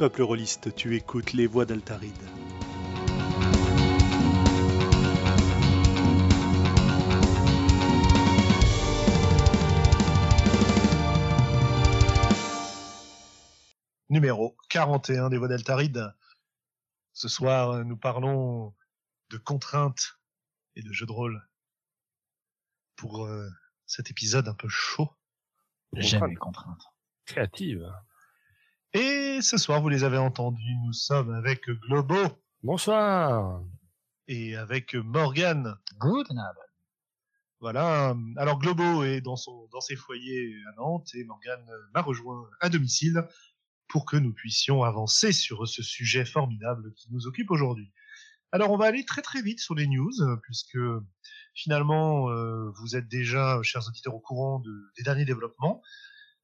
[0.00, 2.14] Peuple rôliste, tu écoutes les voix d'Altaride.
[14.08, 16.14] Numéro 41 des voix d'Altaride.
[17.12, 18.74] Ce soir, nous parlons
[19.28, 20.18] de contraintes
[20.76, 21.46] et de jeux de rôle
[22.96, 23.50] pour euh,
[23.84, 25.10] cet épisode un peu chaud.
[25.92, 26.86] J'aime les contraintes.
[27.26, 27.86] Créative.
[28.92, 32.16] Et ce soir, vous les avez entendus, nous sommes avec Globo
[32.62, 33.62] Bonsoir.
[34.26, 35.76] et avec Morgan.
[35.98, 36.56] Good night.
[37.60, 38.14] Voilà.
[38.36, 41.60] Alors Globo est dans son dans ses foyers à Nantes et Morgan
[41.94, 43.22] m'a rejoint à domicile
[43.88, 47.92] pour que nous puissions avancer sur ce sujet formidable qui nous occupe aujourd'hui.
[48.52, 50.10] Alors on va aller très très vite sur les news
[50.42, 50.78] puisque
[51.54, 55.82] finalement euh, vous êtes déjà chers auditeurs au courant de- des derniers développements.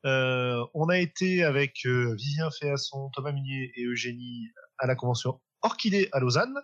[0.07, 4.49] Euh, on a été avec euh, Vivien Féasson, Thomas Munier et Eugénie
[4.79, 6.55] à la convention Orchidée à Lausanne.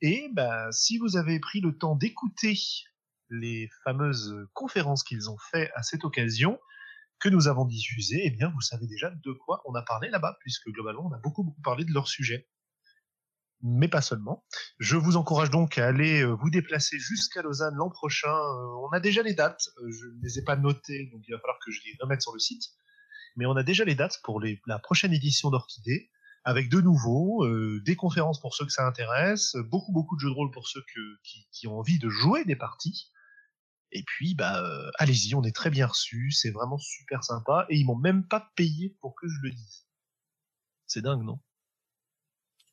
[0.00, 2.58] Et bah, si vous avez pris le temps d'écouter
[3.30, 6.58] les fameuses conférences qu'ils ont fait à cette occasion,
[7.20, 10.36] que nous avons diffusées, eh bien, vous savez déjà de quoi on a parlé là-bas,
[10.40, 12.48] puisque globalement, on a beaucoup, beaucoup parlé de leur sujet.
[13.62, 14.44] Mais pas seulement.
[14.78, 18.32] Je vous encourage donc à aller euh, vous déplacer jusqu'à Lausanne l'an prochain.
[18.34, 19.62] Euh, on a déjà les dates.
[19.78, 22.22] Euh, Je ne les ai pas notées, donc il va falloir que je les remette
[22.22, 22.64] sur le site.
[23.36, 26.10] Mais on a déjà les dates pour les- la prochaine édition d'Orchidée,
[26.44, 30.28] avec de nouveau euh, des conférences pour ceux que ça intéresse, beaucoup, beaucoup de jeux
[30.30, 33.12] de rôle pour ceux que- qui, qui ont envie de jouer des parties.
[33.92, 37.76] Et puis, bah, euh, allez-y, on est très bien reçus, c'est vraiment super sympa, et
[37.78, 39.86] ils m'ont même pas payé pour que je le dise.
[40.86, 41.40] C'est dingue, non?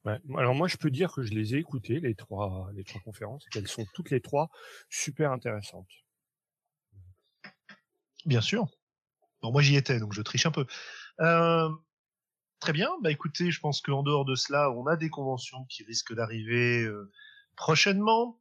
[0.06, 0.18] Ouais.
[0.38, 3.46] Alors moi, je peux dire que je les ai écoutées, les trois, les trois conférences,
[3.48, 4.50] et qu'elles sont toutes les trois
[4.90, 5.90] super intéressantes.
[8.26, 8.68] Bien sûr.
[9.42, 10.66] Bon, moi j'y étais, donc je triche un peu.
[11.22, 11.70] Euh,
[12.60, 12.90] très bien.
[13.02, 16.84] Bah écoutez, je pense qu'en dehors de cela, on a des conventions qui risquent d'arriver
[16.84, 17.12] euh,
[17.56, 18.40] prochainement.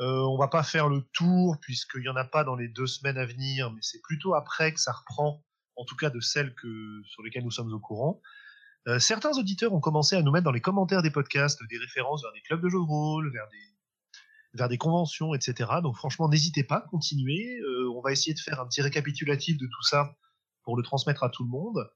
[0.00, 2.86] Euh, on va pas faire le tour puisqu'il y en a pas dans les deux
[2.86, 5.44] semaines à venir, mais c'est plutôt après que ça reprend,
[5.76, 8.20] en tout cas de celles que sur lesquelles nous sommes au courant.
[8.86, 12.22] Euh, certains auditeurs ont commencé à nous mettre dans les commentaires des podcasts des références
[12.22, 13.58] vers des clubs de jeux de rôle, vers des
[14.54, 15.70] vers des conventions, etc.
[15.82, 17.58] Donc franchement, n'hésitez pas, continuez.
[17.60, 20.16] Euh, on va essayer de faire un petit récapitulatif de tout ça
[20.62, 21.90] pour le transmettre à tout le monde.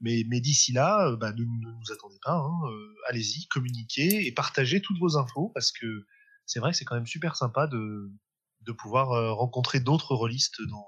[0.00, 2.36] Mais, mais d'ici là, euh, bah, ne, nous attendez pas.
[2.36, 2.60] hein.
[2.70, 6.04] Euh, Allez-y, communiquez et partagez toutes vos infos parce que
[6.44, 8.12] c'est vrai que c'est quand même super sympa de,
[8.60, 10.86] de pouvoir rencontrer d'autres rôlistes dans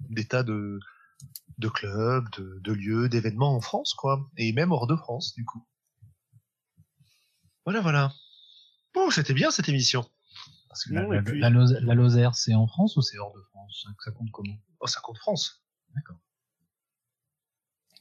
[0.00, 0.78] des tas de,
[1.58, 4.28] de clubs, de, de lieux, d'événements en France, quoi.
[4.36, 5.66] Et même hors de France, du coup.
[7.64, 8.12] Voilà, voilà.
[8.92, 10.08] Bon, c'était bien cette émission.
[10.68, 13.18] Parce que Non, la, la- puis- la Lozère- la Lozère, c'est en France ou c'est
[13.18, 13.86] hors de France?
[14.04, 14.54] Ça- compte comment?
[14.80, 15.64] Oh, ça compte France.
[15.94, 16.18] D'accord.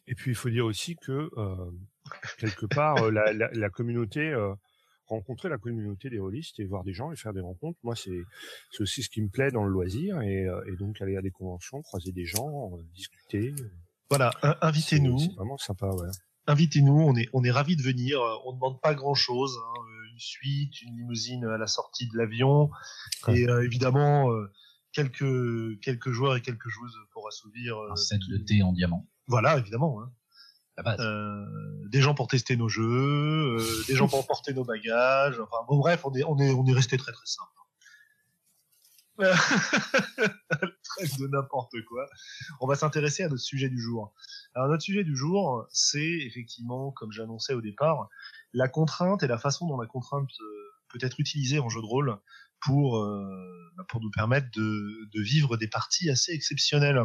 [0.08, 1.72] Et puis il faut dire aussi que euh,
[2.38, 4.54] quelque part, euh, la, la, la communauté, euh,
[5.14, 8.22] rencontrer la communauté des rôlistes et voir des gens et faire des rencontres, moi c'est
[8.72, 11.22] c'est aussi ce qui me plaît dans le loisir et, euh, et donc aller à
[11.22, 13.54] des conventions, croiser des gens, euh, discuter.
[14.10, 14.32] Voilà,
[14.62, 15.18] invitez-nous.
[15.20, 16.10] C'est vraiment sympa, ouais.
[16.48, 18.20] invitez-nous, on est, on est ravis de venir.
[18.22, 19.80] Euh, On ne demande pas grand-chose, hein,
[20.12, 22.70] une suite, une limousine à la sortie de l'avion,
[23.28, 23.40] Ouais.
[23.40, 24.52] et euh, évidemment euh,
[24.92, 27.78] quelques quelques joueurs et quelques joueuses pour assouvir.
[27.78, 29.08] euh, Un set de thé en diamant.
[29.28, 30.02] Voilà, évidemment.
[30.02, 30.12] hein.
[30.80, 31.46] Euh,
[31.90, 35.40] des gens pour tester nos jeux, euh, des gens pour porter nos bagages.
[35.40, 37.50] Enfin bon, bref, on est on est on est resté très très simple.
[39.18, 42.08] Trêve de n'importe quoi.
[42.60, 44.14] On va s'intéresser à notre sujet du jour.
[44.56, 48.10] Alors notre sujet du jour, c'est effectivement, comme j'annonçais au départ,
[48.54, 51.86] la contrainte et la façon dont la contrainte euh, peut être utilisée en jeu de
[51.86, 52.18] rôle
[52.60, 57.04] pour euh, bah, pour nous permettre de, de vivre des parties assez exceptionnelles.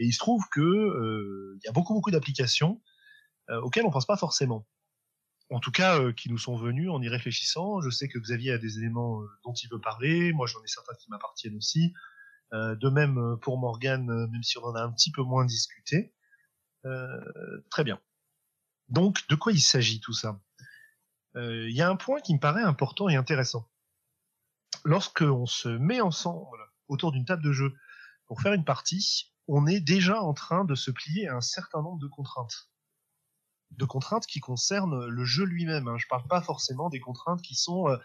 [0.00, 2.82] Et il se trouve que euh, y a beaucoup beaucoup d'applications
[3.50, 4.66] euh, auxquelles on pense pas forcément.
[5.50, 7.82] En tout cas, euh, qui nous sont venus en y réfléchissant.
[7.82, 10.32] Je sais que Xavier a des éléments euh, dont il veut parler.
[10.32, 11.92] Moi, j'en ai certains qui m'appartiennent aussi.
[12.54, 15.44] Euh, de même euh, pour Morgan, même si on en a un petit peu moins
[15.44, 16.14] discuté.
[17.70, 18.00] Très bien.
[18.88, 20.40] Donc, de quoi il s'agit tout ça?
[21.34, 23.68] Il y a un point qui me paraît important et intéressant.
[24.86, 26.58] Lorsque on se met ensemble
[26.88, 27.74] autour d'une table de jeu
[28.24, 31.82] pour faire une partie, on est déjà en train de se plier à un certain
[31.82, 32.70] nombre de contraintes.
[33.72, 35.88] De contraintes qui concernent le jeu lui-même.
[35.88, 35.98] hein.
[35.98, 37.96] Je parle pas forcément des contraintes qui sont euh,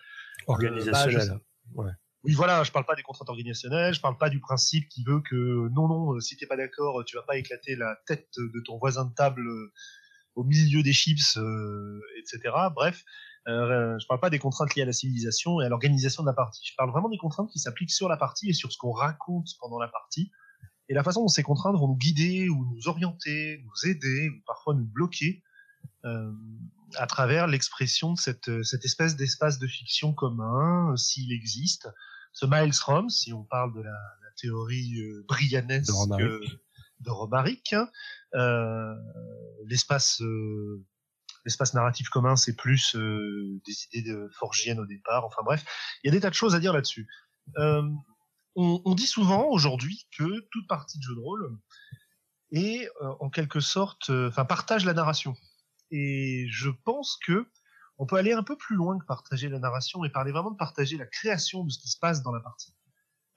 [0.48, 1.40] Organisationnel.
[1.76, 1.84] bah,
[2.24, 5.22] oui, voilà, je parle pas des contraintes organisationnelles, je parle pas du principe qui veut
[5.22, 8.60] que non, non, euh, si t'es pas d'accord, tu vas pas éclater la tête de
[8.66, 9.72] ton voisin de table euh,
[10.34, 12.56] au milieu des chips, euh, etc.
[12.74, 13.04] Bref,
[13.48, 16.34] euh, je parle pas des contraintes liées à la civilisation et à l'organisation de la
[16.34, 16.66] partie.
[16.66, 19.50] Je parle vraiment des contraintes qui s'appliquent sur la partie et sur ce qu'on raconte
[19.60, 20.32] pendant la partie
[20.90, 24.42] et la façon dont ces contraintes vont nous guider ou nous orienter, nous aider ou
[24.46, 25.44] parfois nous bloquer
[26.04, 26.32] euh,
[26.98, 31.90] à travers l'expression de cette, cette espèce d'espace de fiction commun, euh, s'il existe.
[32.34, 35.92] Ce maelstrom, si on parle de la, la théorie euh, brianesque
[37.00, 37.74] De Romaric.
[37.74, 37.90] euh, hein,
[38.36, 38.96] euh,
[39.68, 40.86] l'espace euh,
[41.46, 45.26] l'espace narratif commun, c'est plus euh, des idées de forgiennes au départ.
[45.26, 45.64] Enfin bref,
[46.04, 47.08] il y a des tas de choses à dire là-dessus.
[47.58, 47.84] Euh,
[48.56, 51.58] on, on dit souvent aujourd'hui que toute partie de jeu de rôle
[52.52, 55.36] est euh, en quelque sorte, euh, enfin partage la narration.
[55.92, 57.48] Et je pense que
[57.98, 60.58] on peut aller un peu plus loin que partager la narration et parler vraiment de
[60.58, 62.74] partager la création de ce qui se passe dans la partie.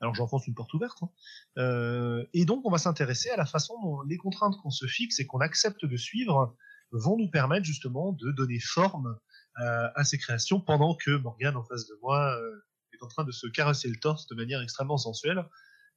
[0.01, 1.03] Alors j'enfonce une porte ouverte.
[1.03, 1.11] hein.
[1.59, 5.21] Euh, et donc on va s'intéresser à la façon dont les contraintes qu'on se fixe
[5.21, 6.57] et qu'on accepte de suivre
[6.93, 9.19] vont nous permettre justement de donner forme
[9.61, 12.65] euh, à ces créations pendant que Morgane en face de moi euh,
[12.99, 15.45] est en train de se caresser le torse de manière extrêmement sensuelle.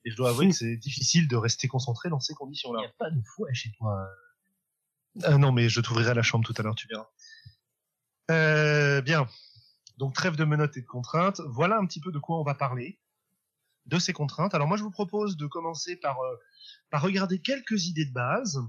[0.04, 2.80] Et je dois avouer que c'est difficile de rester concentré dans ces Il conditions-là.
[2.80, 4.08] n'y a pas de fouet chez toi.
[5.24, 7.10] Ah non, mais je t'ouvrirai la chambre tout à l'heure, tu verras.
[8.32, 9.28] Euh, bien.
[9.98, 11.42] Donc trêve de menottes et de contraintes.
[11.48, 13.00] Voilà un petit peu de quoi on va parler,
[13.86, 14.56] de ces contraintes.
[14.56, 16.36] Alors moi, je vous propose de commencer par, euh,
[16.90, 18.60] par regarder quelques idées de base,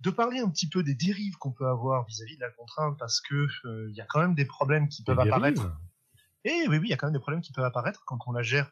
[0.00, 3.20] de parler un petit peu des dérives qu'on peut avoir vis-à-vis de la contrainte, parce
[3.20, 5.72] que euh, il y a quand même des problèmes qui peuvent apparaître.
[6.44, 8.32] Et oui, oui, il y a quand même des problèmes qui peuvent apparaître quand on
[8.32, 8.70] la gère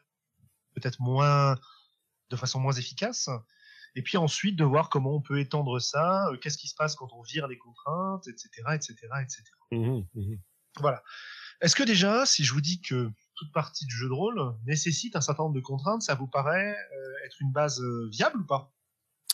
[0.75, 1.57] peut-être moins,
[2.29, 3.29] de façon moins efficace.
[3.95, 6.95] Et puis ensuite de voir comment on peut étendre ça, euh, qu'est-ce qui se passe
[6.95, 9.43] quand on vire les contraintes, etc., etc., etc.
[10.79, 11.01] Voilà.
[11.61, 15.15] Est-ce que déjà, si je vous dis que toute partie du jeu de rôle nécessite
[15.15, 18.45] un certain nombre de contraintes, ça vous paraît euh, être une base euh, viable ou
[18.45, 18.71] pas?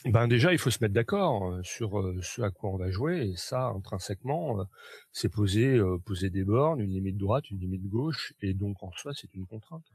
[0.06, 2.92] Ben déjà, il faut se mettre d'accord euh, sur euh, ce à quoi on va
[2.92, 4.64] jouer, et ça, intrinsèquement, euh,
[5.12, 9.14] c'est poser, poser des bornes, une limite droite, une limite gauche, et donc en soi,
[9.16, 9.86] c'est une contrainte.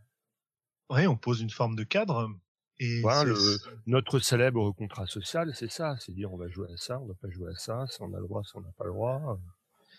[0.91, 2.31] Oui, on pose une forme de cadre.
[2.81, 6.77] Et Voilà, le- Notre célèbre contrat social, c'est ça, c'est dire on va jouer à
[6.77, 8.73] ça, on va pas jouer à ça, si on a le droit, si on n'a
[8.79, 9.39] pas le droit.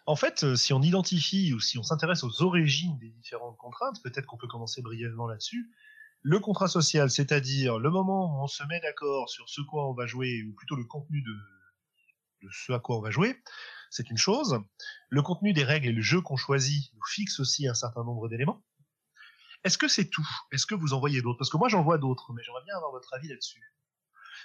[0.06, 4.26] En fait, si on identifie ou si on s'intéresse aux origines des différentes contraintes, peut-être
[4.26, 5.70] qu'on peut commencer brièvement là-dessus.
[6.22, 9.94] Le contrat social, c'est-à-dire le moment où on se met d'accord sur ce quoi on
[9.94, 11.34] va jouer, ou plutôt le contenu de,
[12.42, 13.42] de ce à quoi on va jouer,
[13.90, 14.60] c'est une chose.
[15.10, 18.28] Le contenu des règles et le jeu qu'on choisit nous fixe aussi un certain nombre
[18.28, 18.64] d'éléments.
[19.64, 20.28] Est-ce que c'est tout?
[20.52, 21.38] Est-ce que vous en voyez d'autres?
[21.38, 23.64] Parce que moi j'en vois d'autres, mais j'aimerais bien avoir votre avis là-dessus.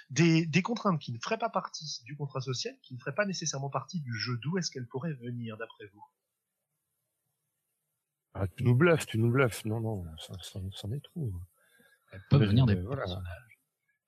[0.09, 3.25] Des, des contraintes qui ne feraient pas partie du contrat social, qui ne feraient pas
[3.25, 6.03] nécessairement partie du jeu, d'où est-ce qu'elles pourraient venir d'après vous?
[8.33, 9.63] Ah, tu nous bluffes, tu nous bluffes.
[9.65, 11.31] Non, non, ça, ça, c'en est trop.
[12.11, 13.01] Elles peuvent Mais, venir des euh, voilà.
[13.03, 13.59] personnages.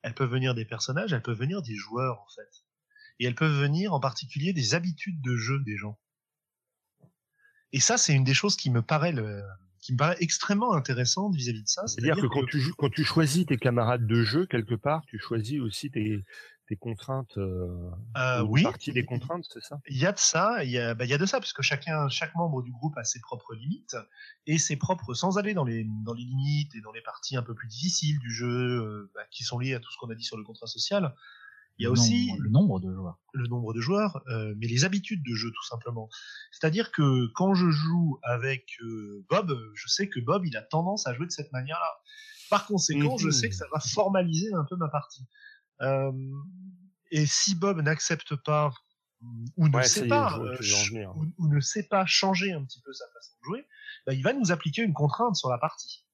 [0.02, 2.64] Elles peuvent venir des personnages, elles peuvent venir des joueurs en fait.
[3.18, 5.98] Et elles peuvent venir en particulier des habitudes de jeu des gens.
[7.72, 9.42] Et ça, c'est une des choses qui me paraît le,
[9.80, 11.86] qui me paraît extrêmement intéressante vis-à-vis de ça.
[11.86, 15.18] C'est-à-dire que quand tu, joues- quand tu choisis tes camarades de jeu, quelque part, tu
[15.18, 16.24] choisis aussi tes,
[16.68, 19.80] tes contraintes, euh, euh, une oui, partie des contraintes, c'est ça?
[19.88, 21.62] Il y a de ça, il y a, bah, il y a de ça, puisque
[21.62, 23.96] chacun, chaque membre du groupe a ses propres limites
[24.46, 27.42] et ses propres, sans aller dans les, dans les limites et dans les parties un
[27.42, 30.14] peu plus difficiles du jeu, euh, bah, qui sont liées à tout ce qu'on a
[30.14, 31.14] dit sur le contrat social.
[31.78, 33.18] Il y a Le aussi nombre- le nombre de joueurs.
[33.34, 36.08] le nombre de joueurs, euh, mais les habitudes de jeu tout simplement.
[36.50, 41.06] C'est-à-dire que quand je joue avec euh, Bob, je sais que Bob il a tendance
[41.06, 41.92] à jouer de cette manière-là.
[42.50, 43.32] Par conséquent, je Mhm.
[43.32, 45.22] sais que ça va formaliser un peu ma partie.
[45.82, 46.12] Euh,
[47.10, 48.72] et si Bob n'accepte pas
[49.56, 50.56] ou ne Ouais, sait pas euh,
[51.14, 53.66] ou, ou ne sait pas changer un petit peu sa façon de jouer,
[54.06, 56.06] bah, il va nous appliquer une contrainte sur la partie.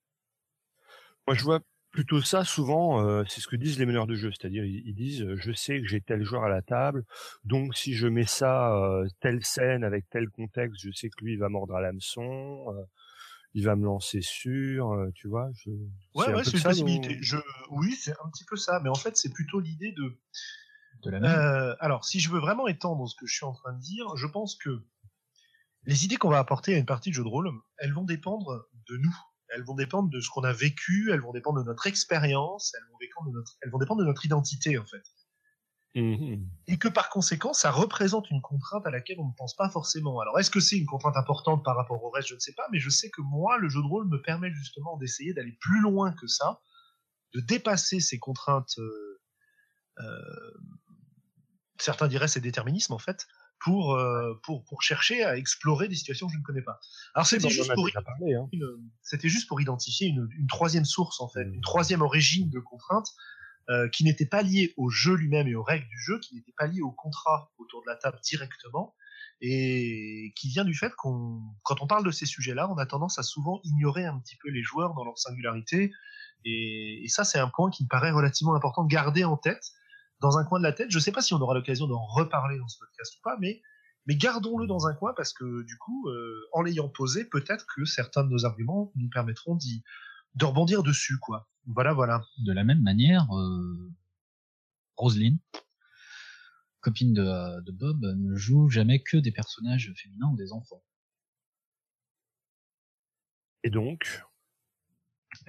[1.27, 1.61] Moi, je vois
[1.91, 4.95] plutôt ça souvent, euh, c'est ce que disent les meneurs de jeu, c'est-à-dire ils, ils
[4.95, 7.05] disent je sais que j'ai tel joueur à la table,
[7.45, 11.35] donc si je mets ça euh, telle scène avec tel contexte, je sais que lui
[11.35, 12.83] il va mordre à l'hameçon, euh,
[13.55, 15.49] il va me lancer sur, euh, tu vois.
[15.55, 15.71] Je...
[16.15, 17.19] Ouais, c'est une ça, possibilité.
[17.21, 17.37] Je,
[17.71, 20.19] oui, c'est un petit peu ça, mais en fait, c'est plutôt l'idée de,
[21.05, 21.31] De la même.
[21.31, 24.17] Euh, alors, si je veux vraiment étendre ce que je suis en train de dire,
[24.17, 24.85] je pense que
[25.85, 28.67] les idées qu'on va apporter à une partie de jeu de rôle, elles vont dépendre
[28.89, 29.17] de nous.
[29.55, 32.91] Elles vont dépendre de ce qu'on a vécu, elles vont dépendre de notre expérience, elles
[32.91, 35.03] vont dépendre de notre, elles vont dépendre de notre identité, en fait.
[35.95, 36.49] Mhm.
[36.67, 40.19] Et que par conséquent, ça représente une contrainte à laquelle on ne pense pas forcément.
[40.21, 42.29] Alors, est-ce que c'est une contrainte importante par rapport au reste?
[42.29, 44.53] Je ne sais pas, mais je sais que moi, le jeu de rôle me permet
[44.53, 46.61] justement d'essayer d'aller plus loin que ça,
[47.35, 48.75] de dépasser ces contraintes.
[48.79, 49.21] euh,
[50.01, 50.59] euh,
[51.79, 53.27] certains diraient c'est déterminisme en fait,
[53.61, 56.79] pour, euh, pour, pour chercher à explorer des situations que je ne connais pas.
[57.15, 58.49] Alors c'était juste, parlé, hein.
[59.03, 61.55] c'était juste pour identifier une, une troisième source en fait, Mm.
[61.55, 63.09] une troisième origine de contrainte
[63.71, 66.55] euh, qui n'était pas liée au jeu lui-même et aux règles du jeu, qui n'était
[66.57, 68.95] pas liée au contrat autour de la table directement,
[69.41, 73.19] et qui vient du fait qu'on, quand on parle de ces sujets-là, on a tendance
[73.19, 75.93] à souvent ignorer un petit peu les joueurs dans leur singularité,
[76.45, 79.73] et, et ça c'est un point qui me paraît relativement important de garder en tête
[80.21, 80.91] dans un coin de la tête.
[80.91, 83.37] Je ne sais pas si on aura l'occasion d'en reparler dans ce podcast ou pas,
[83.41, 83.63] mais
[84.07, 87.85] mais gardons-le dans un coin parce que du coup, euh, en l'ayant posé, peut-être que
[87.85, 89.83] certains de nos arguments nous permettront d'y
[90.35, 91.49] de rebondir dessus, quoi.
[91.67, 92.23] Voilà, voilà.
[92.39, 93.93] De la même manière, euh,
[94.97, 95.39] Roselyne,
[96.81, 100.85] copine de, de Bob, ne joue jamais que des personnages féminins ou des enfants.
[103.65, 104.23] Et donc,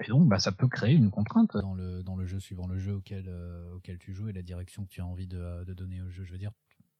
[0.00, 1.56] Et donc, bah, ça peut créer une contrainte.
[1.56, 4.42] dans le dans le jeu suivant le jeu auquel euh, auquel tu joues et la
[4.42, 6.24] direction que tu as envie de, de donner au jeu.
[6.24, 6.52] Je veux dire,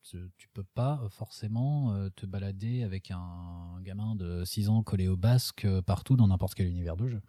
[0.02, 5.16] tu peux pas forcément euh, te balader avec un gamin de 6 ans collé au
[5.16, 7.23] basque partout dans n'importe quel univers de jeu.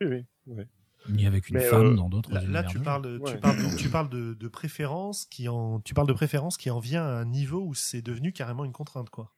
[0.00, 0.64] Oui, oui, oui.
[1.08, 3.76] Ni avec une Mais, femme euh, dans d'autres Là, là, tu parles, de- tu parles,
[3.76, 7.20] tu parles de, de préférence qui en, tu parles de préférence qui en vient à
[7.20, 9.34] un niveau où c'est devenu carrément une contrainte, quoi.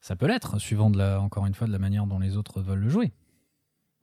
[0.00, 2.62] Ça peut l'être, suivant de la, encore une fois de la manière dont les autres
[2.62, 3.12] veulent le jouer.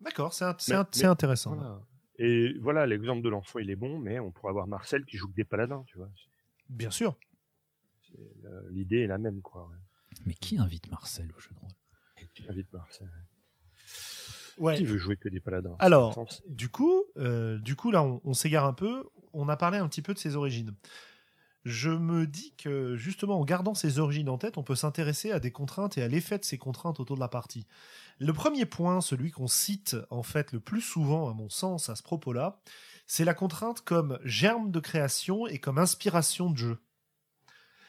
[0.02, 1.56] D'accord, c'est, int- c'est, Mais- int- c'est mais- intéressant.
[1.56, 1.82] Voilà.
[2.20, 5.28] Et voilà, l'exemple de l'enfant, il est bon, mais on pourrait avoir Marcel qui joue
[5.30, 6.10] que des paladins, tu vois.
[6.70, 7.18] Bien sûr.
[8.02, 9.68] C'est- euh, L'idée est la même, quoi.
[9.70, 9.78] ouais.
[10.26, 11.72] Mais qui invite Marcel au jeu de rôle?
[12.36, 13.08] Qui invite Marcel?
[13.08, 13.14] Ouais.
[14.76, 15.76] Qui veut jouer que des paladins?
[15.80, 19.06] Alors, Du coup, euh, du coup, là, on, on s'égare un peu.
[19.34, 20.74] On a parlé un petit peu de ses origines.
[21.66, 25.40] Je me dis que justement, en gardant ses origines en tête, on peut s'intéresser à
[25.40, 27.68] des contraintes et à l'effet de ces contraintes autour de la partie.
[28.20, 31.96] Le premier point, celui qu'on cite en fait le plus souvent, à mon sens, à
[31.96, 32.60] ce propos-là,
[33.08, 36.78] c'est la contrainte comme germe de création et comme inspiration de jeu.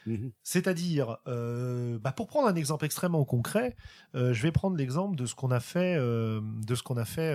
[0.06, 0.32] Mhm.
[0.42, 3.76] C'est-à-dire, euh, bah, pour prendre un exemple extrêmement concret,
[4.14, 7.04] euh, je vais prendre l'exemple de ce qu'on a fait, euh, de ce qu'on a
[7.04, 7.32] fait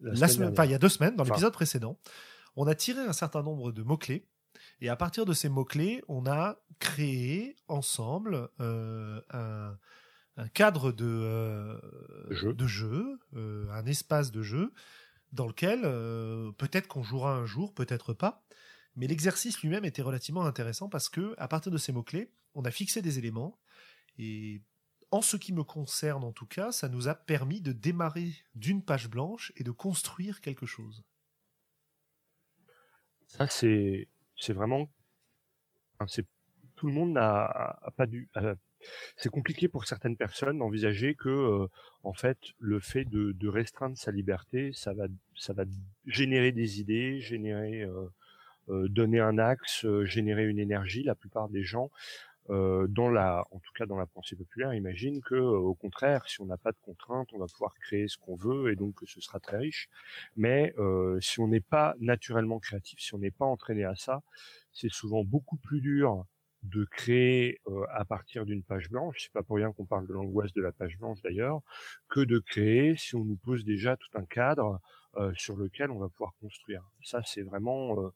[0.00, 1.32] La la semaine enfin, il y a deux semaines, dans Enfin.
[1.32, 1.98] l'épisode précédent,
[2.56, 4.26] on a tiré un certain nombre de mots-clés.
[4.80, 9.20] Et à partir de ces mots-clés, on a créé ensemble un,
[10.36, 11.78] un cadre de,
[12.30, 12.54] Jeu.
[12.54, 14.72] de jeu, un espace de jeu,
[15.32, 15.82] dans lequel
[16.56, 18.42] peut-être qu'on jouera un jour, peut-être pas.
[18.96, 22.70] Mais l'exercice lui-même était relativement intéressant parce que, à partir de ces mots-clés, on a
[22.70, 23.58] fixé des éléments.
[24.18, 24.62] Et
[25.10, 28.84] en ce qui me concerne, en tout cas, ça nous a permis de démarrer d'une
[28.84, 31.04] page blanche et de construire quelque chose.
[33.26, 34.90] Ça, c'est, c'est vraiment,
[36.74, 38.28] tout le monde n'a pas dû,
[39.16, 41.68] c'est compliqué pour certaines personnes d'envisager que, euh,
[42.02, 45.06] en fait, le fait de, restreindre sa liberté, ça va,
[45.36, 45.64] ça va
[46.06, 48.08] générer des idées, générer, euh,
[48.88, 51.02] donner un axe, euh, générer une énergie.
[51.02, 51.90] La plupart des gens,
[52.50, 56.26] euh, dans la, en tout cas dans la pensée populaire, imaginent que, euh, au contraire,
[56.26, 58.94] si on n'a pas de contraintes, on va pouvoir créer ce qu'on veut et donc
[58.96, 59.88] que ce sera très riche.
[60.36, 64.22] Mais euh, si on n'est pas naturellement créatif, si on n'est pas entraîné à ça,
[64.72, 66.24] c'est souvent beaucoup plus dur
[66.62, 69.16] de créer euh, à partir d'une page blanche.
[69.20, 71.60] C'est pas pour rien qu'on parle de l'angoisse de la page blanche d'ailleurs,
[72.08, 74.80] que de créer si on nous pose déjà tout un cadre
[75.16, 76.82] euh, sur lequel on va pouvoir construire.
[77.02, 78.10] Ça, c'est vraiment euh,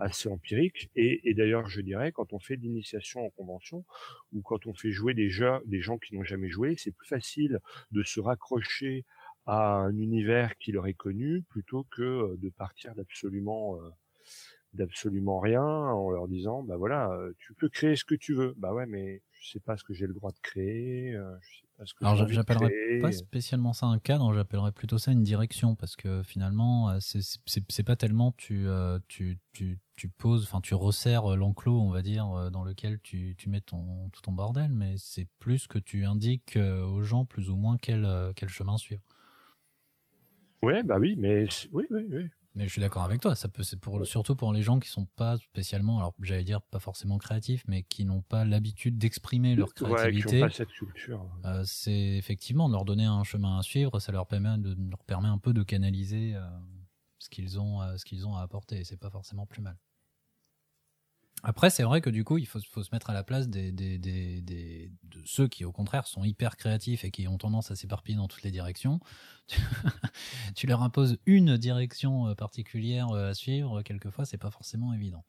[0.00, 0.90] assez empirique.
[0.96, 3.84] Et, d'ailleurs, je dirais, quand on fait l'initiation en convention
[4.32, 7.06] ou quand on fait jouer des, jeux, des gens qui n'ont jamais joué, c'est plus
[7.06, 7.60] facile
[7.92, 9.04] de se raccrocher
[9.46, 13.90] à un univers qui leur est connu plutôt que euh, de partir d'absolument euh,
[14.74, 18.54] d'absolument rien en leur disant bah voilà euh, tu peux créer ce que tu veux
[18.58, 21.16] bah ouais mais je sais pas ce que j'ai le droit de créer
[21.94, 26.22] que Alors j'appellerais pas spécialement ça un cadre, j'appellerais plutôt ça une direction parce que
[26.22, 31.80] finalement euh, c'est pas tellement tu euh, tu tu tu poses, enfin tu resserres l'enclos
[31.80, 35.26] on va dire euh, dans lequel tu tu mets ton tout ton bordel, mais c'est
[35.38, 39.02] plus que tu indiques euh, aux gens plus ou moins quel euh, quel chemin suivre.
[40.62, 43.62] ouais bah oui mais oui oui oui Mais je suis d'accord avec toi, ça peut
[43.62, 47.16] c'est pour surtout pour les gens qui sont pas spécialement alors j'allais dire pas forcément
[47.18, 50.40] créatifs mais qui n'ont pas l'habitude d'exprimer leur ouais qui créativité.
[50.40, 54.26] pas cette culture Euh, c'est effectivement de leur donner un chemin à suivre, ça leur
[54.26, 56.40] permet de leur permet un peu de canaliser euh,
[57.18, 59.76] ce qu'ils ont euh, ce qu'ils ont à apporter et c'est pas forcément plus mal.
[61.42, 63.98] Après, c'est vrai que du coup, il faut, se mettre à la place des, des,
[63.98, 68.18] des, de ceux qui, au contraire, sont hyper créatifs et qui ont tendance à s'éparpiller
[68.18, 69.00] dans toutes les directions.
[70.54, 75.24] Tu, leur imposes une direction euh, particulière euh, à suivre, quelquefois, c'est pas forcément évident.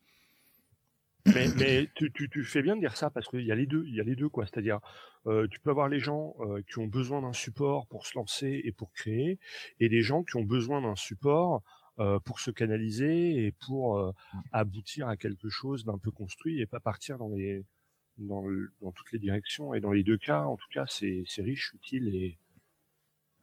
[1.25, 4.01] mais, tu, fais bien de dire ça parce qu'il y a les deux, il y
[4.01, 4.46] a les deux quoi.
[4.46, 4.80] C'est-à-dire,
[5.27, 6.36] euh, tu peux avoir les gens
[6.68, 9.39] qui ont besoin d'un support pour se lancer et pour créer,
[9.80, 11.63] et des gens qui ont besoin d'un support
[12.24, 14.12] pour se canaliser et pour euh,
[14.52, 17.64] aboutir à quelque chose d'un peu construit et pas partir dans les
[18.18, 19.74] dans, le- dans toutes les directions.
[19.74, 22.38] Et dans les deux cas, en tout cas, c'est c'est riche, utile et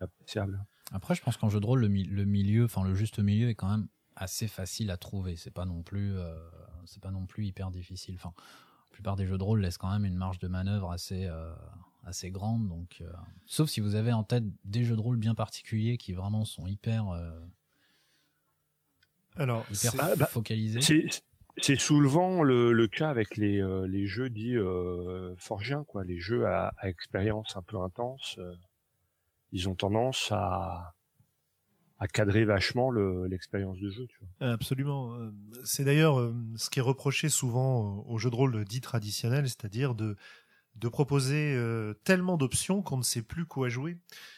[0.01, 0.65] appréciable.
[0.93, 3.49] Après, je pense qu'en jeu de rôle, le, mi- le milieu, enfin le juste milieu
[3.49, 5.37] est quand même assez facile à trouver.
[5.37, 6.35] C'est pas non plus, euh,
[6.87, 8.15] c'est pas non plus hyper difficile.
[8.17, 11.27] Enfin, la plupart des jeux de rôle laissent quand même une marge de manœuvre assez,
[11.27, 11.55] euh,
[12.05, 12.69] assez grande.
[12.69, 13.13] Donc, euh,
[13.47, 16.67] sauf si vous avez en tête des jeux de rôle bien particuliers qui vraiment sont
[16.67, 17.39] hyper, euh,
[19.39, 20.81] Alors, hyper c'est- Ah, bah, focalisés.
[20.81, 21.07] C'est
[21.61, 26.21] C'est souvent le, le, cas avec les, euh, les jeux dits euh, forgiens, quoi, les
[26.21, 28.37] jeux à, à expérience un peu intense.
[28.39, 28.55] Euh,
[29.51, 30.95] ils ont tendance à,
[31.99, 34.07] à cadrer vachement l'expérience de jeu.
[34.07, 34.53] Tu vois.
[34.53, 35.19] Absolument.
[35.65, 40.17] C'est d'ailleurs ce qui est reproché souvent aux jeux de rôle dits traditionnels, c'est-à-dire de,
[40.77, 41.59] de proposer
[42.05, 43.97] tellement d'options qu'on ne sait plus quoi jouer.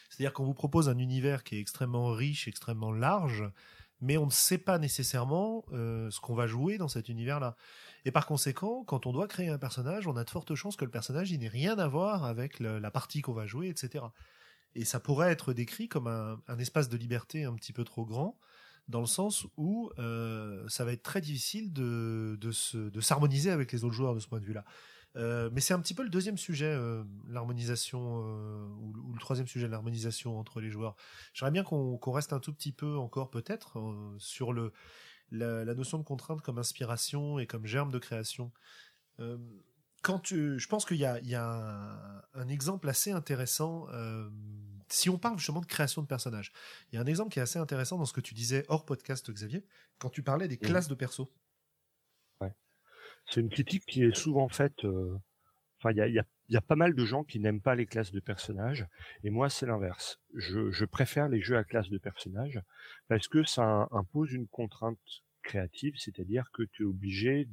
[0.09, 3.43] C'est-à-dire qu'on vous propose un univers qui est extrêmement riche, extrêmement large,
[4.01, 7.55] mais on ne sait pas nécessairement euh, ce qu'on va jouer dans cet univers-là.
[8.03, 10.85] Et par conséquent, quand on doit créer un personnage, on a de fortes chances que
[10.85, 14.05] le personnage n'ait rien à voir avec la partie qu'on va jouer, etc.
[14.73, 18.39] Et ça pourrait être décrit comme un, espace de liberté un petit peu trop grand,
[18.87, 23.83] dans le sens où euh, ça va être très difficile de, de s'harmoniser avec les
[23.83, 24.65] autres joueurs de ce point de vue-là.
[25.17, 29.19] Euh, mais c'est un petit peu le deuxième sujet, euh, l'harmonisation, euh, ou, ou, le
[29.19, 30.95] troisième sujet, l'harmonisation entre les joueurs.
[31.33, 33.77] J'aimerais bien qu'on reste un tout petit peu encore peut-être
[34.19, 34.71] sur le,
[35.31, 38.51] la, la, notion de contrainte comme inspiration et comme germe de création.
[40.01, 43.87] quand tu, je pense qu'il y a, il y a un, un, exemple assez intéressant.
[44.87, 46.53] si on parle justement de création de personnages,
[46.91, 48.85] il y a un exemple qui est assez intéressant dans ce que tu disais hors
[48.85, 49.65] podcast, Xavier,
[49.99, 50.67] quand tu parlais des mmh.
[50.67, 51.31] classes de perso
[53.29, 54.83] c'est une critique qui est souvent faite.
[54.85, 55.17] Euh,
[55.79, 57.75] enfin, il y a, y, a, y a, pas mal de gens qui n'aiment pas
[57.75, 58.85] les classes de personnages,
[59.23, 60.19] et moi c'est l'inverse.
[60.35, 62.61] Je, je, préfère les jeux à classe de personnages
[63.07, 64.99] parce que ça impose une contrainte
[65.43, 67.47] créative, c'est-à-dire que tu es obligé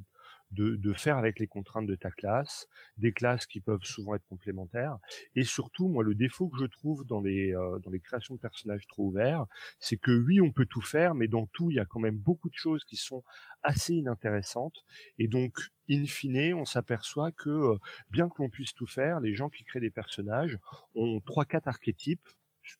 [0.51, 4.25] de, de, faire avec les contraintes de ta classe, des classes qui peuvent souvent être
[4.25, 4.97] complémentaires.
[5.35, 8.39] Et surtout, moi, le défaut que je trouve dans les, euh, dans les créations de
[8.39, 9.45] personnages trop ouverts,
[9.79, 12.17] c'est que oui, on peut tout faire, mais dans tout, il y a quand même
[12.17, 13.23] beaucoup de choses qui sont
[13.63, 14.85] assez inintéressantes.
[15.17, 15.57] Et donc,
[15.89, 17.77] in fine, on s'aperçoit que, euh,
[18.09, 20.57] bien que l'on puisse tout faire, les gens qui créent des personnages
[20.95, 22.27] ont trois, quatre archétypes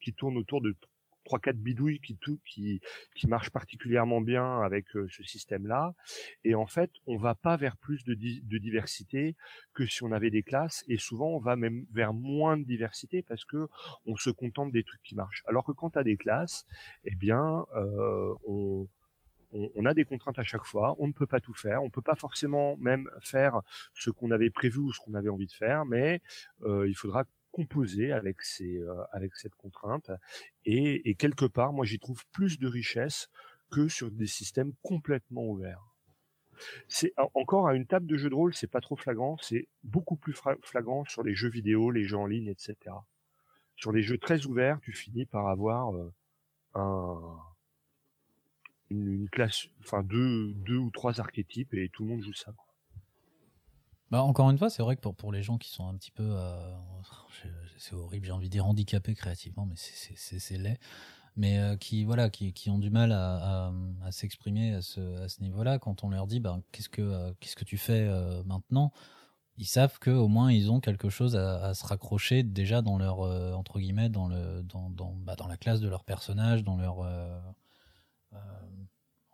[0.01, 0.75] qui tournent autour de
[1.29, 2.81] trois quatre bidouilles qui tout qui
[3.15, 5.93] qui marchent particulièrement bien avec euh, ce système-là.
[6.43, 9.35] Et en fait, on va pas vers plus de, de diversité
[9.75, 10.83] que si on avait des classes.
[10.87, 13.67] Et souvent, on va même vers moins de diversité parce que
[14.07, 15.43] on se contente des trucs qui marchent.
[15.45, 16.65] Alors que quand tu as des classes,
[17.05, 18.87] eh bien, euh, on
[19.51, 22.03] on, a des contraintes à chaque fois, on ne peut pas tout faire, on peut
[22.03, 23.61] pas forcément même faire
[23.95, 26.21] ce qu'on avait prévu ou ce qu'on avait envie de faire, mais
[26.61, 30.11] euh, il faudra composer avec ces euh, avec cette contrainte
[30.65, 33.29] et, et quelque part moi j'y trouve plus de richesse
[33.71, 35.83] que sur des systèmes complètement ouverts.
[36.87, 40.17] C'est encore à une table de jeu de rôle, c'est pas trop flagrant, c'est beaucoup
[40.17, 42.75] plus flagrant sur les jeux vidéo, les jeux en ligne, etc.
[43.75, 46.13] Sur les jeux très ouverts, tu finis par avoir euh,
[46.73, 47.37] un,
[48.89, 52.53] une, une, classe, enfin deux, deux ou trois archétypes et tout le monde joue ça.
[54.11, 56.09] Bah encore une fois, c'est vrai que pour, pour les gens qui sont un petit
[56.11, 56.73] peu, euh,
[57.77, 60.79] c'est horrible, j'ai envie de dire handicapés créativement, mais c'est laid,
[61.35, 63.71] mais euh, qui voilà, qui, qui ont du mal à,
[64.03, 67.31] à, s'exprimer à ce, à ce niveau-là, quand on leur dit, bah, qu'est-ce que euh,
[67.55, 68.09] que tu fais
[68.45, 68.91] maintenant,
[69.57, 72.97] ils savent que au moins ils ont quelque chose à, à se raccrocher déjà dans
[72.97, 73.19] leur
[73.57, 77.05] entre guillemets dans le dans dans, bah, dans la classe de leur personnage, dans leur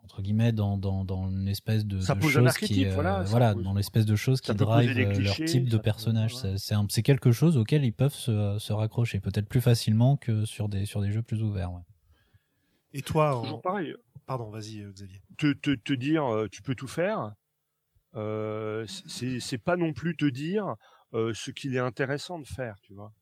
[0.06, 2.94] entre guillemets dans dans dans une espèce de, ça de pose chose un qui euh,
[2.94, 3.64] voilà, voilà pose...
[3.64, 6.56] dans l'espèce de choses qui drive euh, leur type de personnage voilà.
[6.56, 10.68] c'est c'est quelque chose auquel ils peuvent se, se raccrocher peut-être plus facilement que sur
[10.68, 11.82] des sur des jeux plus ouverts ouais.
[12.92, 13.94] et toi toujours pareil
[14.26, 17.34] pardon vas-y euh, Xavier te, te te dire tu peux tout faire
[18.14, 20.76] euh, c'est c'est pas non plus te dire
[21.14, 23.12] euh, ce qu'il est intéressant de faire tu vois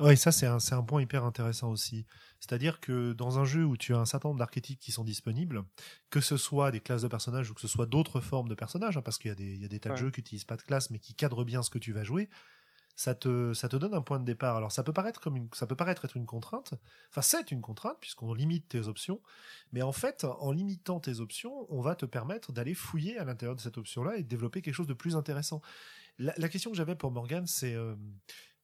[0.00, 2.04] oui, ça c'est un, un point hyper intéressant aussi.
[2.46, 5.64] C'est-à-dire que dans un jeu où tu as un certain nombre d'archétypes qui sont disponibles,
[6.10, 8.98] que ce soit des classes de personnages ou que ce soit d'autres formes de personnages,
[8.98, 9.94] hein, parce qu'il y a des, il y a des tas ouais.
[9.94, 12.04] de jeux qui n'utilisent pas de classe mais qui cadrent bien ce que tu vas
[12.04, 12.28] jouer,
[12.96, 14.56] ça te, ça te donne un point de départ.
[14.56, 16.74] Alors ça peut paraître comme une, ça peut paraître être une contrainte.
[17.08, 19.22] Enfin, c'est une contrainte puisqu'on limite tes options.
[19.72, 23.56] Mais en fait, en limitant tes options, on va te permettre d'aller fouiller à l'intérieur
[23.56, 25.62] de cette option-là et de développer quelque chose de plus intéressant.
[26.18, 27.96] La, la question que j'avais pour Morgan, c'est euh,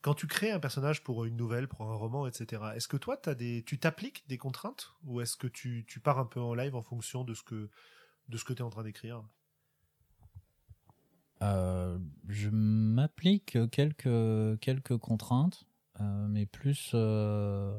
[0.03, 3.21] quand tu crées un personnage pour une nouvelle, pour un roman, etc., est-ce que toi,
[3.27, 6.55] as des, tu t'appliques des contraintes ou est-ce que tu, tu pars un peu en
[6.55, 7.69] live en fonction de ce que,
[8.29, 9.23] de ce que tu es en train d'écrire?
[11.43, 15.67] Euh, Je m'applique quelques, quelques contraintes,
[16.01, 16.93] euh, mais plus.
[16.95, 17.79] Euh...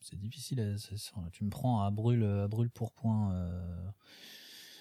[0.00, 0.76] C'est difficile.
[1.32, 3.34] tu me prends à brûle, à brûle pour point.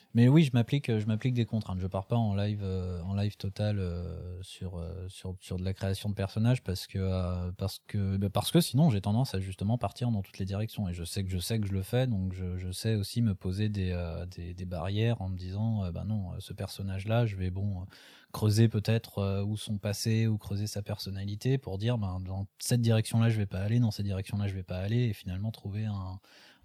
[0.10, 0.14] Euh.
[0.16, 1.80] Mais oui, je m'applique, je m'applique des contraintes.
[1.80, 5.64] Je pars pas en live, euh, en live total euh, sur, euh, sur sur de
[5.64, 9.36] la création de personnages parce que euh, parce que bah parce que sinon j'ai tendance
[9.36, 11.74] à justement partir dans toutes les directions et je sais que je sais que je
[11.74, 15.30] le fais donc je, je sais aussi me poser des, euh, des, des barrières en
[15.30, 17.86] me disant bah non ce personnage là je vais bon
[18.32, 23.20] creuser peut-être où son passé ou creuser sa personnalité pour dire ben dans cette direction
[23.20, 25.52] là je vais pas aller dans cette direction là je vais pas aller et finalement
[25.52, 26.20] trouver un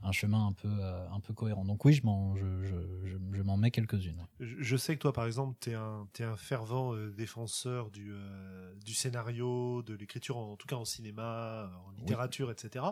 [0.05, 1.65] un chemin un peu, euh, un peu cohérent.
[1.65, 4.27] Donc oui, je m'en, je, je, je, je m'en mets quelques-unes.
[4.39, 7.91] Je, je sais que toi, par exemple, tu es un, t'es un fervent euh, défenseur
[7.91, 12.85] du, euh, du scénario, de l'écriture, en, en tout cas en cinéma, en littérature, etc.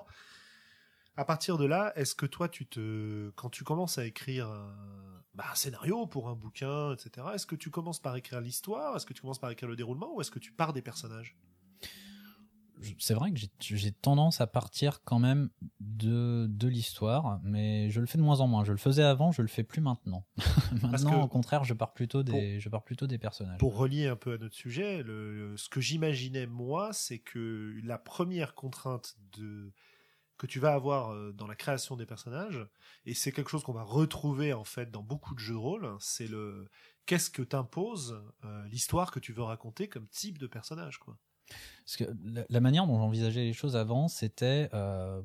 [1.17, 4.75] À partir de là, est-ce que toi, tu te, quand tu commences à écrire un,
[5.35, 8.97] bah, un scénario pour un bouquin, etc., est-ce que tu commences par écrire l'histoire?
[8.97, 11.37] Est-ce que tu commences par écrire le déroulement Ou est-ce que tu pars des personnages?
[12.99, 18.07] C'est vrai que j'ai- tendance à partir quand même de, de l'histoire, mais je le
[18.07, 18.65] fais de moins en moins.
[18.65, 20.27] Je le faisais avant, je le fais plus maintenant.
[20.83, 23.59] maintenant, au contraire, je pars plutôt des, je pars plutôt des personnages.
[23.59, 27.99] Pour relier un peu à notre sujet, le, ce que j'imaginais moi, c'est que la
[27.99, 29.73] première contrainte de
[30.39, 32.67] que tu vas avoir euh, dans la création des personnages,
[33.07, 35.95] et c'est quelque chose qu'on va retrouver en fait dans beaucoup de jeux de rôle,
[36.01, 36.69] c'est le
[37.07, 41.17] qu'est-ce que t'impose euh, l'histoire que tu veux raconter comme type de personnage, quoi.
[41.85, 42.05] Parce que
[42.49, 45.21] la, manière dont j'envisageais les choses avant, c'était euh,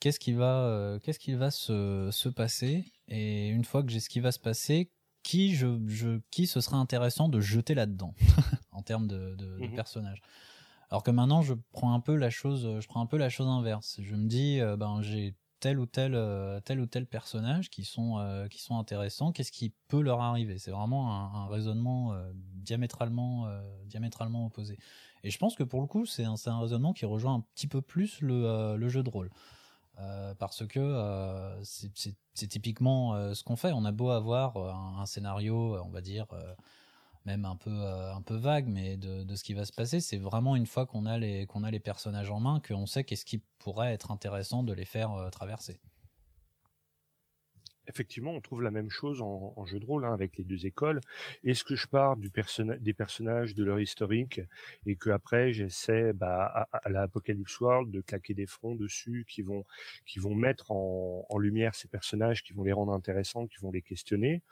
[0.00, 4.00] qu'est-ce qui va, euh, qu'est-ce qui va se, se passer, et une fois que j'ai
[4.00, 4.90] ce qui va se passer,
[5.22, 8.14] qui je, je qui ce serait intéressant de jeter là-dedans
[8.72, 9.74] en termes de, de, de Mhm.
[9.74, 10.20] personnages.
[10.90, 13.48] Alors que maintenant, je prends un peu la chose, je prends un peu la chose
[13.48, 13.98] inverse.
[14.02, 17.84] Je me dis, euh, ben j'ai tel ou tel, euh, tel ou tel personnage qui
[17.84, 19.32] sont, euh, qui sont intéressants.
[19.32, 20.58] Qu'est-ce qui peut leur arriver?
[20.58, 23.48] C'est vraiment un, raisonnement euh, diamétralement,
[23.86, 24.78] diamétralement opposé.
[25.22, 27.66] Et je pense que pour le coup, c'est un, un raisonnement qui rejoint un petit
[27.66, 29.30] peu plus le, le jeu de rôle.
[30.38, 33.72] Parce que euh, c'est typiquement ce qu'on fait.
[33.72, 36.26] On a beau avoir un, scénario, on va dire,
[37.24, 40.18] même un peu, euh, un peu vague, mais de, ce qui va se passer, c'est
[40.18, 43.24] vraiment une fois qu'on a, les- qu'on a les personnages en main qu'on sait qu'est-ce
[43.24, 45.80] qui pourrait être intéressant de les faire euh, traverser.
[47.88, 51.00] Effectivement, on trouve la même chose en, jeu de rôle hein, avec les deux écoles.
[51.42, 52.30] Est-ce que je pars du
[52.80, 54.40] des personnages de leur historique
[54.86, 59.24] et que après j'essaie, bah, à, à la Apocalypse World, de claquer des fronts dessus
[59.28, 59.64] qui vont
[60.06, 63.82] qui vont mettre en, lumière ces personnages, qui vont les rendre intéressants, qui vont les
[63.82, 64.42] questionner,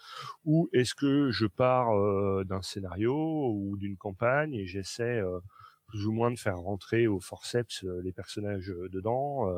[0.44, 5.40] ou est-ce que je pars euh, d'un scénario ou d'une campagne et j'essaie euh,
[5.86, 9.48] plus ou moins de faire rentrer au forceps euh, les personnages dedans.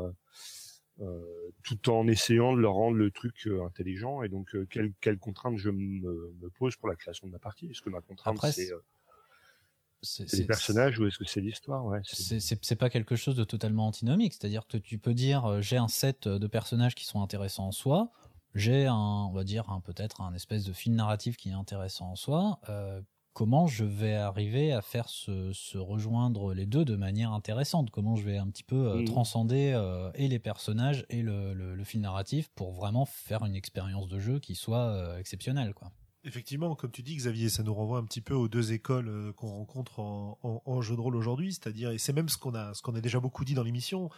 [1.01, 4.23] Euh, tout en essayant de leur rendre le truc euh, intelligent.
[4.23, 7.39] Et donc, euh, quelle, quelle contrainte je me, me pose pour la création de ma
[7.39, 7.67] partie?
[7.71, 8.71] Est-ce que ma contrainte, c'est
[10.33, 11.85] les personnages ou est-ce que c'est l'histoire?
[11.85, 14.35] Ouais, c'est- pas quelque chose de totalement antinomique.
[14.35, 17.73] C'est-à-dire que tu peux dire euh, j'ai un set de personnages qui sont intéressants en
[17.73, 18.11] soi,
[18.55, 22.11] j'ai un, on va dire un peut-être un espèce de fil narratif qui est intéressant
[22.13, 22.61] en soi.
[22.69, 23.01] euh,
[23.35, 27.90] comment je vais arriver à faire se, se rejoindre les deux de manière intéressante?
[27.90, 29.05] Comment je vais un petit peu euh, Mhm.
[29.05, 33.55] transcender euh, et les personnages et le, le, le fil narratif pour vraiment faire une
[33.55, 35.90] expérience de jeu qui soit euh, exceptionnelle, quoi.
[36.27, 39.51] Effectivement, comme tu dis, Xavier, ça nous renvoie un petit peu aux deux écoles qu'on
[39.51, 42.73] rencontre en, en- en jeu de rôle aujourd'hui, c'est-à-dire, et c'est même ce qu'on a,
[42.73, 44.09] ce qu'on a déjà beaucoup dit dans l'émission.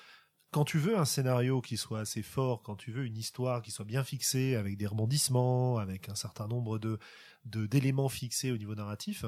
[0.52, 3.70] Quand tu veux un scénario qui soit assez fort, quand tu veux une histoire qui
[3.70, 6.98] soit bien fixée, avec des rebondissements, avec un certain nombre de
[7.44, 9.24] d'éléments fixés au niveau narratif,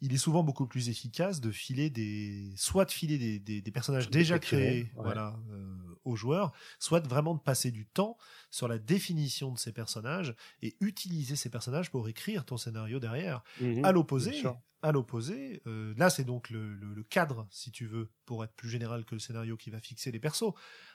[0.00, 3.70] il est souvent beaucoup plus efficace de filer des, soit de filer des, des, des
[3.72, 5.04] personnages Des déjà créés, ouais.
[5.04, 8.16] voilà, euh, aux joueurs, soit de vraiment de passer du temps
[8.50, 13.42] sur la définition de ces personnages et utiliser ces personnages pour écrire ton scénario derrière.
[13.60, 14.32] Mhm, À l'opposé,
[14.82, 18.54] à l'opposé, euh, là c'est donc le, le- le cadre, si tu veux, pour être
[18.54, 20.54] plus général que le scénario qui va fixer les persos.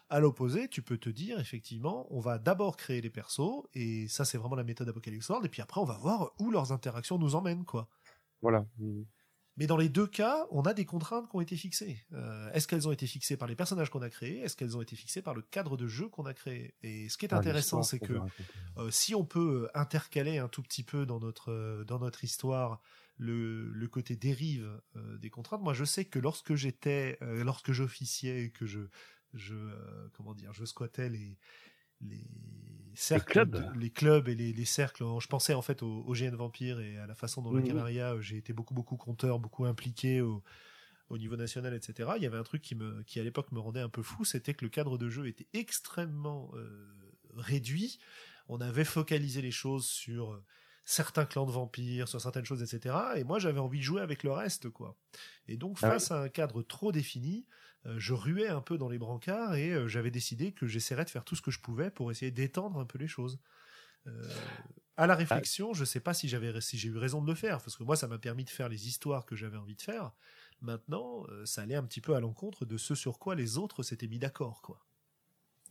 [0.10, 4.26] À l'opposé, tu peux te dire effectivement, on va d'abord créer les persos et ça
[4.26, 7.18] c'est vraiment la méthode Apocalypse World et puis après on va voir où leurs interactions
[7.18, 7.90] nous emmènent quoi.
[8.46, 8.64] Voilà.
[9.58, 11.98] Mais dans les deux cas, on a des contraintes qui ont été fixées.
[12.12, 14.40] Euh, Est-ce qu'elles ont été fixées par les personnages qu'on a créés?
[14.42, 16.76] Est-ce qu'elles ont été fixées par le cadre de jeu qu'on a créé?
[16.84, 18.20] Et ce qui est Ah, intéressant, c'est que
[18.78, 22.24] euh, si on peut euh, intercaler un tout petit peu dans notre euh, dans notre
[22.24, 22.82] histoire
[23.18, 28.52] le, le côté dérive des contraintes, moi je sais que lorsque j'étais lorsque j'officiais et
[28.52, 28.82] que je
[29.34, 29.56] je
[30.12, 31.38] comment dire je squattais les
[32.02, 32.28] les
[32.96, 33.72] cercles clubs.
[33.78, 36.98] les clubs et les, les cercles je pensais en fait au, au GN Vampire et
[36.98, 37.68] à la façon dont le Mhm.
[37.68, 40.44] Camarilla euh, j'ai été beaucoup beaucoup compteur beaucoup impliqué au
[41.10, 42.14] au niveau national, etc.
[42.18, 44.26] Il y avait un truc qui me, qui à l'époque me rendait un peu fou,
[44.26, 46.84] c'était que le cadre de jeu était extrêmement euh,
[47.36, 48.00] réduit.
[48.48, 50.42] On avait focalisé les choses sur
[50.84, 52.96] certains clans de vampires, sur certaines choses, etc.
[53.18, 54.98] Et moi, j'avais envie de jouer avec le reste, quoi.
[55.48, 57.46] Et donc, Ah face à un cadre trop défini,
[57.98, 61.24] je ruais un peu dans les brancards et euh, j'avais décidé que j'essaierais de faire
[61.24, 63.40] tout ce que je pouvais pour essayer d'étendre un peu les choses.
[64.08, 64.28] Euh,
[64.98, 67.84] à la réflexion, je sais pas si j'ai eu raison de le faire parce que
[67.84, 70.12] moi ça m'a permis de faire les histoires que j'avais envie de faire.
[70.62, 73.84] Maintenant, euh, ça allait un petit peu à l'encontre de ce sur quoi les autres
[73.84, 74.86] s'étaient mis d'accord, quoi.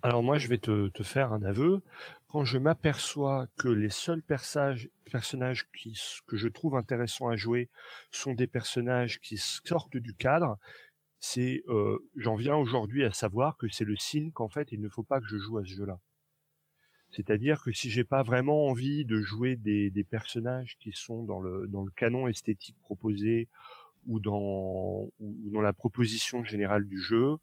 [0.03, 1.81] Alors moi, je vais te, faire un aveu.
[2.29, 5.70] Quand je m'aperçois que les seuls personnages,
[6.27, 7.70] que je trouve intéressants à jouer
[8.11, 10.59] sont des personnages qui sortent du cadre,
[11.20, 14.88] c'est, euh, j'en viens aujourd'hui à savoir que c'est le signe qu'en fait, il ne
[14.88, 15.98] faut pas que je joue à ce jeu-là.
[17.14, 21.40] C'est-à-dire que si j'ai pas vraiment envie de jouer des, des, personnages qui sont dans
[21.40, 23.48] le dans le canon esthétique proposé
[24.07, 27.37] ou dans ou dans la proposition générale du jeu,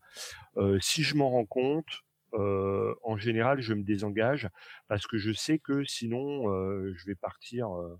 [0.58, 2.04] euh, si je m'en rends compte,
[2.34, 4.50] euh, en général, je me désengage
[4.90, 6.48] parce que je sais que sinon,
[6.94, 7.98] je vais partir euh,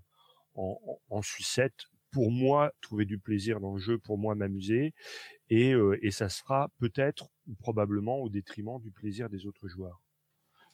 [0.54, 4.94] en, en, sucette pour moi trouver du plaisir dans le jeu, pour moi m'amuser,
[5.48, 10.00] et, euh, et ça sera peut-être ou probablement au détriment du plaisir des autres joueurs.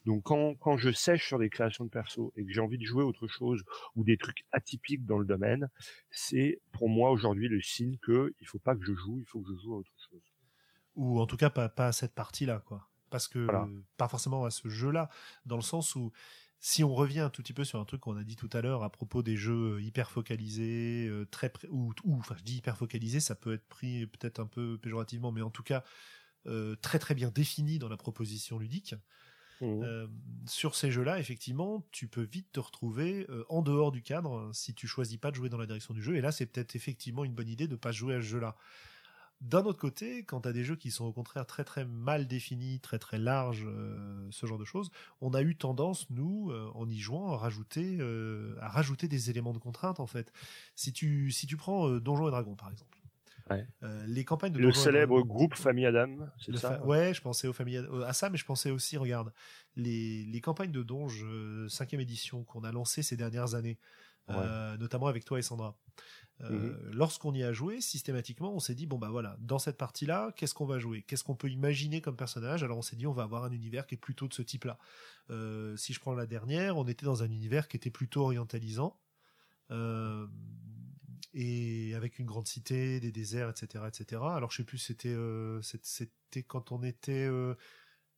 [0.04, 2.84] Donc quand, quand je sèche sur des créations de perso et que j'ai envie de
[2.84, 3.62] jouer autre chose
[3.94, 5.68] ou des trucs atypiques dans le domaine,
[6.10, 9.40] c'est pour moi aujourd'hui le signe que il faut pas que je joue, il faut
[9.40, 10.22] que je joue à autre chose.
[10.96, 12.88] Ou en tout cas pas, pas à cette partie-là, quoi.
[13.10, 13.46] Parce que
[13.96, 15.08] pas forcément à ce jeu-là,
[15.46, 16.12] dans le sens où
[16.60, 18.60] si on revient un tout petit peu sur un truc qu'on a dit tout à
[18.60, 22.56] l'heure à propos des jeux euh, hyper focalisés, euh, très ou, ou enfin je dis
[22.56, 25.84] hyper focalisés, ça peut être pris peut-être un peu péjorativement, mais en tout cas
[26.46, 28.94] euh, très très bien défini dans la proposition ludique.
[29.60, 29.82] Mmh.
[29.82, 30.06] Euh,
[30.46, 34.72] sur ces jeux-là, effectivement, tu peux vite te retrouver euh, en dehors du cadre si
[34.72, 36.16] tu choisis pas de jouer dans la direction du jeu.
[36.16, 38.56] Et là, c'est peut-être effectivement une bonne idée de pas jouer à ce jeu-là.
[39.40, 42.26] D'un autre côté, quand tu as des jeux qui sont au contraire très très mal
[42.26, 46.70] définis, très très larges, euh, ce genre de choses, on a eu tendance, nous, euh,
[46.74, 50.32] en y jouant, à rajouter, euh, à rajouter des éléments de contrainte en fait.
[50.74, 52.98] Si tu, si tu prends Donjons et Dragons par exemple,
[53.50, 53.66] Ouais.
[53.82, 57.52] Euh, les campagnes de le célèbre groupe Famille Adam, c'est ça Ouais, je pensais aux
[57.52, 59.32] familles à ça, mais je pensais aussi, regarde,
[59.76, 61.24] les, les campagnes de Donge
[61.68, 63.78] 5 édition qu'on a lancées ces dernières années,
[64.28, 64.34] ouais.
[64.36, 65.76] euh, notamment avec toi et Sandra.
[66.42, 66.90] Euh, mmh.
[66.92, 70.54] Lorsqu'on y a joué, systématiquement, on s'est dit bon bah voilà, dans cette partie-là, qu'est-ce
[70.54, 71.02] qu'on va jouer?
[71.02, 72.62] Qu'est-ce qu'on peut imaginer comme personnage?
[72.62, 74.78] Alors on s'est dit on va avoir un univers qui est plutôt de ce type-là.
[75.30, 79.00] Euh, si je prends la dernière, on était dans un univers qui était plutôt orientalisant.
[79.70, 80.26] Euh,
[81.34, 84.22] et avec une grande cité, des déserts, etc., etc.
[84.24, 87.54] Alors je sais plus, c'était euh, c'était quand on était euh,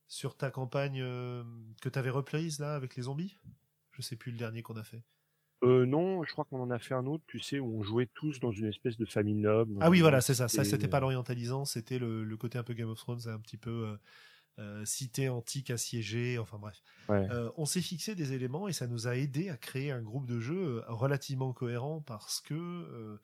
[0.07, 1.43] sur ta campagne euh,
[1.81, 3.37] que t'avais reprise là avec les zombies?
[3.91, 5.03] Je sais plus le dernier qu'on a fait.
[5.63, 8.09] Euh, non, je crois qu'on en a fait un autre, tu sais, où on jouait
[8.13, 9.77] tous dans une espèce de famille noble.
[9.79, 10.47] Ah oui, voilà, c'est ça.
[10.47, 13.57] Ça, c'était pas l'orientalisant, c'était le, le, côté un peu Game of Thrones, un petit
[13.57, 13.97] peu euh,
[14.59, 16.81] euh, cité antique assiégée, enfin bref.
[17.09, 17.27] Ouais.
[17.29, 20.25] Euh, on s'est fixé des éléments et ça nous a aidé à créer un groupe
[20.25, 23.19] de jeu relativement cohérent parce que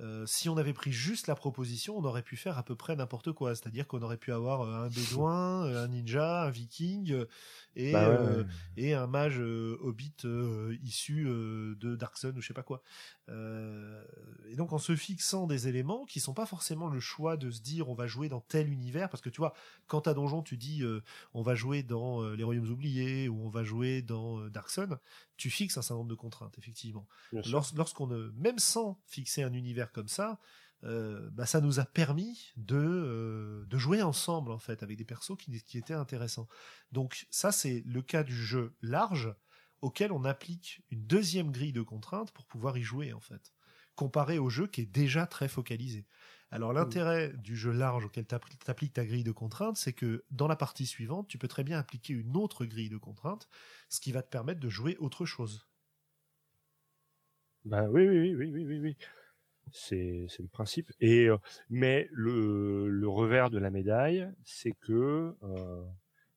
[0.00, 2.96] euh, si on avait pris juste la proposition, on aurait pu faire à peu près
[2.96, 3.54] n'importe quoi.
[3.54, 7.24] C'est-à-dire qu'on aurait pu avoir euh, un bédouin, euh, un ninja, un viking
[7.76, 8.44] et, bah ouais,
[8.76, 10.14] et un mage hobbit
[10.82, 12.82] issu de Dark Sun ou je sais pas quoi.
[13.28, 17.60] et donc en se fixant des éléments qui sont pas forcément le choix de se
[17.60, 19.54] dire on va jouer dans tel univers, parce que tu vois,
[19.88, 20.84] quand à Donjon tu dis
[21.34, 24.96] on va jouer dans les Royaumes oubliés ou on va jouer dans Dark Sun,
[25.36, 27.06] tu fixes un certain nombre de contraintes effectivement.
[27.32, 30.40] Lors, lorsqu'on même sans fixer un univers comme ça,
[30.84, 35.04] euh, bah, ça nous a permis de, euh, de jouer ensemble en fait avec des
[35.04, 36.48] persos qui, qui étaient intéressants.
[36.92, 39.34] Donc ça c'est le cas du jeu large
[39.80, 43.52] auquel on applique une deuxième grille de contraintes pour pouvoir y jouer en fait,
[43.94, 46.06] comparé au jeu qui est déjà très focalisé.
[46.54, 47.36] Alors l'intérêt mmh.
[47.38, 48.34] du jeu large auquel tu
[48.68, 51.80] appliques ta grille de contraintes, c'est que dans la partie suivante, tu peux très bien
[51.80, 53.48] appliquer une autre grille de contraintes,
[53.88, 55.66] ce qui va te permettre de jouer autre chose.
[57.64, 58.96] Ben oui, oui, oui, oui, oui, oui.
[59.72, 60.92] C'est, c'est le principe.
[61.00, 61.38] Et euh,
[61.70, 65.82] mais le, le revers de la médaille, c'est que euh,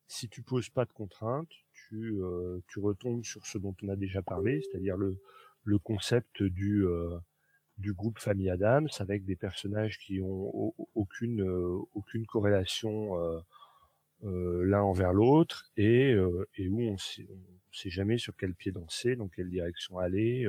[0.08, 3.94] si tu poses pas de contraintes, tu, euh, tu retombes sur ce dont on a
[3.94, 5.20] déjà parlé, c'est-à-dire le,
[5.62, 6.84] le concept du
[7.78, 13.40] du groupe Famille Adams avec des personnages qui ont aucune euh, aucune corrélation euh,
[14.24, 16.16] euh, l'un envers l'autre et,
[16.56, 20.48] et où on sait, on sait jamais sur quel pied danser, dans quelle direction aller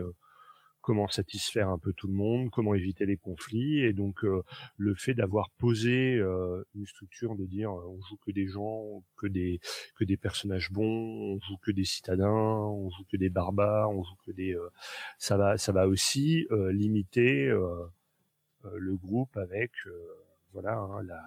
[0.81, 3.79] comment satisfaire un peu tout le monde, comment éviter les conflits.
[3.79, 4.43] Et donc euh,
[4.77, 9.03] le fait d'avoir posé euh, une structure de dire euh, on joue que des gens,
[9.17, 9.59] que des
[9.95, 14.03] que des personnages bons, on joue que des citadins, on joue que des barbares, on
[14.03, 14.55] joue que des
[15.17, 19.71] ça va ça va aussi limiter le groupe avec
[20.53, 21.21] voilà hein, la,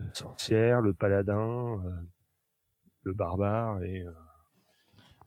[0.00, 1.82] la, sorcière, le paladin,
[3.02, 4.04] le barbare et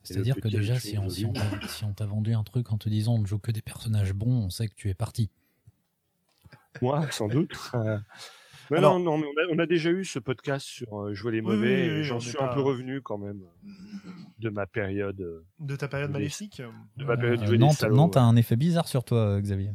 [0.03, 2.77] c'est-à-dire que déjà, si on, si on, t'a, si on t'a vendu un truc en
[2.77, 5.29] te disant on ne joue que des personnages bons, on sait que tu es parti.
[6.81, 7.53] Moi, sans doute.
[7.73, 7.99] Euh...
[8.71, 11.31] Mais Alors, non, non, on a, on a, déjà eu ce podcast sur euh, jouer
[11.31, 11.89] les mauvais.
[11.89, 12.51] Oui, oui, j'en suis pas...
[12.51, 13.41] un peu revenu quand même
[14.37, 15.19] de ma période.
[15.21, 16.61] Euh, de ta période maléfique
[16.95, 19.71] De ma période euh, Nantes, Nantes a un effet bizarre sur toi, Xavier.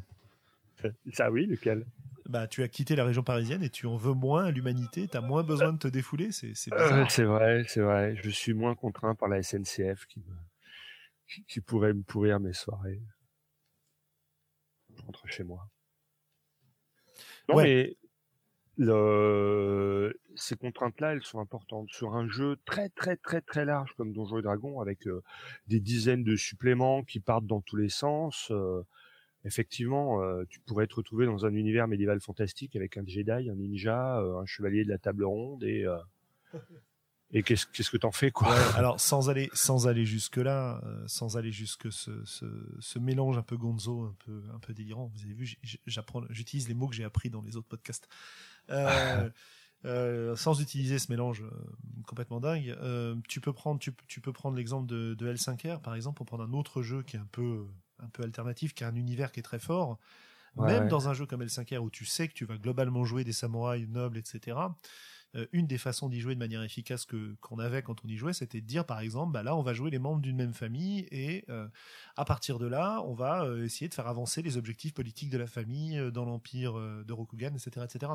[1.12, 1.86] Ça, oui, lequel?
[2.26, 5.16] Bah, tu as quitté la région parisienne et tu en veux moins à l'humanité, tu
[5.16, 8.16] as moins besoin de te défouler, c'est c'est euh, vrai, c'est vrai.
[8.16, 10.34] Je suis moins contraint par la SNCF qui, me,
[11.28, 13.02] qui, qui pourrait me pourrir mes soirées.
[14.96, 15.68] Je rentre chez moi.
[17.48, 17.64] Non, ouais.
[17.64, 17.96] mais
[18.76, 21.88] le, ces contraintes-là, elles sont importantes.
[21.90, 25.22] Sur un jeu très très très très large comme Donjons et Dragons, avec euh,
[25.66, 28.82] des dizaines de suppléments qui partent dans tous les sens, euh,
[29.44, 33.54] effectivement, euh, tu pourrais te retrouver dans un univers médiéval fantastique avec un Jedi, un
[33.54, 35.86] ninja, un chevalier de la table ronde et
[37.32, 38.54] et qu'est-ce qu'est-ce que t'en fais quoi?
[38.76, 42.46] Alors sans aller sans aller jusque là, sans aller jusque ce, ce,
[42.78, 45.10] ce mélange un peu gonzo, un peu un peu délirant.
[45.14, 48.08] Vous avez vu, j'apprends, j'utilise les mots que j'ai appris dans les autres podcasts.
[48.70, 49.30] Euh,
[49.84, 51.50] euh, sans utiliser ce mélange euh,
[52.06, 52.74] complètement dingue,
[53.28, 56.44] tu peux prendre, tu, tu peux prendre l'exemple de, de, L5R par exemple pour prendre
[56.44, 57.66] un autre jeu qui est un peu,
[57.98, 59.98] un peu alternatif, qui a un univers qui est très fort.
[60.56, 63.32] Même dans un jeu comme L5R où tu sais que tu vas globalement jouer des
[63.32, 64.56] samouraïs nobles, etc.
[65.52, 68.32] une des façons d'y jouer de manière efficace que qu'on avait quand on y jouait,
[68.32, 71.08] c'était de dire par exemple, bah là on va jouer les membres d'une même famille
[71.10, 71.44] et
[72.16, 75.48] à partir de là, on va essayer de faire avancer les objectifs politiques de la
[75.48, 78.12] famille dans l'empire de Rokugan, etc., etc.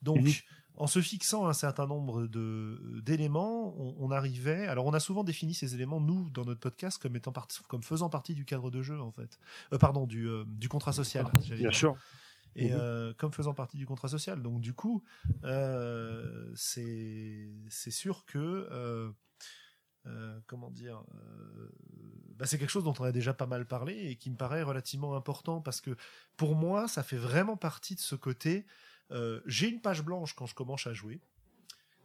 [0.00, 0.46] Donc,
[0.78, 4.66] en se fixant un certain nombre de d'éléments, on, arrivait.
[4.68, 7.32] Alors, on a souvent défini ces éléments nous dans notre podcast comme étant
[7.66, 9.38] comme faisant partie du cadre de jeu en fait.
[9.72, 11.26] Euh, pardon, du euh, du contrat social.
[11.50, 11.96] Bien sûr.
[12.54, 12.78] Et mhm.
[12.80, 14.40] euh, comme faisant partie du contrat social.
[14.40, 15.02] Donc, du coup,
[16.54, 19.12] c'est c'est sûr que
[20.46, 21.02] comment dire,
[22.36, 24.62] bah, c'est quelque chose dont on a déjà pas mal parlé et qui me paraît
[24.62, 25.96] relativement important parce que
[26.36, 28.64] pour moi, ça fait vraiment partie de ce côté
[29.10, 31.20] euh, j'ai une page blanche quand je commence à jouer.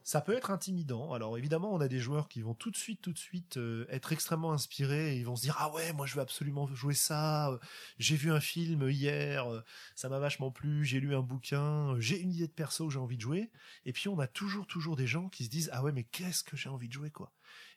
[0.05, 1.13] Ça peut être intimidant.
[1.13, 3.85] Alors évidemment, on a des joueurs qui vont tout de suite, tout de suite euh,
[3.89, 6.93] être extrêmement inspirés et ils vont se dire ah ouais, moi je veux absolument jouer
[6.93, 7.57] ça.
[7.99, 9.45] J'ai vu un film hier,
[9.95, 10.83] ça m'a vachement plu.
[10.83, 13.49] J'ai lu un bouquin, j'ai une idée de perso que j'ai envie de jouer.
[13.85, 16.43] Et puis on a toujours, toujours des gens qui se disent ah ouais, mais qu'est-ce
[16.43, 17.31] que j'ai envie de jouer quoi?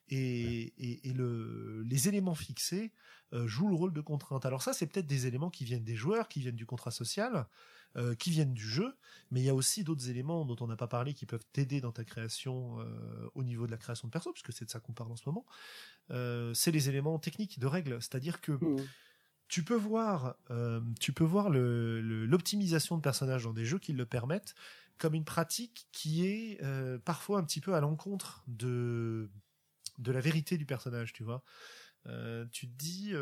[0.09, 2.93] Et, et, et le, les éléments fixés
[3.33, 4.47] euh, jouent le rôle de contrainte.
[4.47, 7.47] Alors ça, c'est peut-être des éléments qui viennent des joueurs, qui viennent du contrat social.
[7.97, 8.95] Euh, qui viennent du jeu,
[9.31, 11.81] mais il y a aussi d'autres éléments dont on n'a pas parlé qui peuvent t'aider
[11.81, 14.81] dans ta création euh, au niveau de la création de perso, puisque c'est de ça
[14.81, 15.47] qu'on parle en ce moment.
[16.11, 18.87] Euh, c'est les éléments techniques de règles, c'est-à-dire que mmh.
[19.49, 20.37] tu peux voir,
[21.01, 24.55] tu peux voir l'optimisation de personnages dans des jeux qui le permettent
[24.99, 26.61] comme une pratique qui est
[27.05, 29.31] parfois un petit peu à l'encontre de
[29.97, 31.43] de la vérité du personnage, tu vois.
[32.53, 33.15] tu te dis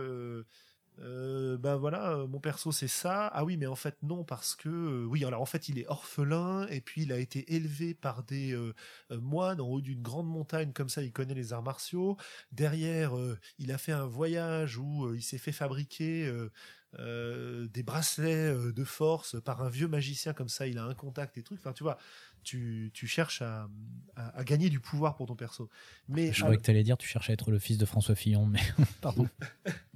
[1.00, 3.26] euh, ben voilà, euh, mon perso c'est ça.
[3.28, 5.87] Ah oui, mais en fait non parce que euh, oui, alors en fait il est
[5.88, 8.74] orphelin et puis il a été élevé par des euh,
[9.11, 12.16] moines en haut d'une grande montagne comme ça, il connaît les arts martiaux.
[12.52, 13.12] Derrière,
[13.59, 16.33] il a fait un voyage où il s'est fait fabriquer
[16.98, 21.42] des bracelets de force par un vieux magicien comme ça, il a un contact et
[21.42, 21.59] trucs.
[21.59, 21.98] Enfin, tu vois,
[22.44, 23.68] tu, tu cherches à,
[24.16, 25.68] à, à, gagner du pouvoir pour ton perso.
[26.09, 28.14] Mais je croyais que tu allais dire tu cherches à être le fils de François
[28.14, 28.61] Fillon, mais
[29.00, 29.28] pardon.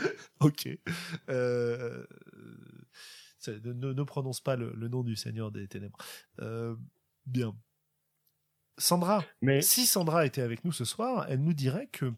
[0.40, 0.68] ok.
[1.28, 2.04] Euh,
[3.46, 5.98] ne, prononce pas le, nom du Seigneur des Ténèbres.
[6.40, 6.76] Euh,
[7.26, 7.56] bien.
[8.78, 9.60] Sandra, Mais...
[9.60, 12.12] si Sandra était avec nous ce soir, elle nous dirait que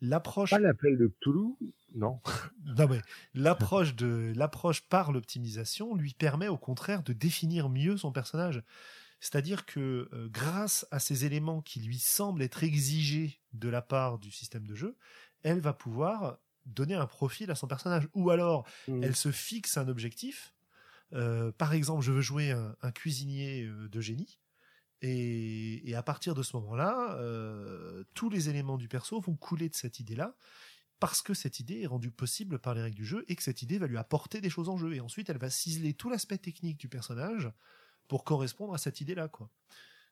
[0.00, 0.50] l'approche.
[0.50, 1.54] Pas l'appel de Cthulhu,
[1.94, 2.20] non.
[2.78, 3.00] non mais
[3.34, 8.62] l'approche de l'approche par l'optimisation lui permet au contraire de définir mieux son personnage.
[9.20, 14.18] C'est-à-dire que euh, grâce à ces éléments qui lui semblent être exigés de la part
[14.18, 14.96] du système de jeu,
[15.42, 18.08] elle va pouvoir donner un profil à son personnage.
[18.14, 19.02] Ou alors, mmh.
[19.02, 20.54] elle se fixe un objectif.
[21.14, 24.38] Euh, par exemple, je veux jouer un, cuisinier euh, de génie.
[25.02, 29.74] Et, à partir de ce moment-là, euh, tous les éléments du perso vont couler de
[29.74, 30.36] cette idée-là,
[31.00, 33.62] parce que cette idée est rendue possible par les règles du jeu et que cette
[33.62, 34.94] idée va lui apporter des choses en jeu.
[34.94, 37.50] Et ensuite, elle va ciseler tout l'aspect technique du personnage
[38.06, 39.50] pour correspondre à cette idée-là, quoi.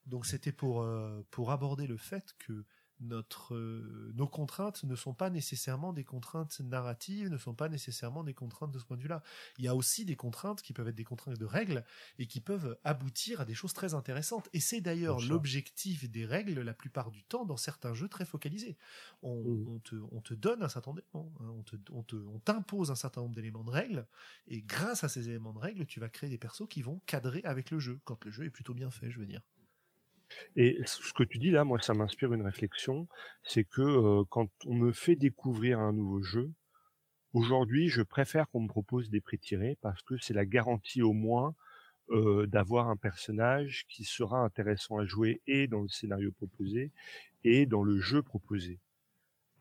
[0.06, 0.88] Donc c'était pour
[1.30, 2.64] pour aborder le fait que
[3.00, 8.24] notre, euh, nos contraintes ne sont pas nécessairement des contraintes narratives, ne sont pas nécessairement
[8.24, 9.22] des contraintes de ce point de vue-là.
[9.58, 11.84] Il y a aussi des contraintes qui peuvent être des contraintes de règles
[12.18, 14.48] et qui peuvent aboutir à des choses très intéressantes.
[14.52, 18.76] Et c'est d'ailleurs l'objectif des règles la plupart du temps dans certains jeux très focalisés.
[19.22, 19.68] On, mmh.
[19.68, 21.54] on, te, on te, donne un certain nombre d'éléments, hein.
[21.58, 24.06] on, te, on, te, on t'impose un certain nombre d'éléments de règles
[24.46, 27.42] et grâce à ces éléments de règles, tu vas créer des persos qui vont cadrer
[27.44, 29.42] avec le jeu quand le jeu est plutôt bien fait, je veux dire.
[30.56, 33.08] Et ce que tu dis là, moi, ça m'inspire une réflexion,
[33.42, 36.50] c'est que quand on me fait découvrir un nouveau jeu,
[37.32, 41.12] aujourd'hui, je préfère qu'on me propose des prix tirés parce que c'est la garantie au
[41.12, 41.54] moins
[42.48, 46.90] d'avoir un personnage qui sera intéressant à jouer et dans le scénario proposé
[47.44, 48.80] et dans le jeu proposé.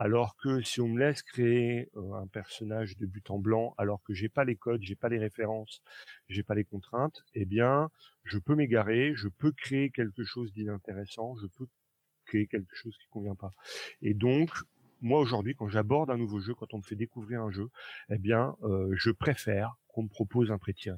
[0.02, 4.02] Alors que si on me laisse créer euh, un personnage de but en blanc, alors
[4.04, 5.84] que j'ai pas les codes, j'ai pas les références,
[6.30, 7.92] j'ai pas les contraintes, eh bien,
[8.24, 11.68] je peux m'égarer, je peux créer quelque chose d'inintéressant, je peux
[12.26, 13.54] créer quelque chose qui convient pas.
[14.02, 14.50] Et donc,
[15.02, 17.70] moi aujourd'hui, quand j'aborde un nouveau jeu, quand on me fait découvrir un jeu,
[18.10, 20.98] eh bien, euh, je préfère qu'on me propose un pré tiré.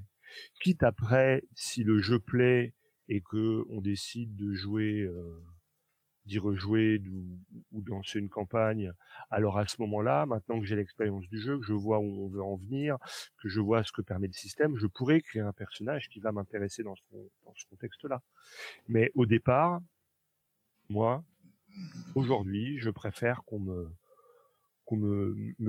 [0.62, 2.76] quitte après, si le jeu plaît
[3.10, 5.10] et que on décide de jouer,
[6.32, 7.01] d'y rejouer
[7.73, 8.93] ou, de lancer une campagne,
[9.29, 12.29] alors à ce moment-là, maintenant que j'ai l'expérience du jeu, que je vois où on
[12.29, 12.97] veut en venir,
[13.41, 16.32] que je vois ce que permet le système, je pourrais créer un personnage qui va
[16.32, 18.21] m'intéresser dans ce contexte-là.
[18.88, 19.82] Mais au départ,
[20.88, 21.21] moi,
[22.15, 23.91] aujourd'hui, je préfère qu'on me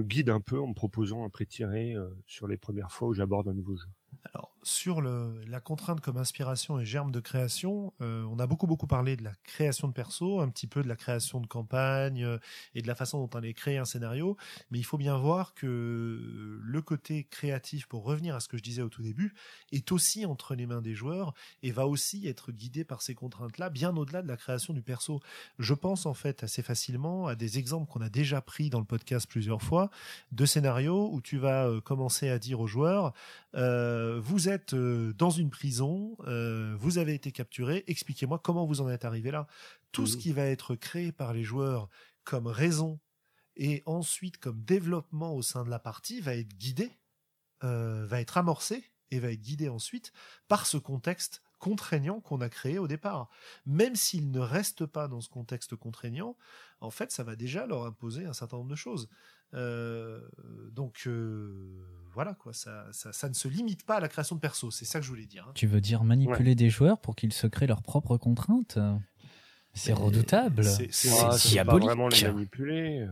[0.03, 3.49] guide un peu en me proposant un pré-tiré euh, sur les premières fois où j'aborde
[3.49, 3.89] un nouveau jeu.
[4.33, 8.87] Alors, sur la contrainte comme inspiration et germe de création, euh, on a beaucoup beaucoup
[8.87, 12.39] parlé de la création de perso, un petit peu de la création de campagne euh,
[12.75, 14.37] et de la façon dont on allait créer un scénario,
[14.71, 18.63] mais il faut bien voir que le côté créatif, pour revenir à ce que je
[18.63, 19.35] disais au tout début,
[19.73, 23.71] est aussi entre les mains des joueurs et va aussi être guidé par ces contraintes-là,
[23.71, 25.21] bien au-delà de la création du perso.
[25.59, 28.85] Je pense en fait assez facilement à des exemples qu'on a déjà pris dans le
[28.85, 29.91] podcast plusieurs fois,
[30.31, 33.13] de scénarios où tu vas euh, commencer à dire aux joueurs,
[33.55, 38.81] euh, vous êtes euh, dans une prison, euh, vous avez été capturé, expliquez-moi comment vous
[38.81, 39.47] en êtes arrivé là.
[39.93, 40.21] Tout ce mmh.
[40.21, 41.89] qui va être créé par les joueurs
[42.25, 43.01] comme raison
[43.57, 46.91] et ensuite comme développement au sein de la partie va être guidé,
[47.61, 50.13] va être amorcé et va être guidé ensuite
[50.49, 53.31] par ce contexte contraignant qu'on a créé au départ.
[53.67, 56.37] Même s'ils ne restent pas dans ce contexte contraignant,
[56.81, 59.09] en fait, ça va déjà leur imposer un certain nombre de choses.
[59.55, 60.21] Euh,
[60.73, 61.53] donc euh,
[62.11, 64.99] voilà quoi, ça, ça, ne se limite pas à la création de perso, c'est ça
[64.99, 65.47] que je voulais dire.
[65.47, 65.53] Hein.
[65.55, 68.79] Tu veux dire manipuler des joueurs pour qu'ils se créent leurs propres contraintes?
[69.75, 70.65] C'est redoutable.
[70.65, 70.89] C'est
[71.49, 71.87] diabolique.
[71.87, 73.07] Pas vraiment les manipuler.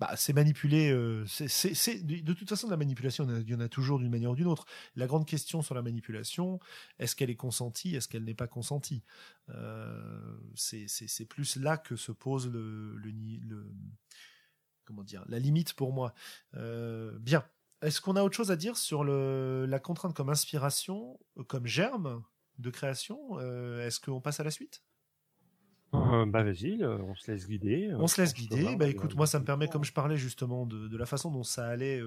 [0.00, 0.90] Bah, c'est manipuler.
[0.90, 3.26] Euh, c'est de toute façon la manipulation.
[3.40, 4.66] Il y en a toujours d'une manière ou d'une autre.
[4.96, 6.58] La grande question sur la manipulation,
[6.98, 9.02] est-ce qu'elle est consentie, est-ce qu'elle n'est pas consentie?
[10.54, 13.70] C'est plus là que se pose le, le,
[14.84, 16.14] comment dire, la limite pour moi.
[16.54, 17.44] Euh, bien.
[17.82, 21.18] Est-ce qu'on a autre chose à dire sur la contrainte comme inspiration,
[21.48, 22.22] comme germe
[22.58, 23.38] de création?
[23.40, 24.82] Euh, Est-ce qu'on passe à la suite?
[26.26, 27.92] Bah vas-y, on se laisse guider.
[27.98, 28.76] On se laisse guider.
[28.76, 31.66] Bah écoute, moi ça me permet, comme je parlais justement de, la façon dont ça
[31.66, 32.02] allait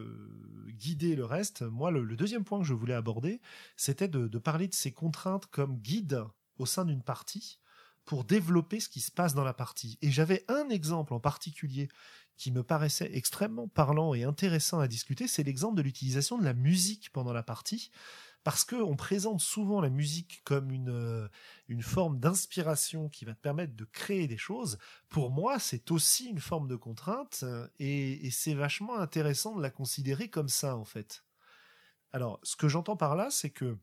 [0.69, 1.61] guider le reste.
[1.63, 3.41] Moi, le, deuxième point que je voulais aborder,
[3.75, 6.23] c'était de, de, parler de ces contraintes comme guide
[6.57, 7.59] au sein d'une partie
[8.05, 9.99] pour développer ce qui se passe dans la partie.
[10.01, 11.89] Et j'avais un exemple en particulier
[12.37, 16.53] qui me paraissait extrêmement parlant et intéressant à discuter, c'est l'exemple de l'utilisation de la
[16.53, 17.91] musique pendant la partie,
[18.47, 21.27] parce qu'on présente souvent la musique comme une, euh,
[21.67, 24.77] une forme d'inspiration qui va te permettre de créer des choses.
[25.09, 27.43] Pour moi, c'est aussi une forme de contrainte,
[27.77, 31.25] et, c'est vachement intéressant de la considérer comme ça, en fait.
[32.13, 33.77] Alors, ce que j'entends par là, c'est que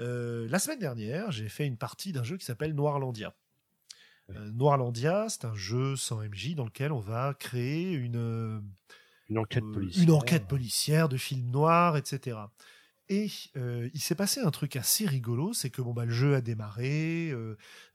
[0.00, 3.34] euh, la semaine dernière, j'ai fait une partie d'un jeu qui s'appelle Noirlandia.
[4.28, 8.62] Euh, Noirlandia, c'est un jeu sans MJ dans lequel on va créer une
[9.28, 12.36] une enquête euh, policière, une enquête policière de film noir, etc.
[13.08, 16.34] Et euh, il s'est passé un truc assez rigolo, c'est que bon bah le jeu
[16.34, 17.32] a démarré,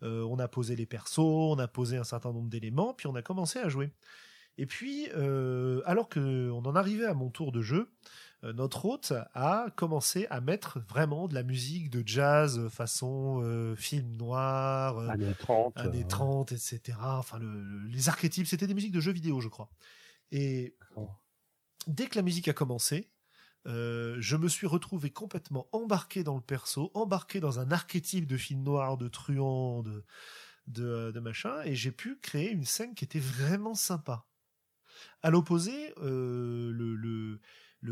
[0.02, 3.22] on a posé les persos, on a posé un certain nombre d'éléments, puis on a
[3.22, 3.92] commencé à jouer.
[4.58, 5.08] Et puis,
[5.86, 7.90] alors que on en arrivait à mon tour de jeu,
[8.44, 13.42] euh, notre hôte a commencé à mettre vraiment de la musique de jazz euh, façon
[13.42, 16.98] euh, film noir, années 30, années 30 etc.
[17.02, 17.40] Enfin,
[17.90, 19.70] les archétypes, c'était des musiques de jeux vidéo, je crois.
[20.32, 20.76] Et
[21.88, 23.10] dès que la musique a commencé,
[23.66, 28.64] je me suis retrouvé complètement embarqué dans le perso, embarqué dans un archétype de film
[28.64, 30.04] noir, de truand, de,
[30.68, 34.26] de, machin, et j'ai pu créer une scène qui était vraiment sympa.
[35.22, 37.40] À l'opposé, le, le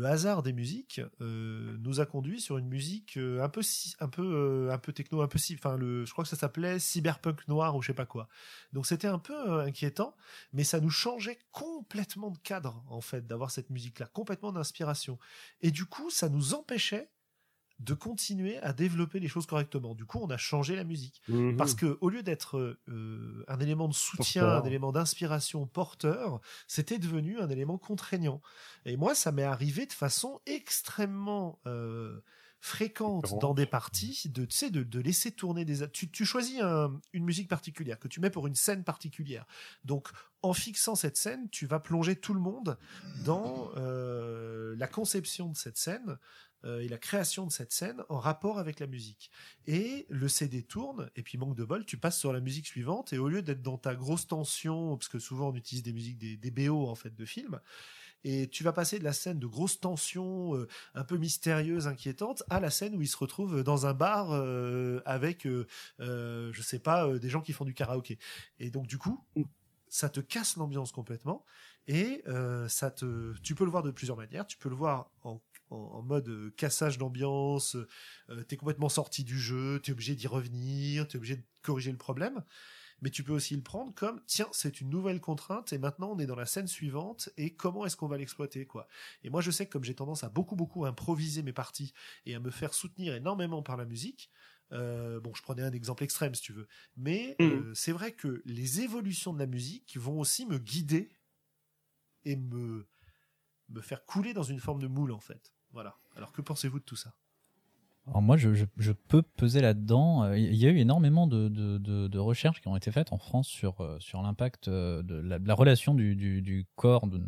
[0.04, 3.60] hasard des musiques euh, nous a conduit sur une musique euh, un peu
[4.00, 6.78] un peu euh, un peu techno un peu enfin le je crois que ça s'appelait
[6.78, 8.28] cyberpunk noir ou je sais pas quoi.
[8.72, 10.16] Donc c'était un peu inquiétant
[10.52, 15.18] mais ça nous changeait complètement de cadre en fait d'avoir cette musique là complètement d'inspiration.
[15.60, 17.10] Et du coup ça nous empêchait
[17.82, 19.94] de continuer à développer les choses correctement.
[19.94, 21.56] Du coup, on a changé la musique mhm.
[21.56, 26.98] parce que au lieu d'être euh, un élément de soutien, un élément d'inspiration porteur, c'était
[26.98, 28.40] devenu un élément contraignant.
[28.84, 32.20] Et moi, ça m'est arrivé de façon extrêmement euh,
[32.62, 36.60] fréquente dans des parties de tu sais de, de laisser tourner des tu, tu choisis
[37.12, 39.46] une musique particulière que tu mets pour une scène particulière
[39.84, 40.10] donc
[40.42, 42.78] en fixant cette scène tu vas plonger tout le monde
[43.24, 46.16] dans euh, la conception de cette scène
[46.64, 49.30] euh, et la création de cette scène en rapport avec la musique.
[49.66, 53.12] Et le CD tourne, et puis manque de bol, tu passes sur la musique suivante,
[53.12, 56.18] et au lieu d'être dans ta grosse tension, parce que souvent on utilise des musiques,
[56.18, 57.60] des, des BO en fait de films,
[58.24, 62.44] et tu vas passer de la scène de grosse tension, euh, un peu mystérieuse, inquiétante,
[62.50, 65.46] à la scène où il se retrouve dans un bar euh, avec,
[65.98, 68.18] je sais pas, des gens qui font du karaoké.
[68.60, 69.24] Et donc du coup,
[69.88, 71.44] ça te casse l'ambiance complètement
[71.88, 72.22] et
[72.68, 74.46] ça te, tu peux le voir de plusieurs manières.
[74.46, 75.40] Tu peux le voir en
[75.72, 77.76] en, mode euh, cassage d'ambiance,
[78.28, 81.98] euh, t'es complètement sorti du jeu, t'es obligé d'y revenir, t'es obligé de corriger le
[81.98, 82.44] problème.
[83.02, 86.18] Mais tu peux aussi le prendre comme tiens, c'est une nouvelle contrainte et maintenant on
[86.20, 88.88] est dans la scène suivante et comment est-ce qu'on va l'exploiter quoi.
[89.24, 91.92] Et moi je sais que comme j'ai tendance à beaucoup beaucoup improviser mes parties
[92.26, 94.30] et à me faire soutenir énormément par la musique,
[94.70, 97.44] euh, bon, je prenais un exemple extrême si tu veux, mais Mm.
[97.44, 101.10] euh, c'est vrai que les évolutions de la musique vont aussi me guider
[102.24, 102.86] et me
[103.68, 105.52] me faire couler dans une forme de moule en fait.
[105.72, 105.96] Voilà.
[106.16, 107.12] Alors que pensez-vous de tout ça?
[108.08, 110.24] Alors moi, je, peux peser là-dedans.
[110.24, 113.80] Euh, Il y a eu énormément de, recherches qui ont été faites en France sur,
[113.80, 117.22] euh, l'impact euh, de la, relation du, corps, de,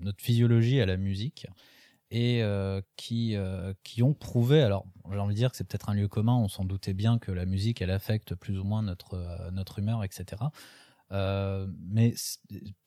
[0.00, 1.46] notre physiologie à la musique,
[2.12, 2.42] et
[2.96, 3.36] qui,
[4.02, 6.64] ont prouvé, alors j'ai envie de dire que c'est peut-être un lieu commun, on s'en
[6.64, 10.44] doutait bien que la musique, elle affecte plus ou moins notre humeur, etc.
[11.12, 12.14] Euh, mais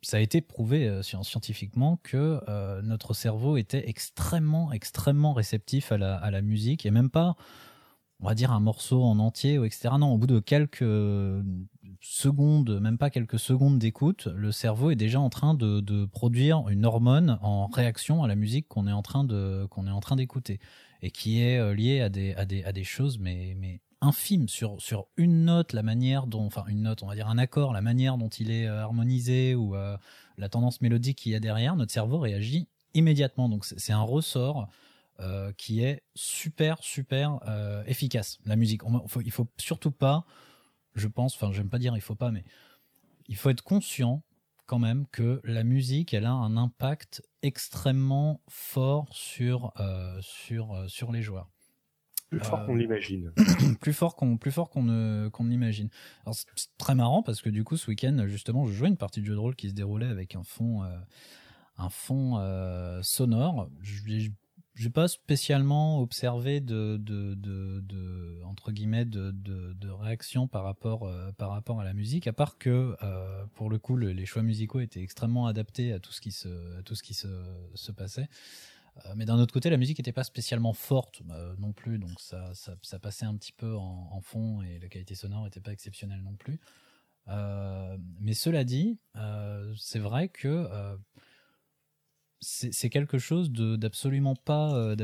[0.01, 5.91] ça a été prouvé euh, scien- scientifiquement que euh, notre cerveau était extrêmement, extrêmement réceptif
[5.91, 7.35] à la, musique et même pas,
[8.19, 9.91] on va dire, un morceau en entier, etc.
[9.99, 10.85] Non, au bout de quelques
[12.01, 16.67] secondes, même pas quelques secondes d'écoute, le cerveau est déjà en train de, de produire
[16.69, 20.59] une hormone en réaction à la musique qu'on est en train d'écouter
[21.01, 24.81] et qui est liée à des, à des, à des choses mais, mais infimes sur,
[24.81, 27.81] sur une note, la manière dont, enfin une note, on va dire un accord, la
[27.81, 29.97] manière dont il est euh, harmonisé ou euh,
[30.37, 33.49] la tendance mélodique qu'il y a derrière, notre cerveau réagit immédiatement.
[33.49, 34.69] Donc c'est un ressort
[35.19, 37.39] euh, qui est super super
[37.87, 38.39] efficace.
[38.45, 40.25] La musique, On- faut- il faut surtout pas,
[40.95, 42.45] je pense, enfin j'aime pas dire il faut pas, mais
[43.27, 44.23] il faut être conscient
[44.65, 49.73] quand même que la musique, elle a un impact extrêmement fort sur
[50.21, 51.49] sur sur les joueurs
[52.29, 53.31] Plus fort Euh, qu'on l'imagine.
[53.81, 55.89] plus fort qu'on plus fort qu'on ne qu'on n'imagine.
[56.25, 56.45] Alors c'est
[56.77, 59.33] très marrant parce que du coup ce week-end justement je jouais une partie de jeu
[59.33, 60.95] de rôle qui se déroulait avec un fond euh,
[61.77, 63.69] un fond euh, sonore.
[63.81, 64.31] J'ai
[64.75, 70.63] j'ai pas spécialement observé de, de, de, de entre guillemets de, de, de réaction par
[70.63, 74.11] rapport euh, par rapport à la musique à part que euh, pour le coup le-
[74.13, 77.13] les choix musicaux étaient extrêmement adaptés à tout ce qui se à tout ce qui
[77.13, 77.27] se,
[77.73, 78.25] se passait euh,
[79.15, 82.51] mais d'un autre côté, la musique n'était pas spécialement forte euh, non plus, donc ça,
[82.53, 86.35] ça, passait un petit peu en, fond et la qualité sonore n'était pas exceptionnelle non
[86.35, 86.59] plus.
[87.27, 90.95] Euh, mais cela dit, euh, c'est vrai que euh,
[92.41, 94.95] c'est quelque chose d'absolument pas, euh,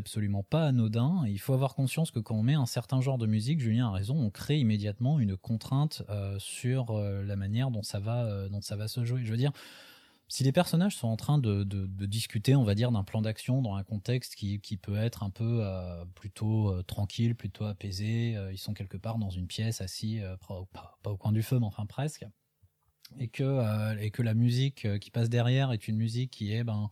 [0.49, 1.23] pas anodin.
[1.27, 3.91] Il faut avoir conscience que quand on met un certain genre de musique, Julien a
[3.91, 8.47] raison, on crée immédiatement une contrainte euh, sur euh, la manière dont ça va, euh,
[8.47, 9.25] dont ça va se jouer.
[9.25, 9.51] Je veux dire,
[10.27, 11.63] si les personnages sont en train de,
[12.05, 15.59] discuter, on va dire, d'un plan d'action dans un contexte qui, peut être un peu
[15.61, 20.21] euh, plutôt euh, tranquille, plutôt apaisé, euh, ils sont quelque part dans une pièce assis,
[20.73, 22.25] pas, au coin du feu, mais enfin presque,
[23.19, 26.89] et que, la musique qui passe derrière est une musique qui est, ben,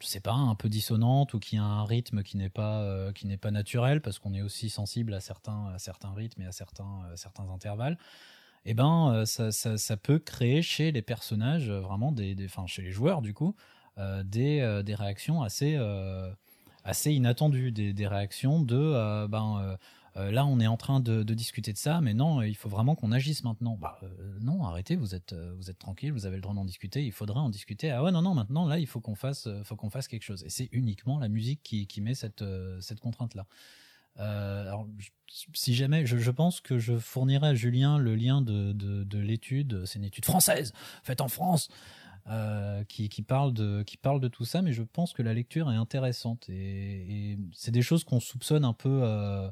[0.00, 3.12] je sais pas, un peu dissonante ou qui a un rythme qui n'est pas,
[3.50, 5.74] naturel, parce qu'on est aussi sensible à certains,
[6.16, 7.98] rythmes et à certains intervalles
[8.64, 12.82] eh ben euh, ça, ça, peut créer chez les personnages euh, vraiment des, des chez
[12.82, 13.54] les joueurs du coup
[13.98, 15.78] euh, des, des réactions assez
[16.84, 19.76] assez inattendues des, des réactions de ben
[20.14, 23.12] là on est en train de, discuter de ça mais non il faut vraiment qu'on
[23.12, 23.76] agisse maintenant.
[23.80, 23.98] Bah
[24.40, 27.40] non arrêtez vous êtes vous êtes tranquille vous avez le droit d'en discuter il faudrait
[27.40, 27.90] en discuter.
[27.90, 30.44] Ah ouais non non maintenant là il faut qu'on fasse faut qu'on fasse quelque chose.
[30.44, 32.44] Et c'est uniquement la musique qui, qui met cette
[32.80, 33.46] cette contrainte là
[34.20, 34.86] euh, alors,
[35.28, 39.84] si jamais, je, pense que je fournirai à Julien le lien de, de, de l'étude,
[39.86, 41.68] c'est une étude française, faite en France,
[42.28, 45.32] euh, qui, qui, parle de, qui parle de tout ça, mais je pense que la
[45.32, 49.50] lecture est intéressante et, c'est des choses qu'on soupçonne un peu, euh,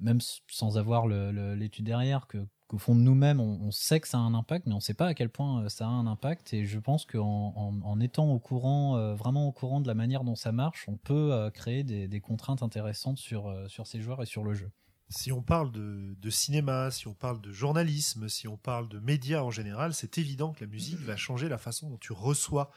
[0.00, 2.38] même sans avoir l'étude derrière, que
[2.70, 4.94] qu'au fond de nous-mêmes, on, sait que ça a un impact, mais on ne sait
[4.94, 6.54] pas à quel point euh, ça a un impact.
[6.54, 10.22] Et je pense qu'en en, étant au courant, euh, vraiment au courant de la manière
[10.22, 14.26] dont ça marche, on peut euh, créer des, contraintes intéressantes sur, sur ces joueurs et
[14.26, 14.70] sur le jeu.
[15.08, 19.00] Si on parle de, de cinéma, si on parle de journalisme, si on parle de
[19.00, 22.70] médias en général, c'est évident que la musique va changer la façon dont tu reçois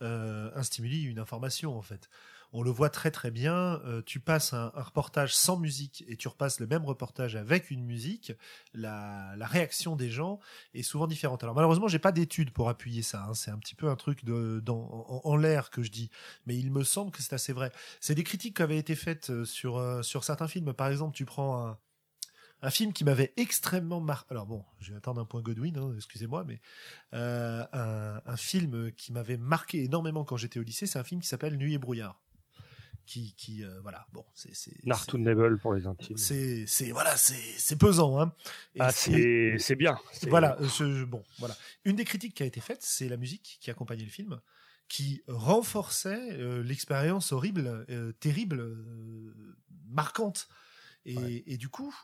[0.00, 2.10] un stimuli, une information en fait.
[2.56, 3.80] On le voit très très bien.
[3.84, 7.84] euh, tu passes un, reportage sans musique et tu repasses le même reportage avec une
[7.84, 8.32] musique.
[8.74, 10.38] La, réaction des gens
[10.72, 11.42] est souvent différente.
[11.42, 13.24] Alors malheureusement, j'ai pas d'études pour appuyer ça.
[13.24, 13.34] hein.
[13.34, 14.20] C'est un petit peu un truc
[14.68, 16.10] en, l'air que je dis,
[16.46, 17.72] mais il me semble que c'est assez vrai.
[18.00, 20.72] C'est des critiques qui avaient été faites euh, sur euh, sur certains films.
[20.74, 21.76] Par exemple, tu prends
[22.62, 24.28] un film qui m'avait extrêmement marqué.
[24.30, 26.60] Alors bon, je vais attendre un point Godwin, hein, excusez-moi, mais
[27.12, 31.56] un film qui m'avait marqué énormément quand j'étais au lycée, c'est un film qui s'appelle
[31.56, 32.23] Nuit et brouillard.
[33.06, 36.16] Qui, qui euh, voilà, bon, c'est c'est Nartoonable pour les intimes.
[36.16, 38.32] c'est c'est voilà, c'est c'est pesant, hein.
[38.74, 39.98] Et Ah, c'est- c'est bien.
[40.30, 41.54] Voilà, euh, ce- bon, voilà.
[41.84, 44.40] Une des critiques qui a été faite, c'est la musique qui accompagnait le film,
[44.88, 48.60] qui renforçait euh, l'expérience horrible, euh, terrible,
[49.88, 50.48] marquante.
[51.06, 51.94] Et, et du coup,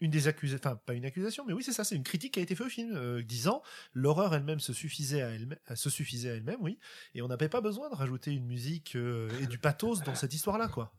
[0.00, 2.40] une des accusations, enfin pas une accusation, mais oui c'est ça, c'est une critique qui
[2.40, 3.62] a été faite au film, euh, disant
[3.94, 6.78] l'horreur elle-même se suffisait à elle, se suffisait à elle-même, oui,
[7.14, 10.34] et on n'avait pas besoin de rajouter une musique euh, et du pathos dans cette
[10.34, 10.92] histoire-là, quoi.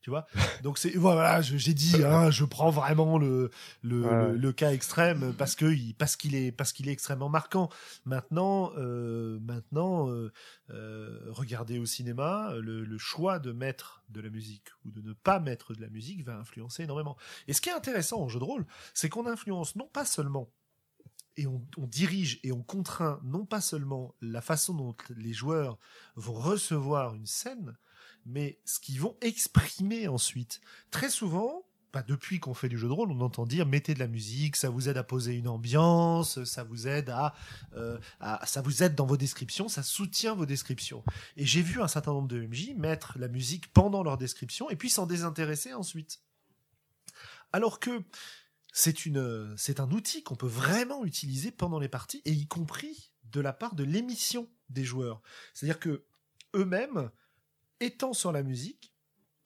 [0.00, 0.26] Tu vois
[0.62, 3.50] Donc c'est voilà, j'ai dit, hein, je prends vraiment le
[3.82, 4.28] le, Ouais.
[4.32, 7.68] le, le cas extrême parce que il- parce qu'il est parce qu'il est extrêmement marquant.
[8.04, 10.32] Maintenant, euh, maintenant, euh,
[10.70, 15.12] euh, regardez au cinéma, le, le choix de mettre de la musique ou de ne
[15.12, 17.16] pas mettre de la musique va influencer énormément.
[17.48, 20.48] Et ce qui est intéressant en jeu de rôle, c'est qu'on influence non pas seulement
[21.36, 25.78] et on, on dirige et on contraint non pas seulement la façon dont les joueurs
[26.16, 27.76] vont recevoir une scène,
[28.28, 30.60] mais ce qu'ils vont exprimer ensuite.
[30.90, 33.98] Très souvent, bah, depuis qu'on fait du jeu de rôle, on entend dire mettez de
[33.98, 37.34] la musique, ça vous aide à poser une ambiance, ça vous aide à,
[37.76, 37.98] euh,
[38.44, 41.02] ça vous aide dans vos descriptions, ça soutient vos descriptions.
[41.36, 44.76] Et j'ai vu un certain nombre de MJ mettre la musique pendant leur description et
[44.76, 46.20] puis s'en désintéresser ensuite.
[47.54, 48.02] Alors que
[48.72, 53.12] c'est une, c'est un outil qu'on peut vraiment utiliser pendant les parties et y compris
[53.32, 55.22] de la part de l'émission des joueurs.
[55.54, 56.04] C'est-à-dire que
[56.54, 57.10] eux-mêmes,
[57.80, 58.92] étant sur la musique,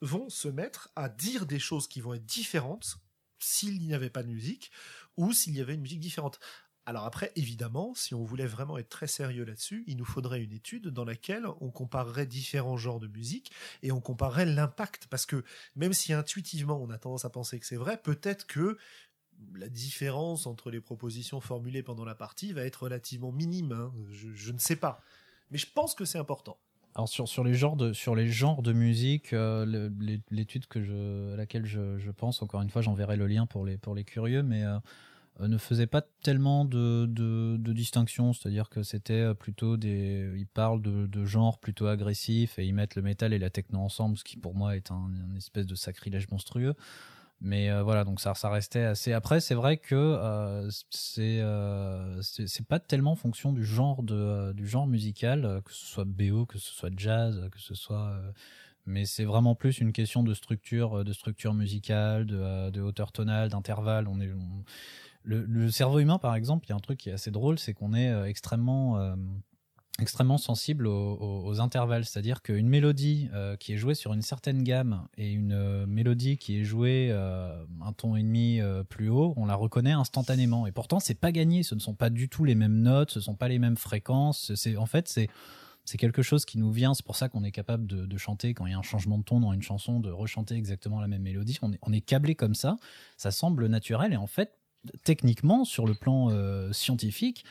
[0.01, 2.97] vont se mettre à dire des choses qui vont être différentes
[3.39, 4.71] s'il n'y avait pas de musique
[5.17, 6.39] ou s'il y avait une musique différente.
[6.85, 10.51] Alors après, évidemment, si on voulait vraiment être très sérieux là-dessus, il nous faudrait une
[10.51, 15.07] étude dans laquelle on comparerait différents genres de musique et on comparerait l'impact.
[15.07, 15.43] Parce que
[15.77, 18.77] même si intuitivement on a tendance à penser que c'est vrai, peut-être que
[19.55, 23.71] la différence entre les propositions formulées pendant la partie va être relativement minime.
[23.71, 23.93] hein.
[24.09, 25.01] Je, je ne sais pas.
[25.51, 26.59] Mais je pense que c'est important.
[26.95, 29.89] Alors sur, sur les genres de sur les genres de musique, euh,
[30.29, 33.65] l'étude que je à laquelle je, je pense, encore une fois, j'enverrai le lien pour
[33.65, 34.77] les pour les curieux, mais euh,
[35.41, 40.83] euh, ne faisait pas tellement de, de, distinction, c'est-à-dire que c'était plutôt des ils parlent
[40.83, 44.23] de, de genres plutôt agressifs et ils mettent le métal et la techno ensemble, ce
[44.23, 46.75] qui pour moi est un espèce de sacrilège monstrueux.
[47.45, 49.11] Mais euh, voilà, donc ça, ça restait assez.
[49.11, 54.15] Après, c'est vrai que euh, c'est euh, c'est pas tellement en fonction du genre de
[54.15, 57.75] euh, du genre musical, euh, que ce soit BO, que ce soit jazz, que ce
[57.75, 58.07] soit.
[58.11, 58.31] euh,
[58.85, 64.07] mais c'est vraiment plus une question de structure, de structure musicale, de, hauteur tonale, d'intervalle.
[64.09, 64.63] On est on-
[65.23, 67.59] le, le cerveau humain, par exemple, il y a un truc qui est assez drôle,
[67.59, 69.15] c'est qu'on est extrêmement
[69.99, 75.07] extrêmement sensible aux, intervalles, c'est-à-dire qu'une mélodie euh, qui est jouée sur une certaine gamme
[75.17, 79.45] et une euh, mélodie qui est jouée euh, un ton et demi plus haut, on
[79.45, 80.65] la reconnaît instantanément.
[80.65, 81.61] Et pourtant, c'est pas gagné.
[81.61, 84.53] Ce ne sont pas du tout les mêmes notes, ce sont pas les mêmes fréquences.
[84.55, 85.07] C'est en fait
[85.85, 86.95] c'est quelque chose qui nous vient.
[86.95, 89.23] C'est pour ça qu'on est capable de, chanter quand il y a un changement de
[89.23, 91.59] ton dans une chanson, de rechanter exactement la même mélodie.
[91.61, 92.77] On est, on est câblé comme ça.
[93.17, 94.57] Ça semble naturel et en fait,
[95.03, 96.31] techniquement, sur le plan
[96.71, 97.45] scientifique,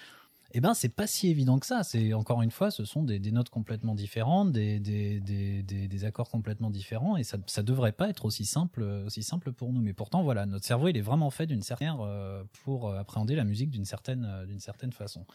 [0.53, 1.83] eh ben c'est pas si évident que ça.
[1.83, 6.71] C'est encore une fois, ce sont des, notes complètement différentes, des, des, des, accords complètement
[6.71, 9.81] différents, et ça, ça devrait pas être aussi simple, aussi simple pour nous.
[9.81, 13.35] Mais pourtant, voilà, notre cerveau, il est vraiment fait d'une certaine euh, pour euh, appréhender
[13.35, 15.27] la musique d'une certaine, euh, d'une certaine façon.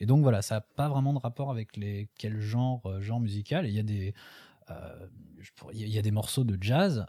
[0.00, 3.20] Et donc voilà, ça a pas vraiment de rapport avec les quel genre, euh, genre
[3.20, 3.66] musical.
[3.66, 4.14] Il y a des,
[4.70, 5.06] euh,
[5.72, 7.06] il y a des morceaux de jazz.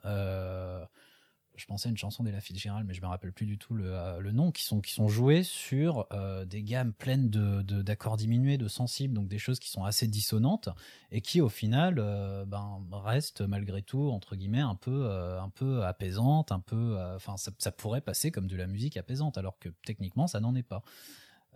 [1.58, 3.86] Je pensais à une chanson d'Ella Fitzgerald, mais je me rappelle plus du tout le,
[3.94, 7.82] euh, le nom, qui sont, qui sont joués sur euh, des gammes pleines de, de-
[7.82, 10.70] d'accords diminués, de sensibles, donc des choses qui sont assez dissonantes
[11.12, 15.50] et qui au final euh, ben, restent malgré tout entre guillemets un peu, euh, un
[15.50, 19.60] peu apaisantes, un peu, enfin ça, ça pourrait passer comme de la musique apaisante, alors
[19.60, 20.84] que techniquement ça n'en est pas.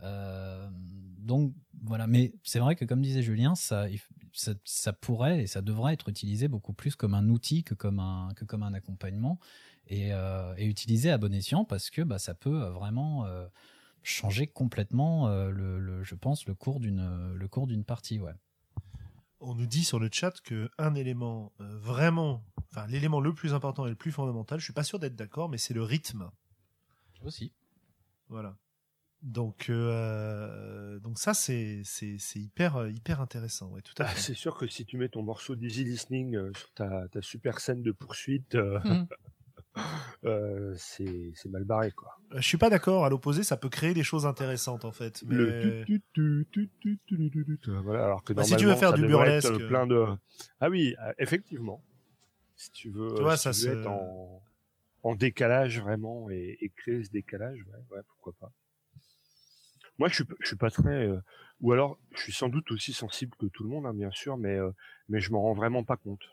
[0.04, 0.70] Euh,
[1.20, 3.88] donc voilà, mais c'est vrai que comme disait Julien, ça,
[4.94, 8.46] pourrait et ça devrait être utilisé beaucoup plus comme un outil que comme un, que
[8.46, 9.40] comme un accompagnement
[9.88, 13.48] et, euh, et utilisé à bon escient parce que bah, ça peut euh, vraiment euh,
[14.04, 18.20] changer complètement, euh, le, le- je pense, le cours d'une le cours d'une partie.
[18.20, 18.34] Ouais.
[19.40, 23.86] On nous dit sur le chat que un élément vraiment, enfin l'élément le plus important
[23.86, 26.30] et le plus fondamental, je suis pas sûr d'être d'accord, mais c'est le rythme.
[27.24, 27.52] Aussi.
[28.30, 28.56] Voilà.
[29.22, 33.70] Donc, euh, euh, donc ça, c'est c'est c'est hyper, euh, hyper intéressant.
[33.70, 36.52] Ouais, tout à ah, C'est sûr que si tu mets ton morceau d'Easy Listening euh,
[36.56, 38.80] sur ta, ta, super scène de poursuite, euh,
[40.24, 40.74] mm.
[40.76, 41.92] c'est mal barré.
[41.92, 42.18] quoi.
[42.32, 43.06] Je suis pas d'accord.
[43.06, 45.24] À l'opposé, ça peut créer des choses intéressantes en fait.
[47.68, 50.04] Voilà, alors que bah, si tu veux faire du burlesque, plein de.
[50.60, 51.84] Ah oui, effectivement.
[52.56, 54.42] Si tu veux, tu vois, ça tu veux en,
[55.02, 58.52] en, décalage vraiment et, et créer ce décalage, ouais, ouais pourquoi pas.
[60.02, 61.22] Moi, je suis, je suis pas très, euh,
[61.60, 64.36] ou alors, je suis sans doute aussi sensible que tout le monde, hein, bien sûr,
[64.36, 64.72] mais euh,
[65.10, 66.24] mais je m'en rends vraiment pas compte.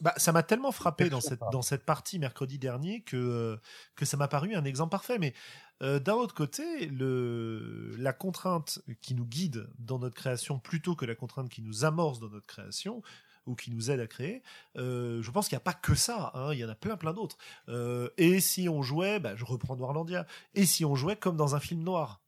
[0.00, 3.56] Bah, ça m'a tellement frappé dans cette, dans cette partie mercredi dernier que, euh,
[3.96, 5.18] que ça m'a paru un exemple parfait.
[5.18, 5.34] Mais
[5.82, 11.04] euh, d'un autre côté, le, la contrainte qui nous guide dans notre création plutôt que
[11.04, 13.02] la contrainte qui nous amorce dans notre création,
[13.46, 14.42] ou qui nous aide à créer.
[14.78, 16.96] Euh, je pense qu'il n'y a pas que ça, hein, il y en a plein
[16.96, 17.36] plein d'autres.
[17.68, 21.54] Euh, et si on jouait, bah, je reprends Noirlandia, et si on jouait comme dans
[21.54, 22.23] un film noir,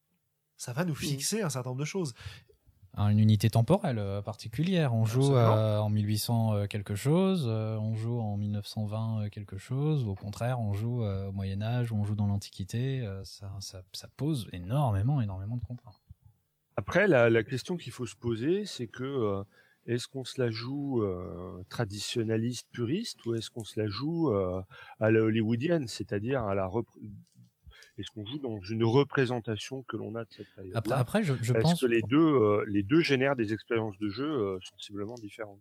[0.56, 0.96] ça va nous Mmh.
[0.96, 2.14] fixer un certain nombre de choses.
[2.98, 4.94] À une unité temporelle euh, particulière.
[4.94, 9.58] On joue euh, en 1800 euh, quelque chose, euh, on joue en 1920 euh, quelque
[9.58, 13.02] chose, ou au contraire, on joue euh, au Moyen Âge, ou on joue dans l'Antiquité.
[13.02, 16.00] euh, ça, ça, ça pose énormément, énormément de contraintes.
[16.76, 19.44] Après, la, la question qu'il faut se poser, c'est que euh,
[19.86, 24.62] est-ce qu'on se la joue euh, traditionnaliste, puriste, ou est-ce qu'on se la joue euh,
[25.00, 26.66] à la hollywoodienne, c'est-à-dire à la
[27.98, 31.52] est-ce qu'on joue dans une représentation que l'on a de cette période Après, après je,
[31.54, 31.80] pense.
[31.80, 35.60] que les deux, euh, les deux génèrent des expériences de jeu euh, sensiblement différentes.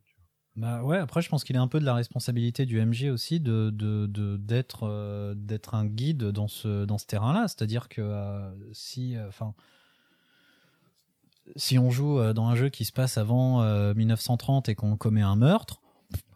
[0.55, 3.41] Bah ouais, après je pense qu'il est un peu de la responsabilité du MJ aussi
[3.41, 8.01] de de de- d'être euh, d'être un guide dans ce dans ce terrain-là, c'est-à-dire que
[8.01, 9.53] euh, si euh, enfin
[11.57, 15.21] si on joue dans un jeu qui se passe avant euh, 1930 et qu'on commet
[15.21, 15.81] un meurtre,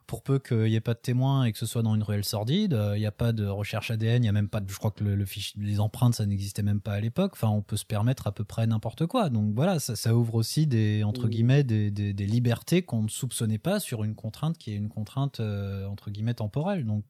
[0.10, 2.26] pour peu qu'il n'y ait pas de témoins et que ce soit dans une ruelle
[2.26, 4.68] sordide, euh, il n'y a pas de recherche ADN, il y a même pas de,
[4.68, 7.34] je crois que le, le fichier, les empreintes ça n'existait même pas à l'époque.
[7.36, 9.30] Enfin, on peut se permettre à peu près n'importe quoi.
[9.30, 13.08] Donc voilà, ça, ça ouvre aussi des entre guillemets des, des, des libertés qu'on ne
[13.08, 16.88] soupçonnait pas sur une contrainte qui est une contrainte euh, entre guillemets temporelle.
[16.88, 17.04] Donc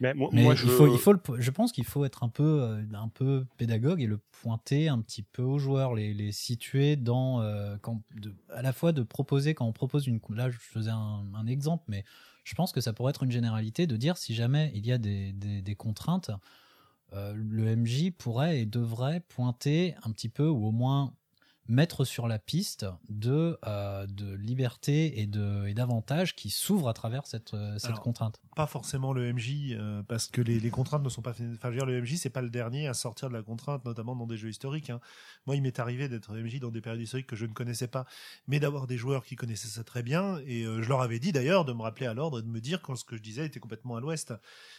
[0.00, 2.22] Mais moi, mais moi, il je, faut, il faut le, je pense qu'il faut être
[2.22, 6.14] un peu, euh, un peu pédagogue et le pointer un petit peu aux joueurs, les,
[6.14, 10.20] les situer dans, euh, quand, de, à la fois de proposer quand on propose une,
[10.30, 12.04] là je faisais un, un exemple, mais
[12.44, 14.98] je pense que ça pourrait être une généralité de dire si jamais il y a
[14.98, 16.30] des, des, des contraintes,
[17.12, 21.12] euh, le MJ pourrait et devrait pointer un petit peu ou au moins
[21.70, 26.94] mettre sur la piste de, euh, de liberté et de et d'avantages qui s'ouvrent à
[26.94, 28.40] travers cette, euh, cette Alors, contrainte.
[28.56, 31.30] Pas forcément le MJ, euh, parce que les, les contraintes ne sont pas.
[31.30, 33.84] Enfin, je veux dire, le MJ, c'est pas le dernier à sortir de la contrainte,
[33.84, 34.90] notamment dans des jeux historiques.
[34.90, 35.00] hein.
[35.46, 38.04] Moi, il m'est arrivé d'être MJ dans des périodes historiques que je ne connaissais pas,
[38.48, 40.38] mais d'avoir des joueurs qui connaissaient ça très bien.
[40.46, 42.60] Et euh, je leur avais dit d'ailleurs de me rappeler à l'ordre et de me
[42.60, 44.34] dire quand ce que je disais était complètement à l'ouest.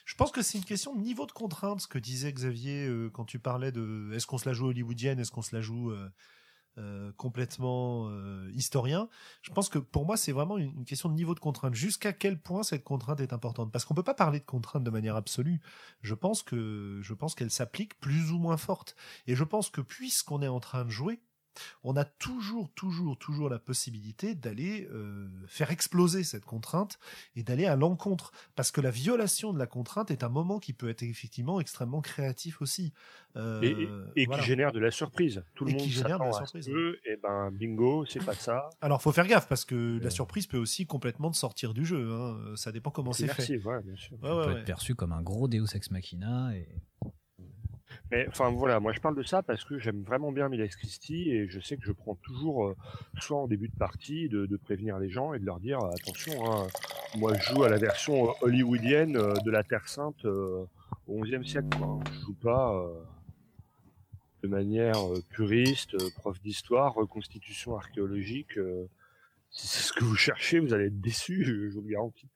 [0.06, 3.24] Je pense que c'est une question de niveau de contrainte, ce que disait Xavier quand
[3.24, 5.94] tu parlais de est-ce qu'on se la joue hollywoodienne, est-ce qu'on se la joue.
[6.78, 9.10] Euh, complètement euh, historien.
[9.42, 11.76] Je pense que pour moi, c'est vraiment une question de niveau de contrainte.
[11.76, 13.72] Jusqu'à quel point cette contrainte est importante?
[13.72, 15.60] Parce qu'on peut pas parler de contrainte de manière absolue.
[16.02, 18.96] Je pense que je pense qu'elle s'applique plus ou moins forte.
[19.28, 21.20] Et je pense que puisqu'on est en train de jouer,
[21.84, 27.00] on a toujours, toujours, toujours la possibilité d'aller euh, faire exploser cette contrainte
[27.36, 28.32] et d'aller à l'encontre.
[28.56, 32.02] Parce que la violation de la contrainte est un moment qui peut être effectivement extrêmement
[32.02, 32.94] créatif aussi.
[33.38, 34.42] Euh, et, et- et voilà.
[34.44, 35.44] qui génère de la surprise.
[35.56, 38.70] Tout le Et monde qui génère de la surprise, et ben bingo, c'est pas ça.
[38.82, 40.10] Alors, faut faire gaffe parce que la Euh.
[40.10, 42.12] surprise peut aussi complètement te sortir du jeu.
[42.12, 42.54] hein.
[42.56, 43.58] Ça dépend comment c'est fait.
[43.58, 44.14] Voilà, bien sûr.
[44.22, 44.60] Ouais, Ça ouais, peut ouais.
[44.60, 46.68] être perçu comme un gros Deus ex machina et
[48.12, 51.32] Mais enfin voilà, moi je parle de ça parce que j'aime vraiment bien Miles Christie
[51.32, 52.76] et je sais que je prends toujours, euh,
[53.20, 55.92] soit en début de partie, de, de prévenir les gens et de leur dire euh,
[55.92, 56.68] attention, hein,
[57.18, 60.66] moi je joue à la version euh, hollywoodienne euh, de la Terre Sainte euh,
[61.08, 61.70] au XIe siècle.
[61.78, 62.00] Quoi.
[62.12, 63.02] Je joue pas euh,
[64.44, 64.98] de manière
[65.30, 68.60] puriste, prof d'histoire, reconstitution archéologique.
[69.52, 72.28] si c'est ce que vous cherchez, vous allez être déçus, je, je vous le garantis.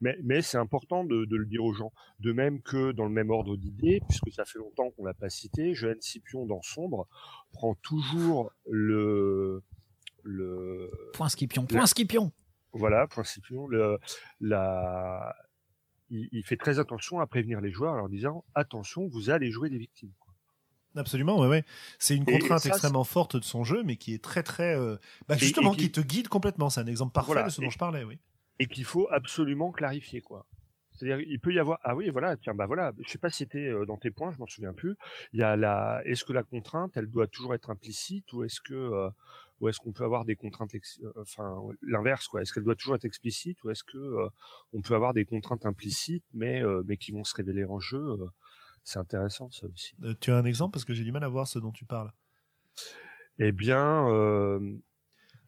[0.00, 1.92] Mais, mais c'est important de, de le dire aux gens.
[2.20, 5.28] De même que dans le même ordre d'idées, puisque ça fait longtemps qu'on l'a pas
[5.30, 7.06] cité, Joanne Scipion dans Sombre
[7.52, 9.62] prend toujours le
[10.24, 12.32] le point Scipion, point Scipion.
[12.72, 13.98] voilà point Scipion le
[14.40, 15.34] la
[16.10, 19.50] il, il fait très attention à prévenir les joueurs en leur disant attention vous allez
[19.50, 20.12] jouer des victimes.
[20.96, 21.64] Absolument, ouais, ouais.
[21.98, 24.96] C'est une contrainte ça, extrêmement forte de son jeu, mais qui est très, très, euh,
[25.28, 25.82] bah, Et- justement, et qui...
[25.84, 26.70] qui- te guide complètement.
[26.70, 27.46] C'est un exemple parfait Voilà.
[27.46, 28.18] de ce dont Et- je parlais, oui.
[28.58, 30.46] Et qu'il faut absolument clarifier quoi.
[30.92, 33.38] C'est-à-dire il peut y avoir ah oui voilà tiens bah voilà je sais pas si
[33.38, 34.96] c'était euh, dans tes points je m'en souviens plus
[35.32, 38.60] il y a la est-ce que la contrainte elle doit toujours être implicite ou est-ce
[38.60, 39.08] que euh,
[39.60, 42.42] ou est-ce qu'on peut avoir des contraintes ex- euh, enfin l'inverse quoi?
[42.42, 44.28] Est-ce qu'elle doit toujours être explicite ou est-ce que euh,
[44.72, 47.98] on peut avoir des contraintes implicites mais euh, mais qui vont se révéler en jeu
[48.00, 48.26] euh,
[48.82, 49.94] c'est intéressant ça aussi.
[50.02, 50.72] Euh, tu as un exemple?
[50.72, 52.10] Parce que j'ai du mal à voir ce dont tu parles.
[53.38, 54.58] Eh bien euh,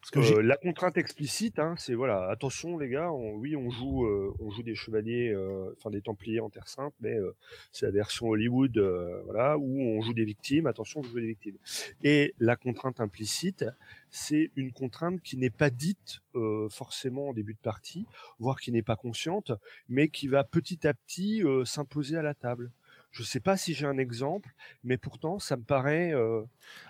[0.01, 3.55] Parce que j'ai- Euh, la contrainte explicite, hein, c'est voilà, attention les gars, on- oui
[3.55, 7.13] on joue, euh, on joue des chevaliers, euh, enfin des templiers en Terre Sainte, mais
[7.13, 7.35] euh,
[7.71, 10.65] c'est la version Hollywood, euh, voilà, où on joue des victimes.
[10.65, 11.57] Attention, vous jouez des victimes.
[12.03, 13.63] Et la contrainte implicite,
[14.09, 18.07] c'est une contrainte qui n'est pas dite euh, forcément au début de partie,
[18.39, 19.51] voire qui n'est pas consciente,
[19.87, 22.71] mais qui va petit à petit euh, s'imposer à la table.
[23.11, 24.49] Je sais pas si j'ai un exemple,
[24.83, 26.11] mais pourtant ça me paraît.
[26.13, 26.41] euh,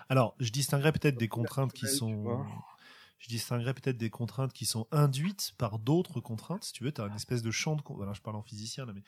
[0.08, 2.24] Alors, je distinguerais peut-être des contraintes qui sont.
[3.22, 6.64] Je distinguerais peut-être des contraintes qui sont induites par d'autres contraintes.
[6.64, 7.82] Si tu veux, tu as une espèce de champ de.
[7.88, 9.02] Voilà, je parle en physicien là, mais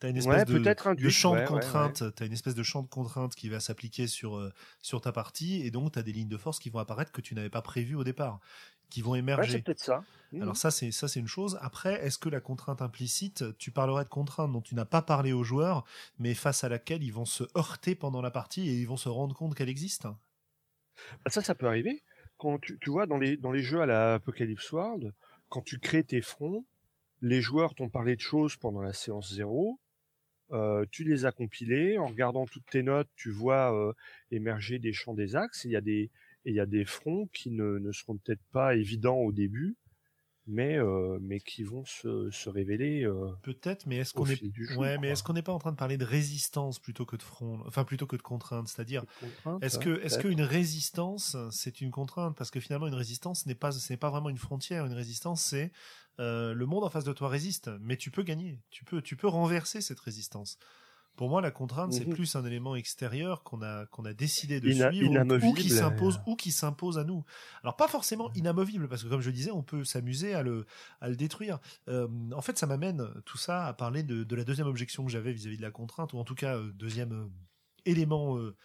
[0.00, 0.76] tu as une espèce Ouais, de,
[1.08, 2.02] champ ouais, de ouais, contraintes.
[2.16, 4.52] Tu as une espèce de champ de contraintes qui va s'appliquer sur, euh,
[4.82, 7.20] sur ta partie, et donc tu as des lignes de force qui vont apparaître que
[7.22, 8.40] tu n'avais pas prévues au départ,
[8.90, 9.48] qui vont Ouais, émerger.
[9.48, 10.06] c'est peut-être ça.
[10.32, 10.42] Mhm.
[10.42, 11.58] Alors ça c'est ça c'est une chose.
[11.60, 15.32] Après, est-ce que la contrainte implicite, tu parlerais de contrainte dont tu n'as pas parlé
[15.32, 15.84] aux joueurs,
[16.18, 19.08] mais face à laquelle ils vont se heurter pendant la partie et ils vont se
[19.08, 20.06] rendre compte qu'elle existe?
[21.24, 22.02] Bah, ça, ça peut arriver.
[22.40, 25.12] Quand tu, vois, dans les, dans les jeux à la Apocalypse World,
[25.50, 26.64] quand tu crées tes fronts,
[27.20, 29.78] les joueurs t'ont parlé de choses pendant la séance zéro,
[30.50, 33.92] euh, tu les as compilés, en regardant toutes tes notes, tu vois euh,
[34.30, 36.10] émerger des champs des axes, il y a des,
[36.46, 39.76] il y a des fronts qui ne, ne seront peut-être pas évidents au début,
[40.50, 44.42] mais, euh, mais qui vont se, se révéler euh, Peut-être, mais est-ce qu'on est
[44.76, 47.22] ouais, mais est-ce qu'on n'est pas en train de parler de résistance plutôt que de
[47.22, 49.04] front, enfin plutôt que de contrainte, c'est-à-dire
[49.62, 52.36] Est-ce ouais, que, est-ce qu'une résistance, c'est une contrainte?
[52.36, 54.86] Parce que finalement, une résistance n'est pas, ce n'est pas vraiment une frontière.
[54.86, 55.72] Une résistance, c'est
[56.20, 58.60] euh, le monde en face de toi résiste, mais tu peux gagner.
[58.70, 60.58] Tu peux, tu peux renverser cette résistance.
[61.20, 62.14] Pour moi, la contrainte, c'est Mhm.
[62.14, 65.12] plus un élément extérieur qu'on a, qu'on a décidé de Ina- suivre
[65.46, 66.30] ou- qui s'impose, euh.
[66.30, 67.26] ou qui s'impose à nous.
[67.62, 70.64] Alors pas forcément inamovible, parce que comme je disais, on peut s'amuser à le,
[71.02, 71.58] à le détruire.
[71.88, 75.12] Euh, en fait, ça m'amène tout ça à parler de, de la deuxième objection que
[75.12, 77.26] j'avais vis-à-vis de la contrainte, ou en tout cas euh, deuxième euh,
[77.84, 78.56] élément euh,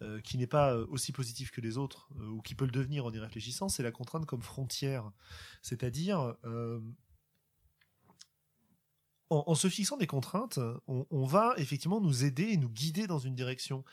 [0.00, 3.04] euh, qui n'est pas aussi positif que les autres, euh, ou qui peut le devenir
[3.04, 5.12] en y réfléchissant, c'est la contrainte comme frontière.
[5.60, 6.80] C'est-à-dire, euh,
[9.30, 10.58] en, en se fixant des contraintes,
[10.88, 13.84] on, on va effectivement nous aider et nous guider dans une direction.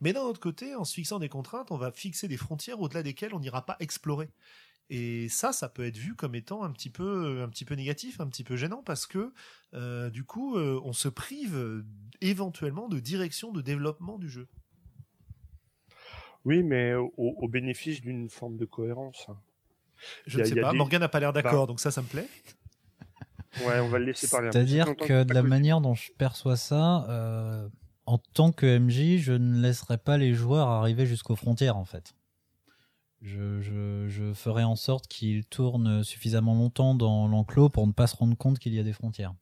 [0.00, 3.02] Mais d'un autre côté, en se fixant des contraintes, on va fixer des frontières au-delà
[3.02, 4.28] desquelles on n'ira pas explorer.
[4.90, 8.20] Et ça, ça peut être vu comme étant un petit peu, un petit peu négatif,
[8.20, 9.32] un petit peu gênant, parce que
[9.74, 11.82] euh, du coup, euh, on se prive
[12.20, 14.48] éventuellement de direction de développement du jeu.
[16.44, 19.26] Oui, mais au, au bénéfice d'une forme de cohérence.
[20.26, 20.72] Je ne sais pas.
[20.72, 21.66] des- Morgan n'a pas l'air d'accord, Bah.
[21.68, 22.28] donc ça, ça me plaît.
[23.60, 24.50] Ouais, on va le laisser parler.
[24.52, 27.68] C'est-à-dire que de a la manière dont je perçois ça, euh,
[28.06, 32.14] en tant que MJ, je ne laisserai pas les joueurs arriver jusqu'aux frontières en fait.
[33.20, 38.08] Je, je, je ferai en sorte qu'ils tournent suffisamment longtemps dans l'enclos pour ne pas
[38.08, 39.34] se rendre compte qu'il y a des frontières.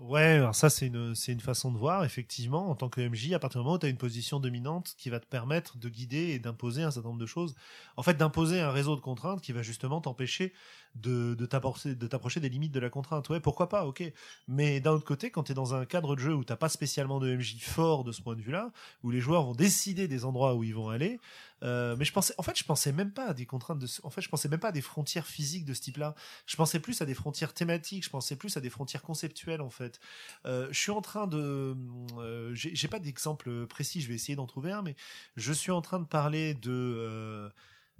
[0.00, 3.32] Ouais, alors ça c'est une c'est une façon de voir effectivement en tant que MJ
[3.32, 5.88] à partir du moment où tu as une position dominante qui va te permettre de
[5.88, 7.54] guider et d'imposer un certain nombre de choses.
[7.96, 10.52] En fait, d'imposer un réseau de contraintes qui va justement t'empêcher
[10.94, 13.28] de de t'approcher de t'approcher des limites de la contrainte.
[13.28, 14.02] Ouais, pourquoi pas, OK.
[14.48, 16.68] Mais d'un autre côté, quand tu es dans un cadre de jeu où t'as pas
[16.68, 18.70] spécialement de MJ fort de ce point de vue-là,
[19.02, 21.18] où les joueurs vont décider des endroits où ils vont aller,
[21.62, 24.10] euh, mais je pensais en fait, je pensais même pas à des contraintes de en
[24.10, 26.14] fait, je pensais même pas à des frontières physiques de ce type-là.
[26.46, 29.70] Je pensais plus à des frontières thématiques, je pensais plus à des frontières conceptuelles en
[29.70, 30.00] fait.
[30.46, 31.76] Euh, je suis en train de,
[32.18, 34.94] euh, j'ai pas d'exemple précis, je vais essayer d'en trouver un, mais
[35.36, 37.50] je suis en train de parler de,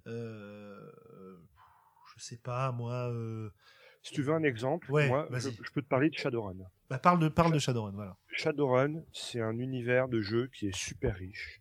[0.07, 1.36] euh,
[2.17, 3.51] je sais pas moi, euh,
[4.03, 6.57] Si tu veux un exemple, Ouais, moi, je peux te parler de Shadowrun.
[6.91, 8.17] bah, parle de parle de Shadowrun, voilà.
[8.29, 11.61] Shadowrun, c'est un univers de jeu qui est super riche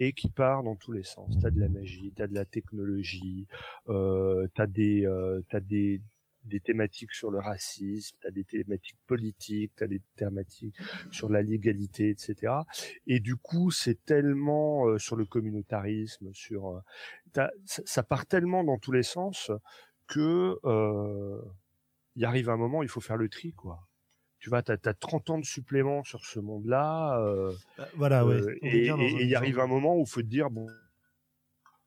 [0.00, 1.38] et qui part dans tous les sens.
[1.40, 3.46] T'as de la magie, t'as de la technologie,
[3.88, 6.00] euh, t'as des, euh, t'as des,
[6.46, 10.76] des thématiques sur le racisme, t'as des thématiques politiques, t'as des thématiques
[11.10, 12.52] sur la légalité, etc.
[13.06, 16.80] Et du coup, c'est tellement euh, sur le communautarisme, sur, euh,
[17.34, 19.50] ça, ça part tellement dans tous les sens
[20.06, 21.40] que euh,
[22.14, 23.86] il arrive un moment, il faut faire le tri, quoi
[24.38, 28.34] tu vois, t'as as 30 ans de supplément sur ce monde-là, euh, Bah, voilà, ouais.
[28.34, 28.86] euh, et
[29.24, 30.68] il arrive un moment où il faut te dire bon,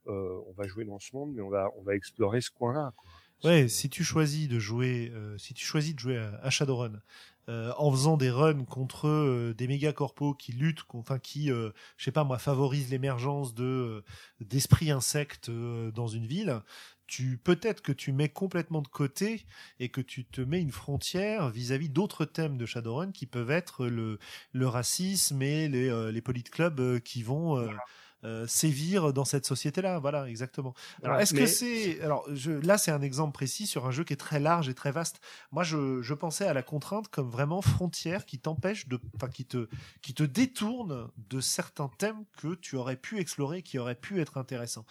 [0.07, 2.91] euh, on va jouer dans ce monde, mais on va on va explorer ce coin-là.
[2.97, 3.09] quoi.
[3.43, 7.01] Ouais, si tu choisis de jouer, euh, si tu choisis de jouer à, à Shadowrun,
[7.47, 11.71] euh, en faisant des runs contre euh, des méga corpos qui luttent, enfin qui, euh,
[11.97, 14.03] je sais pas moi, favorisent l'émergence de euh,
[14.41, 16.61] d'esprits insectes dans une ville,
[17.07, 19.45] tu peut-être que tu mets complètement de côté
[19.79, 23.87] et que tu te mets une frontière vis-à-vis d'autres thèmes de Shadowrun qui peuvent être
[23.87, 24.19] le
[24.53, 27.67] le racisme et les euh, les politclubs euh, qui vont euh,
[28.23, 29.99] euh, sévir dans cette société-là.
[29.99, 30.73] Voilà, exactement.
[31.03, 34.13] Alors, est-ce que c'est alors je, là c'est un exemple précis sur un jeu qui
[34.13, 35.21] est très large et très vaste.
[35.51, 39.45] Moi, je, je pensais à la contrainte comme vraiment frontière qui t'empêche de, enfin qui
[39.45, 39.69] te
[40.01, 44.37] qui te détourne de certains thèmes que tu aurais pu explorer, qui auraient pu être
[44.37, 44.85] intéressants.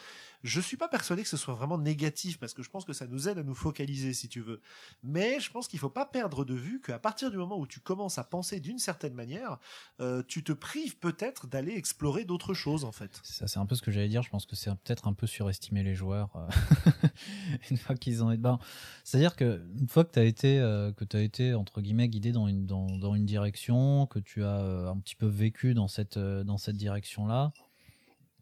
[0.44, 3.06] Je suis pas persuadé que ce soit vraiment négatif parce que je pense que ça
[3.06, 4.60] nous aide à nous focaliser, si tu veux.
[5.02, 7.80] Mais je pense qu'il faut pas perdre de vue qu'à partir du moment où tu
[7.80, 9.58] commences à penser d'une certaine manière,
[10.00, 13.20] euh, tu te prives peut-être d'aller explorer d'autres choses en fait.
[13.24, 14.22] Ça, c'est un peu ce que j'allais dire.
[14.22, 17.08] Je pense que c'est peut-être un peu surestimer les joueurs euh,
[17.70, 18.32] une fois qu'ils ont.
[18.36, 18.58] Ben,
[19.04, 22.32] C'est-à-dire que une fois que tu as été, euh, que as été entre guillemets guidé
[22.32, 26.58] dans une dans, une direction, que tu as un petit peu vécu dans cette dans
[26.58, 27.52] cette direction-là.
[27.56, 27.67] À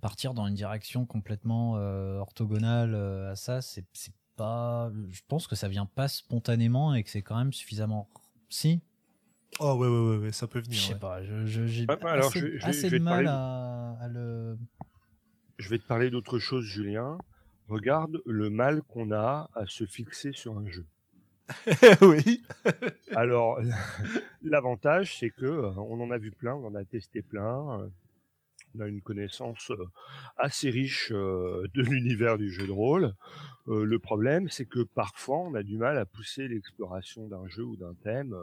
[0.07, 3.85] partir dans une direction complètement euh, orthogonale euh, à ça, c'est
[4.37, 4.93] pas.
[5.11, 8.09] Je pense que ça vient pas spontanément et que c'est quand même suffisamment.
[8.49, 8.83] Si,
[9.59, 10.79] Oh ouais, ouais, ouais, ouais, ça peut venir.
[10.79, 10.99] je sais ouais.
[11.01, 11.23] pas.
[11.25, 14.05] J'ai alors, assez, je vais- je vais- assez je vais de te mal parler à,
[14.05, 14.57] à le.
[15.59, 17.19] Je vais te parler d'autre chose, Julien.
[17.69, 20.87] Regarde le mal qu'on a à se fixer sur un jeu.
[22.03, 22.43] oui.
[23.17, 23.59] Alors,
[24.43, 27.91] l'avantage, c'est que euh, on en a vu plein, on en a testé plein.
[28.77, 29.73] On a une connaissance
[30.37, 33.15] assez riche de l'univers du jeu de rôle.
[33.67, 37.77] Le problème, c'est que parfois, on a du mal à pousser l'exploration d'un jeu ou
[37.77, 38.37] d'un thème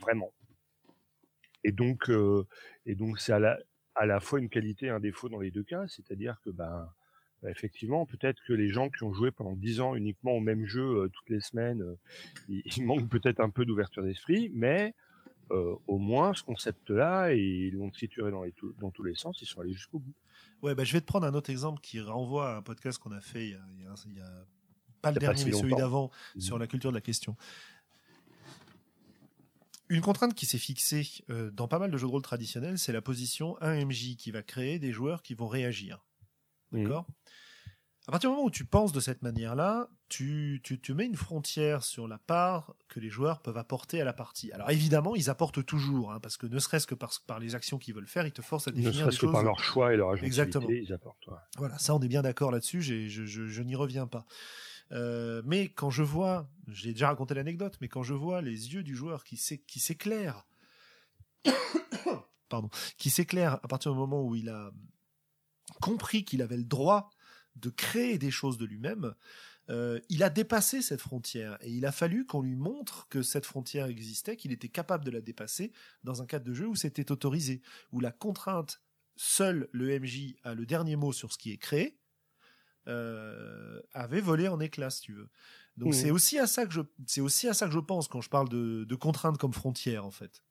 [0.00, 0.32] vraiment.
[1.64, 2.10] Et donc,
[2.86, 3.38] et donc, c'est à
[4.06, 5.86] la, fois une qualité et un défaut dans les deux cas.
[5.88, 6.88] C'est-à-dire que, ben,
[7.42, 10.66] bah, effectivement, peut-être que les gens qui ont joué pendant dix ans uniquement au même
[10.66, 11.94] jeu toutes les semaines, euh,
[12.48, 14.94] il, il manque peut-être un peu d'ouverture d'esprit, mais
[15.50, 19.38] euh, au moins ce concept-là, et ils l'ont trituré dans, les dans tous les sens,
[19.42, 20.14] ils sont allés jusqu'au bout.
[20.62, 23.12] Ouais, bah, je vais te prendre un autre exemple qui renvoie à un podcast qu'on
[23.12, 24.44] a fait il y a, il y a- il y a-
[25.00, 27.36] pas le pas dernier, si mais celui d'avant, sur la culture de la question.
[29.90, 32.92] Une contrainte qui s'est fixée euh, dans pas mal de jeux de rôle traditionnels, c'est
[32.92, 36.04] la position 1MJ qui va créer des joueurs qui vont réagir.
[36.72, 36.82] Mhm.
[36.82, 37.06] D'accord?
[38.08, 41.14] À partir du moment où tu penses de cette manière-là, tu, tu, tu mets une
[41.14, 44.50] frontière sur la part que les joueurs peuvent apporter à la partie.
[44.52, 47.76] Alors évidemment, ils apportent toujours, hein, parce que ne serait-ce que par, par les actions
[47.76, 49.32] qu'ils veulent faire, ils te forcent à Ne définir des serait-ce que choses.
[49.32, 50.66] par leur choix et leur Exactement.
[50.70, 51.26] ils apportent.
[51.26, 51.36] ouais.
[51.58, 54.24] Voilà, ça on est bien d'accord là-dessus, je, je, je n'y reviens pas.
[54.92, 58.82] Euh, mais quand je vois, j'ai déjà raconté l'anecdote, mais quand je vois les yeux
[58.82, 60.46] du joueur qui s'éclairent,
[62.48, 64.70] pardon, qui s'éclairent à partir du moment où il a
[65.82, 67.10] compris qu'il avait le droit
[67.60, 69.14] de créer des choses de lui-même,
[69.70, 73.44] euh, il a dépassé cette frontière et il a fallu qu'on lui montre que cette
[73.46, 75.72] frontière existait, qu'il était capable de la dépasser
[76.04, 77.60] dans un cadre de jeu où c'était autorisé,
[77.92, 78.80] où la contrainte
[79.16, 81.98] seul le MJ a le dernier mot sur ce qui est créé,
[82.86, 85.28] euh, avait volé en éclats, si tu veux.
[85.76, 86.00] Donc Mhm.
[86.00, 88.30] c'est aussi à ça que je, c'est aussi à ça que je pense quand je
[88.30, 90.42] parle de, de contraintes comme frontières, en fait.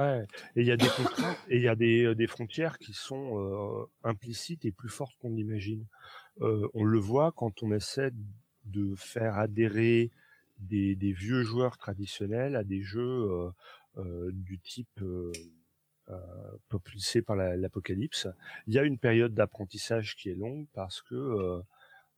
[0.00, 2.92] Et il y a des contraintes et il y a des, euh, des frontières qui
[2.92, 5.86] sont euh, implicites et plus fortes qu'on l'imagine.
[6.42, 8.10] Euh, on le voit quand on essaie
[8.64, 10.10] de faire adhérer
[10.58, 13.50] des, des vieux joueurs traditionnels à des jeux euh,
[13.98, 15.32] euh, du type euh,
[16.68, 18.28] propulsé par la- l'apocalypse.
[18.66, 21.60] Il y a une période d'apprentissage qui est longue parce que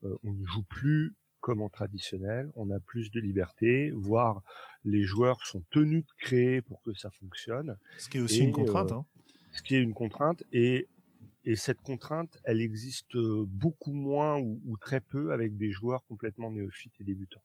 [0.02, 1.14] on ne joue plus
[1.48, 4.42] comme en traditionnel, on a plus de liberté, voire
[4.84, 8.44] les joueurs sont tenus de créer pour que ça fonctionne, Ce qui est aussi Et,
[8.44, 8.92] une contrainte.
[8.92, 9.06] euh, hein.
[9.52, 10.88] ce qui est une contrainte et
[11.46, 16.50] et cette contrainte, elle existe beaucoup moins ou, ou très peu avec des joueurs complètement
[16.50, 17.42] néophytes et débutants.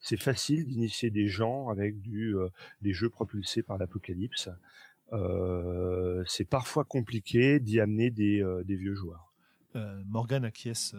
[0.00, 2.48] C'est facile d'initier des gens avec du euh,
[2.80, 4.48] des jeux propulsés par l'apocalypse.
[5.12, 9.34] Euh, c'est parfois compliqué d'y amener des, euh, des vieux joueurs.
[10.06, 10.94] Morgan acquiesce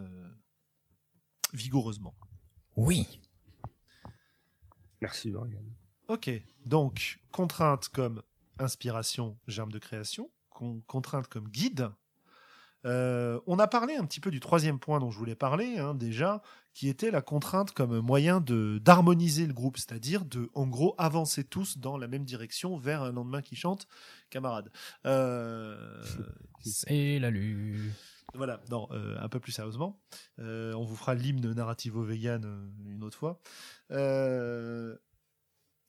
[1.53, 2.13] vigoureusement.
[2.77, 3.19] Oui.
[5.01, 5.63] Merci Morgan.
[6.07, 6.29] Ok,
[6.65, 8.21] donc contrainte comme
[8.59, 11.89] inspiration, germe de création, con- contrainte comme guide.
[12.85, 15.93] Euh, on a parlé un petit peu du troisième point dont je voulais parler hein,
[15.93, 16.41] déjà,
[16.73, 21.43] qui était la contrainte comme moyen de d'harmoniser le groupe, c'est-à-dire de, en gros, avancer
[21.43, 23.87] tous dans la même direction vers un lendemain qui chante,
[24.29, 24.71] camarades.
[25.05, 26.01] Euh,
[26.63, 27.91] C'est la lue.
[28.35, 30.01] Voilà, non, euh, un peu plus sérieusement.
[30.39, 33.41] Euh, on vous fera l'hymne narrativo-vegan euh, une autre fois.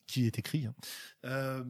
[0.06, 0.66] Qui est écrit.
[0.66, 0.74] hein.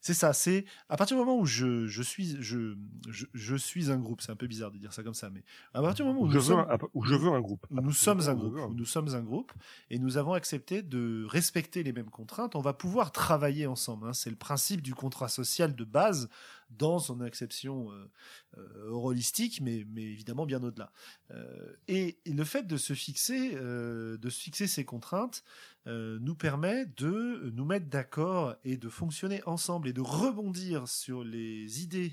[0.00, 2.76] C'est ça, c'est à partir du moment où je, je suis je,
[3.08, 5.42] je, je suis un groupe, c'est un peu bizarre de dire ça comme ça, mais
[5.74, 7.66] à partir du moment où Où je, veux sommes, un, où je veux un groupe.
[7.72, 9.52] nous sommes un groupe, un où nous sommes un groupe,
[9.90, 14.06] et nous avons accepté de respecter les mêmes contraintes, on va pouvoir travailler ensemble.
[14.06, 14.12] hein.
[14.12, 16.28] C'est le principe du contrat social de base
[16.70, 18.10] dans son acception euh,
[18.58, 20.92] euh, holistique, mais, mais évidemment bien au-delà.
[21.30, 25.42] Euh, et, le fait de se fixer, euh, de fixer ces contraintes,
[25.88, 31.80] nous permet de nous mettre d'accord et de fonctionner ensemble et de rebondir sur les
[31.80, 32.12] idées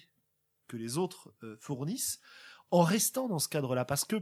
[0.67, 2.19] que les autres fournissent
[2.69, 3.83] en restant dans ce cadre-là.
[3.83, 4.17] Parce que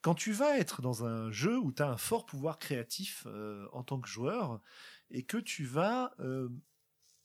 [0.00, 3.26] quand tu vas être dans un jeu où tu as un fort pouvoir créatif
[3.74, 4.62] en tant que joueur
[5.10, 6.14] et que tu vas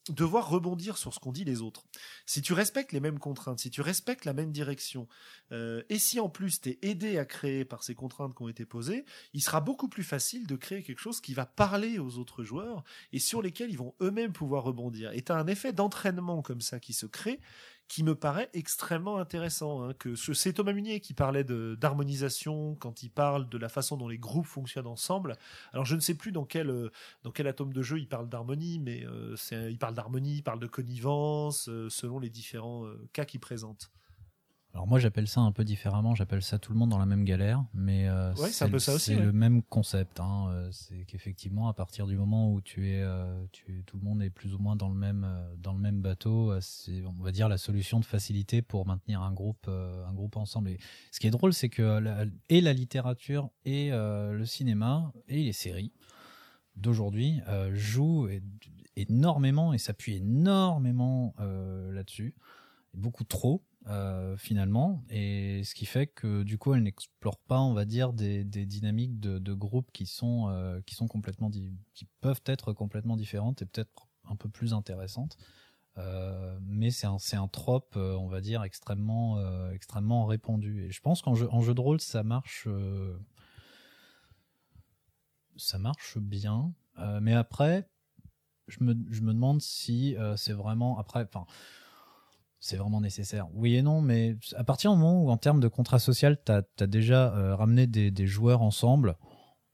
[0.10, 1.86] devoir rebondir sur ce qu'ont dit les autres.
[2.26, 5.08] Si tu respectes les mêmes contraintes, si tu respectes la même direction,
[5.52, 8.50] euh, et si en plus tu es aidé à créer par ces contraintes qui ont
[8.50, 12.18] été posées, il sera beaucoup plus facile de créer quelque chose qui va parler aux
[12.18, 15.12] autres joueurs et sur lesquels ils vont eux-mêmes pouvoir rebondir.
[15.14, 17.40] Et tu as un effet d'entraînement comme ça qui se crée,
[17.94, 19.84] qui me paraît extrêmement intéressant.
[19.84, 23.98] hein, que ce- c'est Thomas Munier qui parlait d'harmonisation quand il parle de la façon
[23.98, 25.38] dont les groupes fonctionnent ensemble.
[25.74, 26.90] Alors je ne sais plus dans quel euh,
[27.46, 29.36] atome de jeu il parle d'harmonie, mais euh,
[29.70, 32.84] il parle d'harmonie, il parle de connivence euh, selon les différents
[33.14, 33.92] cas qu'il présente.
[34.76, 37.26] Alors moi j'appelle ça un peu différemment, j'appelle ça tout le monde dans la même
[37.26, 38.68] galère, mais euh, Ouais, c'est
[39.16, 39.32] le- ouais.
[39.32, 43.84] même concept, hein, euh, c'est qu'effectivement à partir du moment où tu es, euh, tu,
[43.86, 45.28] tout le monde est plus ou moins dans le même
[45.60, 49.32] dans le même bateau, c'est on va dire la solution de facilité pour maintenir un
[49.32, 50.70] groupe euh, un groupe ensemble.
[50.70, 50.80] Et
[51.12, 55.54] ce qui est drôle, c'est que la, et la littérature et le cinéma et les
[55.54, 55.92] séries
[56.76, 57.42] d'aujourd'hui
[57.74, 58.28] jouent
[58.96, 61.36] énormément et s'appuient énormément
[61.92, 62.34] là-dessus,
[62.96, 67.74] beaucoup trop euh, finalement, et ce qui fait que du coup elle n'explore pas, on
[67.74, 72.42] va dire, des, dynamiques de, de groupe qui sont euh, qui sont complètement qui peuvent
[72.46, 75.36] être complètement différentes et peut-être un peu plus intéressantes.
[75.98, 79.38] Euh, mais c'est un c'est un trope, on va dire, extrêmement
[79.72, 80.86] extrêmement répandu.
[80.86, 82.70] Et je pense qu'en jeu jeu de rôle ça marche
[85.58, 86.74] ça marche bien.
[87.22, 87.90] Mais après,
[88.70, 91.46] je me, je me demande si c'est vraiment après, enfin,
[92.66, 93.48] c'est vraiment nécessaire.
[93.54, 96.52] Oui et non, mais à partir du moment où, en termes de contrat social, tu
[96.54, 99.18] as, déjà euh, ramené des, des joueurs ensemble,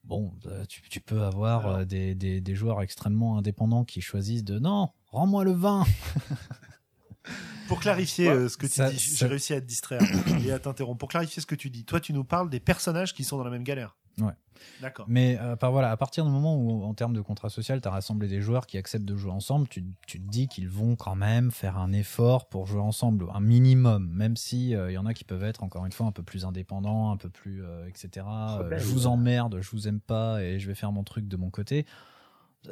[0.03, 1.75] bon, euh, tu, tu peux avoir Alors.
[1.77, 5.85] euh, des, des, des joueurs extrêmement indépendants qui choisissent de non, rends-moi le vin.
[7.67, 10.01] Pour clarifier Ouais, euh, ce que tu ça- dis, ça- j'ai réussi à te distraire
[10.43, 10.97] et à t'interrompre.
[10.97, 13.43] Pour clarifier ce que tu dis, toi tu nous parles des personnages qui sont dans
[13.43, 13.95] la même galère.
[14.21, 14.33] Ouais.
[14.81, 15.05] D'accord.
[15.07, 17.87] Mais euh, par- voilà, à partir du moment où, en termes de contrat social, tu
[17.87, 20.95] as rassemblé des joueurs qui acceptent de jouer ensemble, tu, tu te dis qu'ils vont
[20.97, 24.97] quand même faire un effort pour jouer ensemble, un minimum, même si euh, il y
[24.97, 27.63] en a qui peuvent être encore une fois un peu plus indépendants, un peu plus
[27.63, 28.25] euh, etc.
[28.27, 31.37] Euh, je vous emmerde, je vous aime pas et je vais faire mon truc de
[31.37, 31.85] mon côté.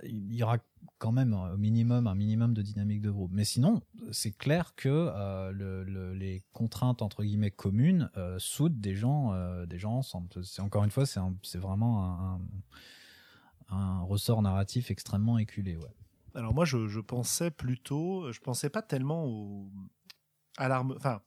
[0.04, 0.58] Il y aura
[0.98, 3.32] quand même euh, au minimum un minimum de dynamique de groupe.
[3.34, 3.82] Mais sinon,
[4.12, 9.34] c'est clair que euh, le- le- les contraintes entre guillemets communes euh, soudent des gens,
[9.34, 10.28] euh, des gens ensemble.
[10.44, 12.40] C'est encore une fois, c'est vraiment
[13.70, 15.78] un, ressort narratif extrêmement éculé.
[16.36, 19.70] Alors moi, je, pensais plutôt, je pensais pas tellement
[20.58, 21.22] à l'arme, enfin,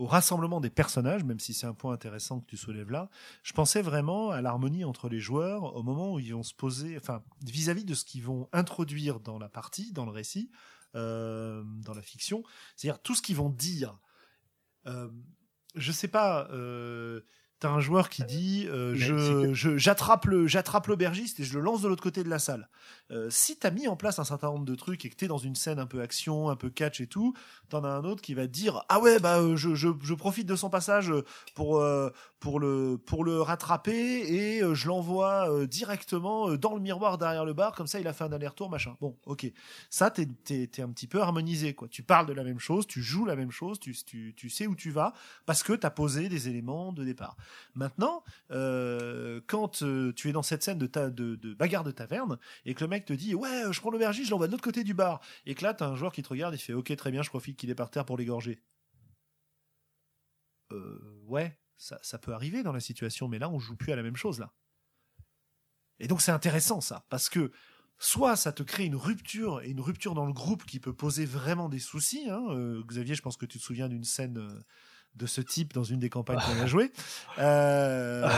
[0.00, 3.10] au rassemblement des personnages, même si c'est un point intéressant que tu soulèves là.
[3.42, 6.96] Je pensais vraiment à l'harmonie entre les joueurs au moment où ils vont se poser,
[6.96, 10.50] enfin, vis-à-vis de ce qu'ils vont introduire dans la partie, dans le récit,
[10.94, 12.42] euh, dans la fiction.
[12.76, 13.98] C'est-à-dire tout ce qu'ils vont dire.
[14.86, 15.10] Euh,
[15.74, 16.48] je sais pas.
[16.50, 17.20] Euh,
[17.60, 21.82] T'as un joueur qui dit euh, je j'attrape le j'attrape l'aubergiste et je le lance
[21.82, 22.70] de l'autre côté de la salle.
[23.10, 25.36] Euh, si t'as mis en place un certain nombre de trucs et que t'es dans
[25.36, 27.34] une scène un peu action, un peu catch et tout,
[27.68, 30.14] t'en as un autre qui va te dire ah ouais bah euh, je, je, je
[30.14, 31.12] profite de son passage
[31.54, 31.84] pour
[32.38, 37.72] pour le pour le rattraper et je l'envoie directement dans le miroir derrière le bar
[37.72, 38.96] comme ça il a fait un aller-retour machin.
[39.02, 39.52] Bon ok
[39.90, 41.88] ça t'es t'es t'es un petit peu harmonisé quoi.
[41.88, 44.66] Tu parles de la même chose, tu joues la même chose, tu tu tu sais
[44.66, 45.12] où tu vas
[45.44, 47.36] parce que t'as posé des éléments de départ.
[47.74, 52.74] Maintenant euh, quand euh, tu es dans cette scène de de, bagarre de taverne et
[52.74, 54.84] que le mec te dit ouais euh, je prends l'aubergiste je l'envoie de l'autre côté
[54.84, 55.20] du bar.
[55.46, 57.30] Et que là t'as un joueur qui te regarde et fait ok très bien je
[57.30, 58.60] profite qu'il est par terre pour l'égorger.
[61.26, 64.16] Ouais ça, peut arriver dans la situation mais là on joue plus à la même
[64.16, 64.52] chose là.
[65.98, 67.50] Et donc c'est intéressant ça parce que
[67.98, 71.24] soit ça te crée une rupture et une rupture dans le groupe qui peut poser
[71.24, 72.82] vraiment des soucis hein.
[72.86, 74.62] Xavier je pense que tu te souviens d'une scène
[75.14, 76.92] de ce type dans une des campagnes qu'on a joué
[77.38, 78.28] Euh,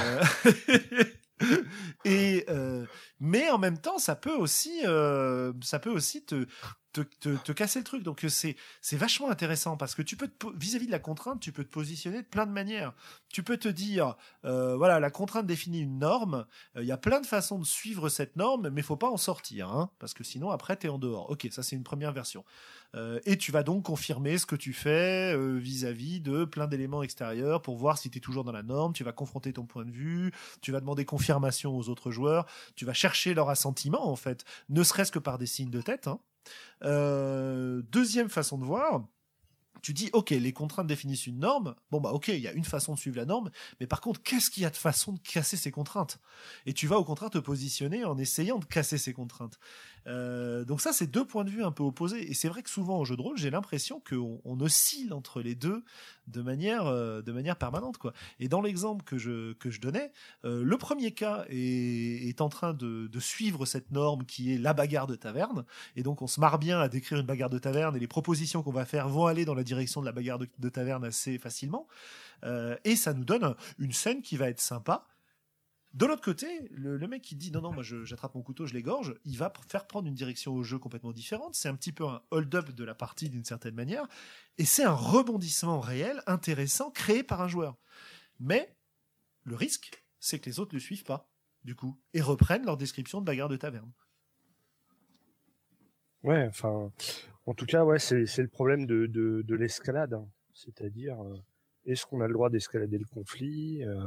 [2.04, 2.86] et euh,
[3.20, 6.46] mais en même temps ça peut aussi euh, ça peut aussi te
[6.93, 10.16] te, te, te casser le truc donc euh, c'est c'est vachement intéressant parce que tu
[10.16, 12.93] peux vis-à-vis de la contrainte tu peux te positionner de plein de manières
[13.28, 16.97] tu peux te dire euh, voilà la contrainte définit une norme Euh, il y a
[16.99, 20.24] plein de façons de suivre cette norme mais faut pas en sortir hein, parce que
[20.24, 22.45] sinon après t'es en dehors ok ça c'est une première version
[22.95, 27.03] euh, et tu vas donc confirmer ce que tu fais euh, vis-à-vis de plein d'éléments
[27.03, 28.92] extérieurs pour voir si tu es toujours dans la norme.
[28.92, 30.30] Tu vas confronter ton point de vue,
[30.61, 32.46] tu vas demander confirmation aux autres joueurs,
[32.76, 36.07] tu vas chercher leur assentiment en fait, ne serait-ce que par des signes de tête.
[36.07, 36.21] hein.
[36.84, 39.06] Euh, deuxième façon de voir.
[39.82, 41.74] Tu dis, ok, les contraintes définissent une norme.
[41.90, 43.50] Bon, bah, ok, il y a une façon de suivre la norme.
[43.80, 46.20] Mais par contre, qu'est-ce qu'il y a de façon de casser ces contraintes?
[46.66, 49.58] Et tu vas au contraire te positionner en essayant de casser ces contraintes.
[50.07, 52.30] Euh, donc ça, c'est deux points de vue un peu opposés.
[52.30, 55.41] Et c'est vrai que souvent en jeu de rôle, j'ai l'impression qu'on on oscille entre
[55.41, 55.84] les deux
[56.26, 57.99] de manière, euh, de manière permanente.
[57.99, 58.12] Quoi.
[58.41, 60.12] Et dans l'exemple que je, que je donnais,
[60.45, 65.07] euh, le premier cas est, en train de, suivre cette norme qui est la bagarre
[65.07, 65.64] de taverne.
[65.95, 68.62] Et donc on se marre bien à décrire une bagarre de taverne et les propositions
[68.62, 71.87] qu'on va faire vont aller dans la direction de la bagarre de, taverne assez facilement.
[72.84, 75.04] Et ça nous donne une scène qui va être sympa
[75.94, 79.14] De l'autre côté, le, mec qui dit non, non, moi j'attrape mon couteau, je l'égorge,
[79.24, 81.54] il va faire prendre une direction au jeu complètement différente.
[81.54, 84.06] C'est un petit peu un hold-up de la partie d'une certaine manière.
[84.56, 87.76] Et c'est un rebondissement réel, intéressant, créé par un joueur.
[88.40, 88.74] Mais
[89.44, 91.30] le risque, c'est que les autres ne le suivent pas,
[91.64, 93.92] du coup, et reprennent leur description de bagarre de taverne.
[96.22, 96.90] Ouais, enfin,
[97.44, 100.14] en tout cas, ouais, c'est le problème de l'escalade.
[100.14, 100.26] hein.
[100.54, 101.36] C'est-à-dire, euh,
[101.84, 104.06] est-ce qu'on a le droit d'escalader le conflit euh,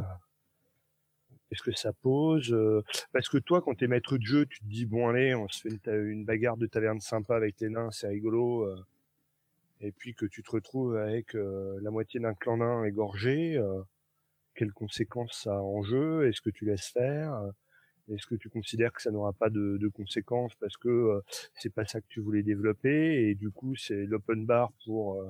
[1.52, 2.82] Est-ce que ça pose euh,
[3.12, 5.62] Parce que toi, quand t'es maître de jeu, tu te dis, bon, allez, on se
[5.62, 8.64] fait une, bagarre de taverne sympa avec les nains, c'est rigolo.
[8.64, 8.76] euh,
[9.82, 13.62] et puis que tu te retrouves avec euh, la moitié d'un clan nain égorgé,
[14.56, 17.38] quelles conséquences ça a en jeu Est-ce que tu laisses faire
[18.10, 21.22] Est-ce que tu considères que ça n'aura pas de, de conséquences parce que euh,
[21.56, 25.22] c'est pas ça que tu voulais développer et du coup c'est l'open bar pour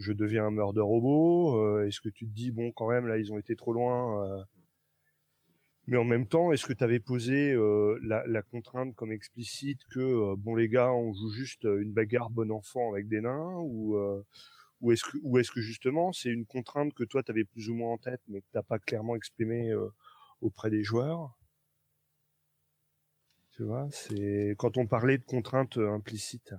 [0.00, 3.32] je deviens un murder robot est-ce que tu te dis bon quand même là ils
[3.32, 4.44] ont été trop loin
[5.86, 10.00] mais en même temps est-ce que tu avais posé euh, la, contrainte comme explicite que
[10.00, 13.96] euh, bon les gars on joue juste une bagarre bon enfant avec des nains ou
[13.96, 14.22] euh,
[14.90, 18.20] est-ce que justement c'est une contrainte que toi tu avais plus ou moins en tête
[18.28, 19.88] mais que t'as pas clairement exprimé euh,
[20.40, 21.38] auprès des joueurs?
[23.52, 26.54] Tu vois c'est quand on parlait de contraintes euh, implicites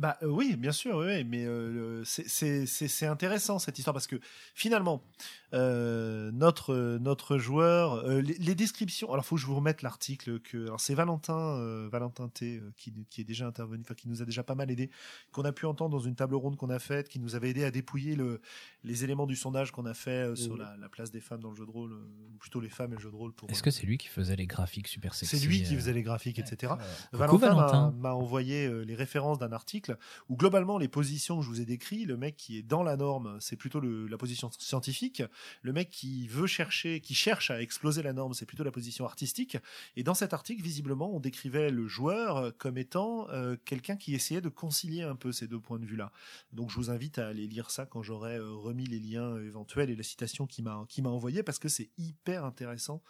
[0.00, 3.92] Bah euh, oui, bien sûr, oui, mais euh, c'est- c'est c'est- c'est intéressant cette histoire
[3.94, 4.18] parce que
[4.54, 5.04] finalement,
[5.52, 9.12] euh, notre notre joueur, euh, les, les descriptions.
[9.12, 10.66] Alors, faut que je vous remette l'article que.
[10.66, 14.22] Alors, c'est Valentin euh, Valentin T euh, qui qui est déjà intervenu, enfin qui nous
[14.22, 14.90] a déjà pas mal aidé,
[15.32, 17.64] qu'on a pu entendre dans une table ronde qu'on a faite, qui nous avait aidé
[17.64, 18.40] à dépouiller le
[18.84, 21.50] les éléments du sondage qu'on a fait euh, sur la, la place des femmes dans
[21.50, 23.50] le jeu de rôle, euh, ou plutôt les femmes et le jeu de rôle pour.
[23.50, 25.92] Est-ce que c'est lui qui faisait les graphiques super sexy c'est lui qui euh, faisait
[25.92, 26.72] les graphiques, etc.
[27.12, 29.89] Coucou, Valentin m'a- envoyé euh, les références d'un article
[30.28, 32.96] où globalement les positions que je vous ai décrites, le mec qui est dans la
[32.96, 35.22] norme, c'est plutôt la position scientifique.
[35.62, 39.04] Le mec qui veut chercher, qui cherche à exploser la norme, c'est plutôt la position
[39.04, 39.56] artistique.
[39.96, 44.40] Et dans cet article, visiblement, on décrivait le joueur comme étant euh, quelqu'un qui essayait
[44.40, 46.12] de concilier un peu ces deux points de vue-là.
[46.52, 49.46] Donc je vous invite à aller lire ça quand j'aurai euh, remis les liens euh,
[49.46, 53.02] éventuels et la citation qui m'a qui m'a envoyé parce que c'est hyper intéressant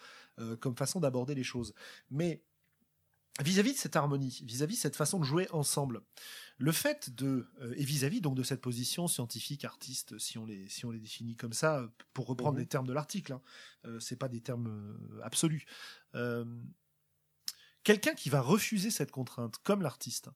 [0.60, 1.74] comme façon d'aborder les choses.
[2.10, 2.42] Mais
[3.42, 6.00] vis-à-vis de cette harmonie, vis-à-vis de cette façon de jouer ensemble,
[6.60, 10.68] le fait de euh, et vis-à-vis donc de cette position scientifique artiste, si on les
[10.68, 12.60] si on les définit comme ça, pour reprendre Mhm.
[12.60, 13.40] les termes de l'article, hein,
[13.86, 15.64] euh, c'est pas des termes euh, absolus.
[17.82, 20.28] Quelqu'un qui va refuser cette contrainte, comme l'artiste,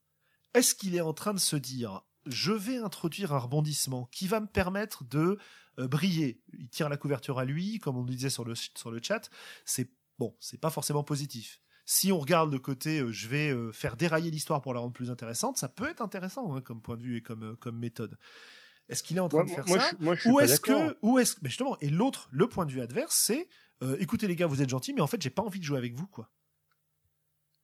[0.54, 4.40] est-ce qu'il est en train de se dire je vais introduire un rebondissement qui va
[4.40, 5.38] me permettre de
[5.76, 6.40] briller?
[6.54, 9.28] Il tire la couverture à lui, comme on le disait sur le, sur le chat.
[9.66, 11.60] C'est bon, c'est pas forcément positif.
[11.86, 14.92] Si on regarde le côté, euh, je vais euh, faire dérailler l'histoire pour la rendre
[14.92, 17.78] plus intéressante, ça peut être intéressant hein, comme point de vue et comme, euh, comme
[17.78, 18.18] méthode.
[18.88, 21.18] Est-ce qu'il est en train de faire moi, ça moi, je ou est-ce que, ou
[21.18, 23.48] est-ce, mais justement, et l'autre, le point de vue adverse, c'est,
[23.82, 25.78] euh, écoutez les gars, vous êtes gentils, mais en fait, j'ai pas envie de jouer
[25.78, 26.30] avec vous, quoi.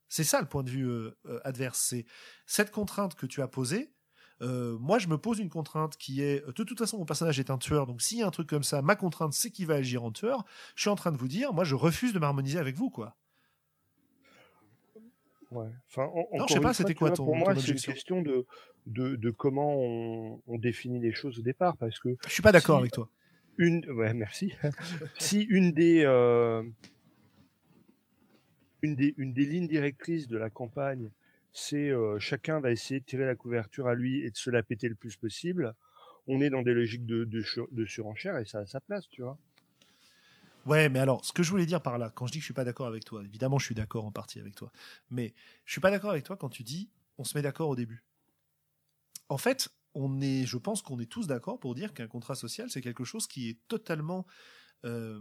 [0.07, 1.09] C'est ça le point de vue
[1.45, 1.79] adverse.
[1.79, 2.05] C'est
[2.45, 3.93] cette contrainte que tu as posée.
[4.41, 7.57] moi, je me pose une contrainte qui est, de toute façon, mon personnage est un
[7.57, 10.03] tueur, donc s'il y a un truc comme ça, ma contrainte, c'est qu'il va agir
[10.03, 10.43] en tueur.
[10.75, 13.15] Je suis en train de vous dire, moi, je refuse de m'harmoniser avec vous, quoi.
[15.51, 15.67] Ouais.
[15.89, 18.45] Enfin, en- je sais pas, c'était quoi vois, ton- Pour moi, c'est une question de,
[18.87, 22.51] de, de comment on, on définit les choses au départ, parce que Je suis pas
[22.53, 23.09] d'accord Si- avec toi.
[23.57, 24.53] une, ouais, merci.
[25.19, 26.63] si une des, euh,
[28.81, 31.09] une des, une des lignes directrices de la campagne,
[31.51, 34.63] c'est euh, chacun va essayer de tirer la couverture à lui et de se la
[34.63, 35.73] péter le plus possible.
[36.27, 39.07] On est dans des logiques de, de, sur- de surenchère et ça a sa place,
[39.09, 39.37] tu vois.
[40.65, 42.45] Ouais, mais alors, ce que je voulais dire par là, quand je dis que je
[42.45, 44.71] suis pas d'accord avec toi, évidemment, je suis d'accord en partie avec toi,
[45.09, 45.33] mais
[45.65, 48.03] je suis pas d'accord avec toi quand tu dis on se met d'accord au début.
[49.29, 52.69] En fait, on est, je pense qu'on est tous d'accord pour dire qu'un contrat social,
[52.69, 54.25] c'est quelque chose qui est totalement,
[54.85, 55.19] euh,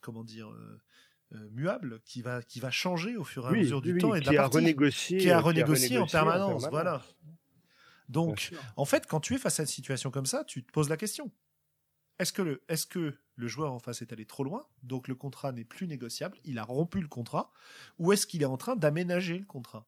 [0.00, 0.80] comment dire, euh,
[1.32, 4.14] euh, muable, qui va, qui va changer au fur et à mesure du oui, temps
[4.14, 7.02] et de la a partie, qui est à renégocier en renégocié permanence, voilà.
[8.08, 10.88] Donc, en fait, quand tu es face à une situation comme ça, tu te poses
[10.88, 11.32] la question.
[12.18, 15.14] Est-ce que le, est-ce que le joueur en face est allé trop loin, donc le
[15.14, 17.52] contrat n'est plus négociable, il a rompu le contrat,
[17.98, 19.86] ou est-ce qu'il est en train d'aménager le contrat?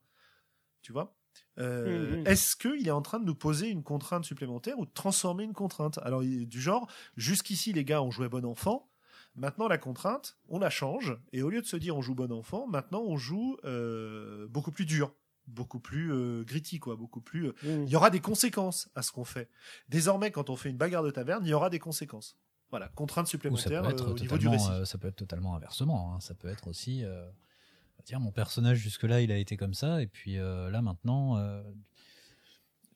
[0.83, 1.17] Tu vois?
[1.59, 2.27] Euh, Mhm.
[2.27, 5.53] Est-ce qu'il est en train de nous poser une contrainte supplémentaire ou de transformer une
[5.53, 5.99] contrainte?
[6.03, 8.91] Alors, du genre, jusqu'ici, les gars, on jouait bon enfant.
[9.35, 11.17] Maintenant, la contrainte, on la change.
[11.33, 14.73] Et au lieu de se dire on joue bon enfant, maintenant, on joue euh, beaucoup
[14.73, 15.15] plus dur,
[15.47, 17.49] beaucoup plus euh, gritty, quoi, beaucoup plus.
[17.49, 17.85] Mmh.
[17.85, 19.49] il y aura des conséquences à ce qu'on fait.
[19.89, 22.37] Désormais, quand on fait une bagarre de taverne, il y aura des conséquences.
[22.71, 24.69] Voilà, contraintes Ou ça peut supplémentaires être euh, au niveau du récit.
[24.71, 26.15] euh, ça peut être totalement inversement.
[26.15, 26.21] hein.
[26.21, 27.29] Ça peut être aussi, euh,
[28.05, 31.39] tiens, mon personnage jusque-là, il a été comme ça, et puis là maintenant,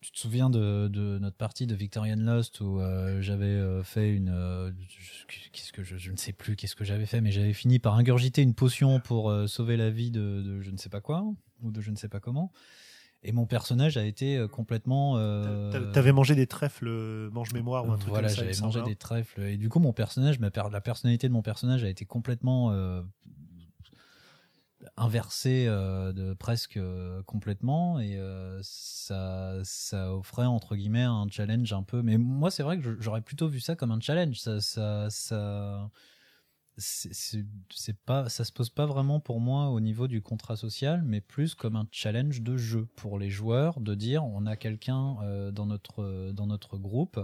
[0.01, 4.13] tu te souviens de, de notre partie de Victorian Lost où euh, j'avais euh, fait
[4.13, 4.31] une.
[4.31, 7.53] euh, je- qu'est-ce que je, je ne sais plus qu'est-ce que j'avais fait, mais j'avais
[7.53, 11.01] fini par ingurgiter une potion pour sauver la vie de, de je ne sais pas
[11.01, 11.25] quoi
[11.63, 12.51] ou de je ne sais pas comment.
[13.25, 15.15] Et mon personnage a été euh, complètement.
[15.17, 18.43] euh, T'a- T'avais mangé des trèfles euh, mange-mémoire ou un truc voilà, comme ça.
[18.43, 18.85] il me j'avais mangé hein.
[18.85, 22.73] des trèfles et du coup mon personnage, la personnalité de mon personnage a été complètement
[22.73, 23.01] euh,
[24.97, 26.81] inversée euh, de presque
[27.27, 28.19] complètement et
[28.63, 32.03] ça, ça offrait entre guillemets un challenge un peu.
[32.03, 34.41] Mais moi c'est vrai que j'aurais plutôt vu ça comme un challenge.
[34.41, 35.89] Ça, ça, ça
[36.79, 41.21] c'est pas ça se pose pas vraiment pour moi au niveau du contrat social mais
[41.21, 45.51] plus comme un challenge de jeu pour les joueurs de dire on a quelqu'un euh,
[45.51, 47.21] dans notre dans notre groupe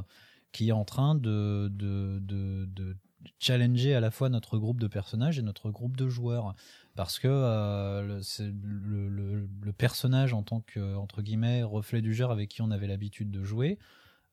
[0.52, 2.96] qui est en train de, de, de,
[3.38, 6.54] challenger à la fois notre groupe de personnages et notre groupe de joueurs.
[6.94, 8.20] Parce que euh,
[8.52, 12.86] le, le personnage en tant que entre guillemets reflet du genre avec qui on avait
[12.86, 13.78] l'habitude de jouer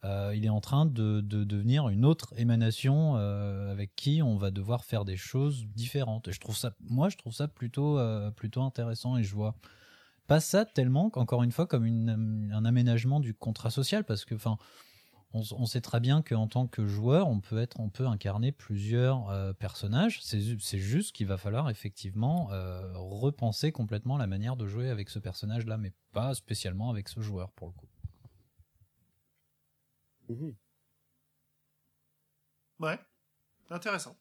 [0.05, 4.37] euh, il est en train de, de devenir une autre émanation euh, avec qui on
[4.37, 6.27] va devoir faire des choses différentes.
[6.27, 9.55] Et je trouve ça, moi, je trouve ça plutôt, euh, intéressant et je vois
[10.27, 11.85] pas ça tellement, encore une fois, comme
[12.53, 14.57] un aménagement du contrat social parce que, enfin,
[15.33, 19.53] on, sait très bien qu'en tant que joueur, on peut être, on peut incarner plusieurs
[19.57, 20.19] personnages.
[20.21, 22.49] C'est ju- c'est juste qu'il va falloir effectivement
[22.93, 27.51] repenser complètement la manière de jouer avec ce personnage-là, mais pas spécialement avec ce joueur
[27.51, 27.87] pour le coup.
[30.29, 30.55] Mhm.
[32.79, 32.99] Ouais,
[33.69, 34.17] intéressant.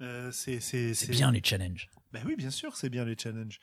[0.00, 1.90] Euh, c'est bien les challenges.
[2.12, 3.58] Ben oui, bien sûr, c'est bien les challenges.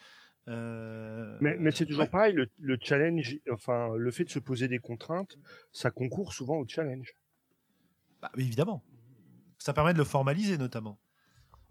[0.47, 2.09] Euh, Mais, mais c'est toujours ouais.
[2.09, 5.37] pareil, le, le challenge, enfin, le fait de se poser des contraintes,
[5.71, 7.13] ça concourt souvent au challenge.
[8.21, 8.83] Bah, évidemment.
[9.57, 10.99] Ça permet de le formaliser notamment.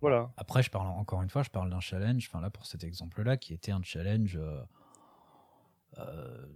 [0.00, 0.32] Voilà.
[0.36, 2.28] Après, je parle encore une fois, je parle d'un challenge.
[2.28, 4.60] Enfin là, pour cet exemple-là, qui était un challenge euh,
[5.98, 6.46] euh,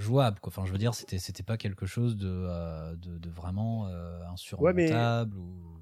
[0.00, 0.40] jouable.
[0.40, 0.50] Quoi.
[0.50, 4.22] Enfin, je veux dire, c'était c'était pas quelque chose de euh, de, de vraiment euh,
[4.26, 5.80] insurmontable ou.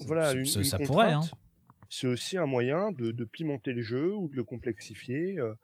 [0.00, 1.12] Voilà, Ça- une, ça, une ça contrainte, pourrait.
[1.12, 1.20] Hein.
[1.88, 5.54] C'est aussi un moyen de, de pimenter le jeu ou de le complexifier euh,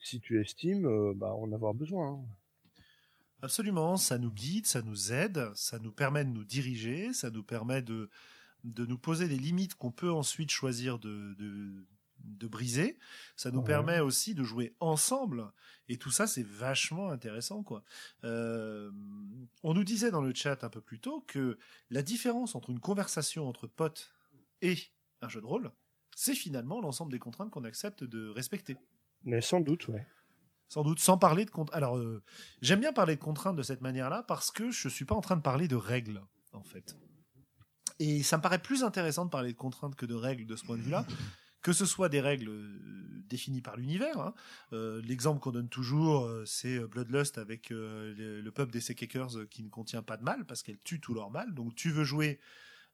[0.00, 2.12] si tu estimes euh, bah, en avoir besoin.
[2.14, 2.24] hein.
[3.42, 7.42] Absolument, ça nous guide, ça nous aide, ça nous permet de nous diriger, ça nous
[7.42, 8.08] permet de,
[8.64, 11.84] de nous poser des limites qu'on peut ensuite choisir de, de,
[12.24, 12.98] de briser.
[13.36, 13.64] Ça nous Ouais.
[13.66, 15.52] permet aussi de jouer ensemble.
[15.88, 17.84] Et tout ça, c'est vachement intéressant, quoi.
[18.24, 18.90] Euh,
[19.62, 21.58] on nous disait dans le chat un peu plus tôt que
[21.90, 24.12] la différence entre une conversation entre potes
[24.62, 24.76] et
[25.20, 25.70] un jeu de rôle,
[26.16, 28.76] c'est finalement l'ensemble des contraintes qu'on accepte de respecter.
[29.24, 30.06] Mais sans doute, ouais.
[30.68, 31.76] Sans doute, sans parler de contraintes.
[31.76, 32.22] Alors, euh,
[32.62, 35.36] j'aime bien parler de contraintes de cette manière-là parce que je suis pas en train
[35.36, 36.22] de parler de règles,
[36.52, 36.96] en fait.
[38.00, 40.64] Et ça me paraît plus intéressant de parler de contraintes que de règles de ce
[40.64, 41.06] point de vue-là,
[41.64, 42.78] que ce soit des règles euh,
[43.26, 44.18] définies par l'univers.
[44.20, 44.34] hein.
[44.72, 49.36] Euh, L'exemple qu'on donne toujours, euh, c'est Bloodlust avec euh, le, le peuple des Seekers
[49.38, 51.54] euh, qui ne contient pas de mal parce qu'elle tue tout leur mal.
[51.54, 52.38] Donc, tu veux jouer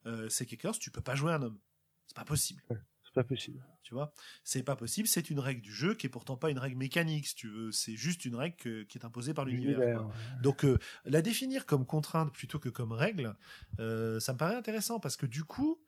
[0.06, 1.58] euh, Seekers, tu peux pas jouer un homme.
[2.06, 3.60] C'est pas possible C'est pas possible.
[3.82, 4.12] tu vois?
[4.44, 7.26] C'est pas possible, c'est une règle du jeu qui est pourtant pas une règle mécanique,
[7.26, 7.72] si tu veux.
[7.72, 10.04] C'est juste une règle que- qui est imposée par l'univers.
[10.06, 10.12] Ouais.
[10.42, 10.64] Donc,
[11.04, 13.34] la définir comme contrainte plutôt que comme règle,
[13.78, 15.80] ça me paraît intéressant parce que du coup,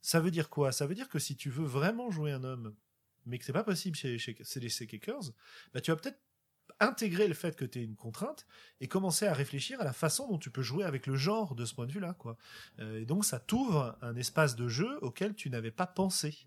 [0.00, 0.72] ça veut dire quoi?
[0.72, 2.74] Ça veut dire que si tu veux vraiment jouer un homme,
[3.26, 4.18] mais que c'est pas possible chez,
[4.56, 5.32] les Seekers,
[5.72, 6.20] bah, tu vas peut-être
[6.80, 8.46] intégrer le fait que tu es une contrainte
[8.80, 11.64] et commencer à réfléchir à la façon dont tu peux jouer avec le genre de
[11.64, 12.14] ce point de vue-là.
[12.14, 12.36] quoi.
[12.78, 16.46] Euh, et donc, ça t'ouvre un espace de jeu auquel tu n'avais pas pensé.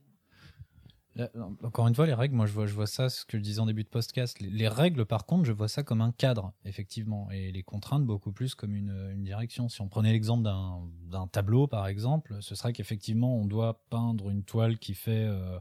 [1.63, 3.83] Encore une fois, les règles, moi je vois, ça, ce que je disais en début
[3.83, 4.39] de podcast.
[4.39, 8.05] Les, les règles, par contre, je vois ça comme un cadre, effectivement, et les contraintes
[8.05, 9.67] beaucoup plus comme une, direction.
[9.69, 14.43] Si on prenait l'exemple d'un tableau, par exemple, ce serait qu'effectivement on doit peindre une
[14.43, 15.59] toile qui fait euh,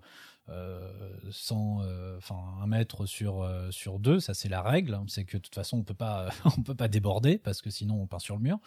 [0.51, 0.91] euh,
[1.31, 4.21] 100, euh, enfin un mètre sur euh, sur deux.
[4.21, 4.99] Ça, c'est la règle.
[5.09, 8.01] C'est que de toute façon on peut pas, on peut pas déborder parce que sinon
[8.01, 8.59] on peint sur le mur.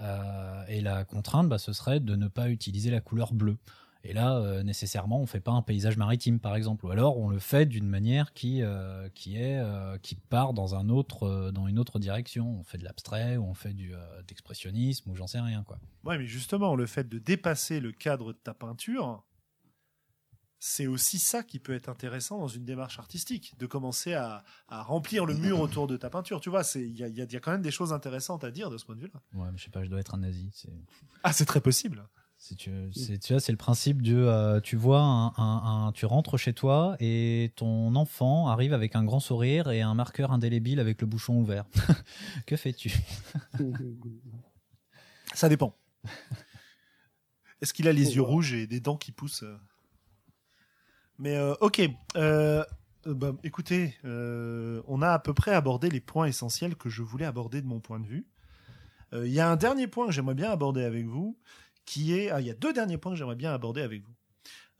[0.00, 3.58] Euh, et la contrainte, bah, ce serait de ne pas utiliser la couleur bleue.
[4.04, 7.28] Et là, euh, nécessairement, on fait pas un paysage maritime, par exemple, ou alors on
[7.28, 11.68] le fait d'une manière qui euh, qui est euh, qui part dans un autre dans
[11.68, 12.58] une autre direction.
[12.58, 13.92] On fait de l'abstrait, ou on fait du
[14.26, 15.78] d'expressionnisme, ou j'en sais rien quoi.
[16.04, 19.24] Ouais, mais justement, le fait de dépasser le cadre de ta peinture,
[20.58, 24.82] c'est aussi ça qui peut être intéressant dans une démarche artistique, de commencer à, à
[24.82, 26.40] remplir le mur autour de ta peinture.
[26.40, 28.44] Tu vois, il y a, y a- il y a quand même des choses intéressantes
[28.44, 29.20] à dire de ce point de vue-là.
[29.34, 30.50] Ouais, mais je sais pas, je dois être un nazi.
[31.24, 32.06] Ah, c'est très possible.
[32.42, 32.72] Si tu,
[33.30, 36.96] vois, c'est le principe du, euh, tu vois, un, un- un- tu rentres chez toi
[36.98, 41.36] et ton enfant arrive avec un grand sourire et un marqueur indélébile avec le bouchon
[41.38, 41.66] ouvert.
[42.46, 42.92] que fais-tu?
[45.34, 45.76] Ça dépend.
[47.60, 49.44] Est-ce qu'il a les yeux rouges et des dents qui poussent?
[51.20, 51.80] Mais euh, ok.
[52.16, 52.64] Euh,
[53.06, 57.62] bah, écoutez, on a à peu près abordé les points essentiels que je voulais aborder
[57.62, 58.26] de mon point de vue.
[59.12, 61.38] Il y a un dernier point que j'aimerais bien aborder avec vous,
[61.84, 62.30] qui est...
[62.30, 64.14] Ah, il y a deux derniers points que j'aimerais bien aborder avec vous.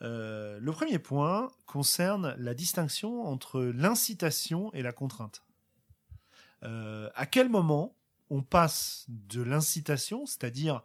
[0.03, 5.45] Euh, le premier point concerne la distinction entre l'incitation et la contrainte.
[6.65, 7.97] Euh, à quel moment
[8.31, 10.83] on passe de l'incitation, c'est-à-dire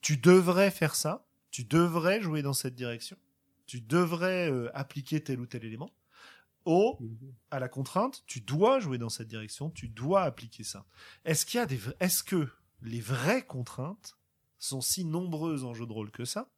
[0.00, 3.16] tu devrais faire ça, tu devrais jouer dans cette direction,
[3.66, 5.90] tu devrais euh, appliquer tel ou tel élément,
[6.64, 6.98] au
[7.50, 10.84] à la contrainte, tu dois jouer dans cette direction, tu dois appliquer ça.
[11.24, 12.48] Est-ce qu'il y a des, est-ce que
[12.82, 14.16] les vraies contraintes
[14.58, 16.48] sont si nombreuses en jeu de rôle que ça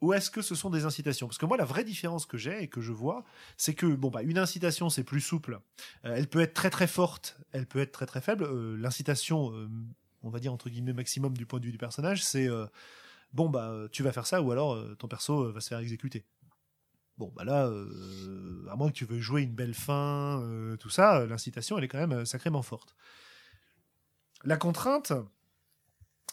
[0.00, 1.26] ou est-ce que ce sont des incitations?
[1.26, 3.24] Parce que moi, la vraie différence que j'ai et que je vois,
[3.56, 5.60] c'est que bon bah une incitation c'est plus souple.
[6.04, 8.44] Euh, elle peut être très très forte, elle peut être très très faible.
[8.44, 9.68] Euh, L'incitation, euh,
[10.22, 12.48] on va dire entre guillemets maximum du point de vue du personnage, c'est
[13.32, 16.24] bon bah tu vas faire ça ou alors ton perso va se faire exécuter.
[17.18, 17.70] Bon bah là,
[18.70, 20.44] à moins que tu veuilles jouer une belle fin,
[20.80, 22.96] tout ça, l'incitation elle est quand même sacrément forte.
[24.44, 25.12] La contrainte,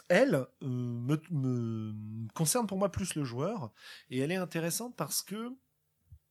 [0.09, 3.71] elle, euh, me, me concerne pour moi plus le joueur,
[4.09, 5.51] et elle est intéressante parce que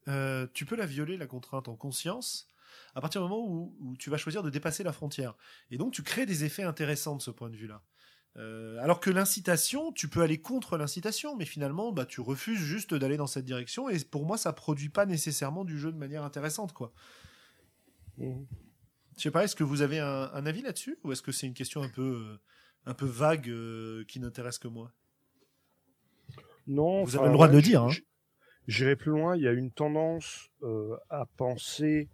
[0.08, 2.48] euh, tu peux la violer, la contrainte, en conscience,
[2.94, 5.34] à partir du moment où, où tu vas choisir de dépasser la frontière.
[5.70, 7.82] Et donc tu crées des effets intéressants de ce point de vue-là.
[8.36, 12.92] Euh, alors que l'incitation, tu peux aller contre l'incitation, mais finalement, bah, tu refuses juste
[12.92, 16.24] d'aller dans cette direction, et pour moi, ça produit pas nécessairement du jeu de manière
[16.24, 16.92] intéressante, quoi.
[18.18, 18.46] Mhm.
[19.16, 21.46] Je sais pas, est-ce que vous avez un, un avis là-dessus, ou est-ce que c'est
[21.46, 22.40] une question un peu,
[22.86, 24.93] un peu vague euh, qui n'intéresse que moi
[26.66, 27.05] Non.
[27.05, 27.90] Vous avez le droit de le dire, hein.
[28.66, 29.36] J'irai plus loin.
[29.36, 32.09] Il y a une tendance euh, à penser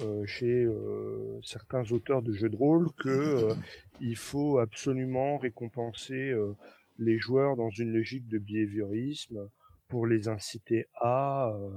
[0.00, 3.54] euh, chez euh, certains auteurs de jeux de rôle que euh,
[4.00, 6.54] il faut absolument récompenser euh,
[6.98, 9.48] les joueurs dans une logique de behaviorisme
[9.88, 11.50] pour les inciter à.
[11.50, 11.70] euh,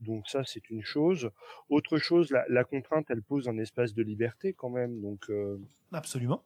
[0.00, 1.30] donc ça, c'est une chose.
[1.68, 5.00] Autre chose, la, la contrainte, elle pose un espace de liberté quand même.
[5.00, 5.58] Donc euh,
[5.92, 6.42] Absolument.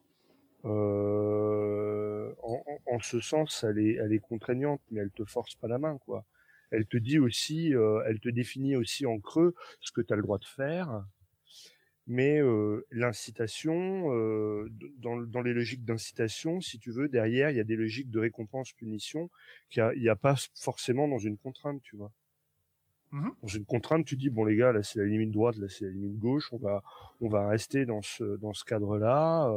[0.67, 5.69] Euh, en, en- ce sens, elle est, elle est contraignante, mais elle te force pas
[5.69, 6.25] la main, quoi.
[6.71, 10.17] Elle te dit aussi, euh, elle te définit aussi en creux ce que tu as
[10.17, 11.05] le droit de faire.
[12.09, 14.69] Mais euh, l'incitation, euh,
[14.99, 18.21] dans, dans les logiques d'incitation, si tu veux, derrière, il y a des logiques de
[18.21, 19.29] récompense-punition
[19.71, 22.13] qu'il n'y a, pas forcément dans une contrainte, tu vois.
[23.13, 23.37] Mhm.
[23.43, 25.85] Dans une contrainte, tu dis bon les gars, là c'est la limite droite, là c'est
[25.87, 26.83] la limite gauche, on va
[27.21, 29.49] on va rester dans ce dans ce cadre-là.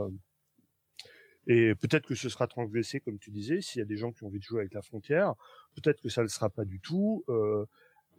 [1.50, 4.24] Et peut-être que ce sera transgressé, comme tu disais, s'il y a des gens qui
[4.24, 5.34] ont envie de jouer avec la frontière.
[5.74, 7.26] Peut-être que ça ne le sera pas du tout.
[7.28, 7.66] Euh,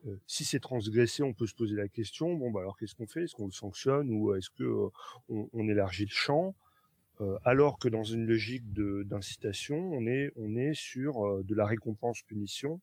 [0.06, 2.34] euh, si c'est transgressé, on peut se poser la question.
[2.34, 3.22] Bon, bah alors qu'est-ce qu'on fait?
[3.22, 4.88] Est-ce qu'on le sanctionne ou est-ce que euh,
[5.28, 6.56] on, élargit le champ?
[7.20, 11.66] Euh, Alors que dans une logique d'incitation, on est on est sur euh, de la
[11.66, 12.80] récompense-punition.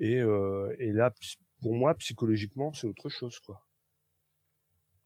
[0.00, 1.14] Et, et là,
[1.60, 3.64] pour moi, psychologiquement, c'est autre chose, quoi.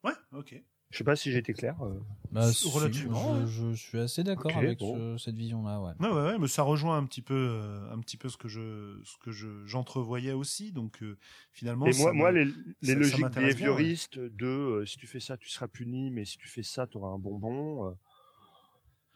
[0.02, 0.62] Ouais, ok.
[0.90, 1.76] Je sais pas si j'ai été clair.
[1.82, 2.00] euh.
[2.32, 4.94] Bah, relativement, je, je suis assez d'accord Ok, avec bon.
[4.94, 5.92] ce- cette vision-là, ouais.
[6.00, 8.48] Ouais, ouais, ouais, mais ça rejoint un petit peu, euh, un petit peu ce que
[8.48, 10.72] je, ce que je, j'entrevoyais aussi.
[10.72, 11.16] Donc euh,
[11.52, 12.52] finalement, Et ça moi, moi, les, les
[12.82, 13.74] ça- ça logiques m'intéresse bien, ouais.
[13.74, 16.86] behavioristes de euh, si tu fais ça, tu seras puni, mais si tu fais ça,
[16.86, 17.86] tu auras un bonbon.
[17.88, 17.92] euh,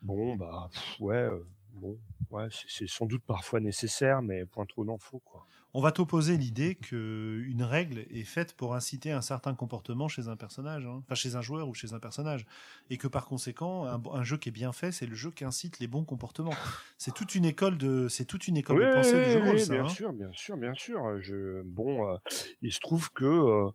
[0.02, 1.44] bon, bah, pff, ouais, euh,
[1.74, 1.98] bon,
[2.30, 5.46] ouais, c'est- c'est sans doute parfois nécessaire, mais point trop n'en faut, quoi.
[5.72, 10.26] On va t'opposer l'idée que une règle est faite pour inciter un certain comportement chez
[10.28, 11.00] un personnage, hein.
[11.04, 12.44] enfin chez un joueur ou chez un personnage,
[12.90, 15.44] et que par conséquent, un, un jeu qui est bien fait, c'est le jeu qui
[15.44, 16.54] incite les bons comportements.
[16.98, 19.60] C'est toute une école de, c'est toute une école de pensée du jeu rôle, oui,
[19.60, 19.72] ça.
[19.74, 19.88] bien hein.
[19.88, 21.20] sûr, bien sûr, bien sûr.
[21.20, 22.16] Je, bon, euh,
[22.62, 23.70] il se trouve que euh,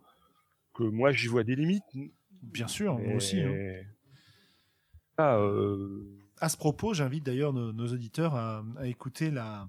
[0.73, 1.83] que moi j'y vois des limites.
[2.41, 3.39] Bien sûr, moi aussi.
[3.41, 3.53] hein.
[5.17, 6.03] Ah, euh,
[6.41, 9.67] À ce propos, j'invite d'ailleurs nos, nos auditeurs à, à écouter la,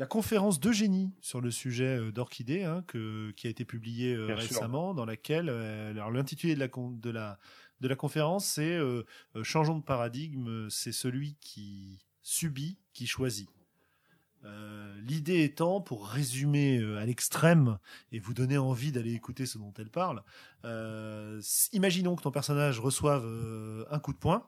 [0.00, 4.26] la conférence d'Eugénie sur le sujet euh, d'Orchidée, hein, que- qui a été publiée euh,
[4.28, 4.36] sûr.
[4.38, 7.38] récemment, dans laquelle, euh, alors l'intitulé de la, con- de la,
[7.82, 9.04] de la conférence, c'est euh,
[9.42, 13.48] Changeons de paradigme, c'est celui qui subit, qui choisit.
[15.02, 17.78] L'idée étant, pour résumer à l'extrême
[18.10, 20.22] et vous donner envie d'aller écouter ce dont elle parle,
[21.74, 23.22] imaginons que ton personnage reçoive
[23.90, 24.46] un coup de poing.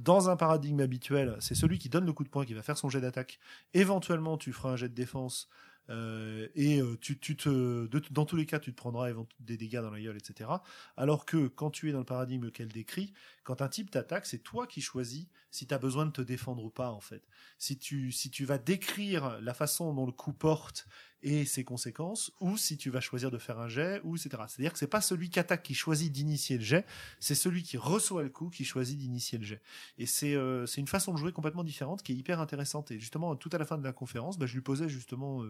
[0.00, 2.78] Dans un paradigme habituel, c'est celui qui donne le coup de poing qui va faire
[2.78, 3.38] son jet d'attaque.
[3.74, 5.46] Éventuellement, tu feras un jet de défense
[5.90, 9.10] euh, et euh, tu, te, dans tous les cas, tu te prendras
[9.40, 10.48] des dégâts dans la gueule, etc.
[10.96, 13.12] Alors que quand tu es dans le paradigme qu'elle décrit,
[13.44, 16.64] quand un type t'attaque, c'est toi qui choisis si tu as besoin de te défendre
[16.64, 17.28] ou pas, en fait.
[17.58, 20.86] Si tu, si tu vas décrire la façon dont le coup porte
[21.22, 24.30] et ses conséquences, ou si tu vas choisir de faire un jet, ou etc.
[24.48, 26.86] C'est-à-dire que c'est pas celui qui attaque qui choisit d'initier le jet,
[27.18, 29.62] c'est celui qui reçoit le coup qui choisit d'initier le jet.
[29.98, 32.90] Et c'est euh, c'est une façon de jouer complètement différente qui est hyper intéressante.
[32.90, 35.42] Et justement, tout à la fin de la conférence, bah, je lui posais justement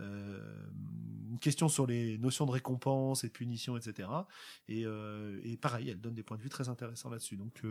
[0.00, 0.68] euh,
[1.30, 4.08] une question sur les notions de récompense et de punition, etc.
[4.68, 4.84] Et,
[5.44, 7.36] et pareil, elle donne des points de vue très intéressants là-dessus.
[7.36, 7.62] Donc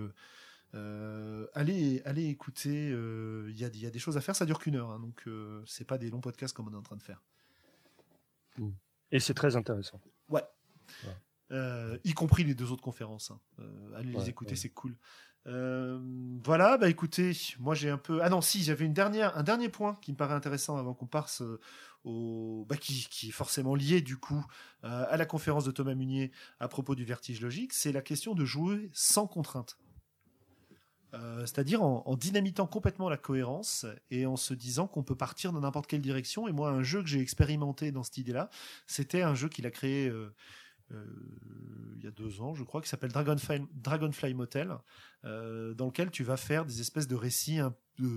[0.73, 2.87] euh, allez, allez écouter.
[2.87, 4.35] Il euh, y, a, y, a, des choses à faire.
[4.35, 6.77] Ça dure qu'une heure, hein, donc euh, c'est pas des longs podcasts comme on est
[6.77, 7.21] en train de faire.
[9.11, 9.99] Et c'est très intéressant.
[10.29, 10.43] Ouais.
[12.03, 13.31] y compris les deux autres conférences.
[13.31, 13.39] Hein.
[13.95, 14.95] allez les écouter, c'est cool.
[15.45, 18.21] voilà, bah écoutez, moi j'ai un peu.
[18.21, 21.07] Ah non, si, j'avais une dernière, un dernier point qui me paraît intéressant avant qu'on
[21.07, 21.43] passe
[22.03, 24.45] au, bah, qui, qui, est forcément lié du coup
[24.83, 28.45] à la conférence de Thomas Munier à propos du vertige logique, c'est la question de
[28.45, 29.77] jouer sans contrainte.
[31.13, 35.59] Euh, c'est-à-dire en, dynamitant complètement la cohérence et en se disant qu'on peut partir dans
[35.59, 36.47] n'importe quelle direction.
[36.47, 38.49] Et moi, un jeu que j'ai expérimenté dans cette idée-là,
[38.87, 40.33] c'était un jeu qu'il a créé euh,
[40.91, 41.05] euh,
[41.97, 44.75] il y a deux ans, je crois, qui s'appelle Dragonfly, Dragonfly Motel,
[45.23, 47.59] dans lequel tu vas faire des espèces de récits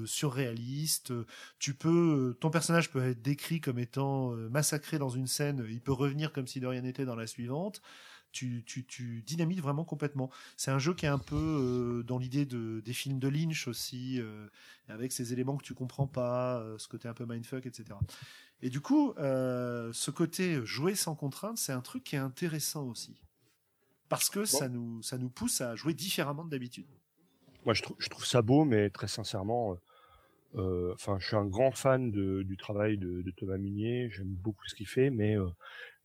[0.06, 1.12] surréalistes.
[1.58, 5.92] Tu peux, ton personnage peut être décrit comme étant massacré dans une scène, il peut
[5.92, 7.82] revenir comme si de rien n'était dans la suivante
[8.34, 10.28] tu, tu, tu dynamites vraiment complètement.
[10.56, 13.68] C'est un jeu qui est un peu euh, dans l'idée de, des films de Lynch
[13.68, 14.48] aussi, euh,
[14.88, 17.96] avec ces éléments que tu comprends pas, euh, ce côté un peu mindfuck, etc.
[18.60, 23.20] Et du coup, ce côté jouer sans contrainte, c'est un truc qui est intéressant aussi.
[24.08, 26.86] Parce que ça, nous, ça nous pousse à jouer différemment de d'habitude.
[27.64, 29.76] Moi, je, trouve, je trouve ça beau, mais très sincèrement,
[30.54, 34.08] enfin, je suis un grand fan de, du travail de, de Thomas Munier.
[34.10, 35.36] J'aime beaucoup ce qu'il fait, mais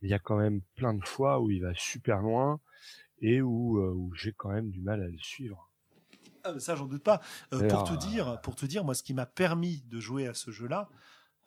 [0.01, 2.59] il y a quand même plein de fois où il va super loin
[3.21, 5.69] et où, euh, où j'ai quand même du mal à le suivre.
[6.43, 7.21] Ah, ça, j'en doute pas.
[7.53, 10.33] Euh, pour te dire, pour te dire, moi, ce qui m'a permis de jouer à
[10.33, 10.89] ce jeu-là,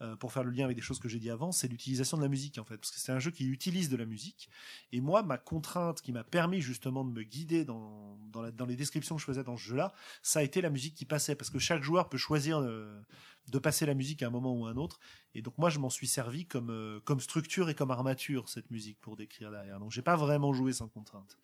[0.03, 2.23] euh, pour faire le lien avec des choses que j'ai dit avant, c'est l'utilisation de
[2.23, 4.51] la musique en fait, parce que c'est un jeu qui utilise de la musique.
[4.93, 9.17] Et moi, ma contrainte qui m'a permis justement de me guider dans, dans, les descriptions
[9.17, 11.59] que je faisais dans ce jeu-là, ça a été la musique qui passait, parce que
[11.59, 12.61] chaque joueur peut choisir
[13.49, 14.99] de passer la musique à un moment ou à un autre.
[15.35, 18.71] Et donc moi, je m'en suis servi comme, euh, comme structure et comme armature, cette
[18.71, 19.79] musique, pour décrire derrière.
[19.79, 21.37] Donc j'ai pas vraiment joué sans contrainte.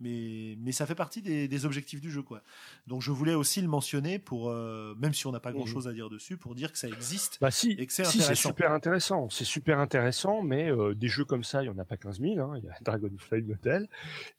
[0.00, 2.42] Mais, mais ça fait partie des, des, objectifs du jeu, quoi.
[2.86, 5.86] Donc je voulais aussi le mentionner pour, euh, même si on n'a pas grand chose
[5.86, 8.48] à dire dessus, pour dire que ça existe bah si, et que c'est si, intéressant.
[8.48, 9.30] super intéressant.
[9.30, 12.20] C'est super intéressant, mais euh, des jeux comme ça, il y en a pas 15
[12.20, 12.40] 000.
[12.40, 12.58] Hein.
[12.58, 13.88] Il y a Dragonfly Motel.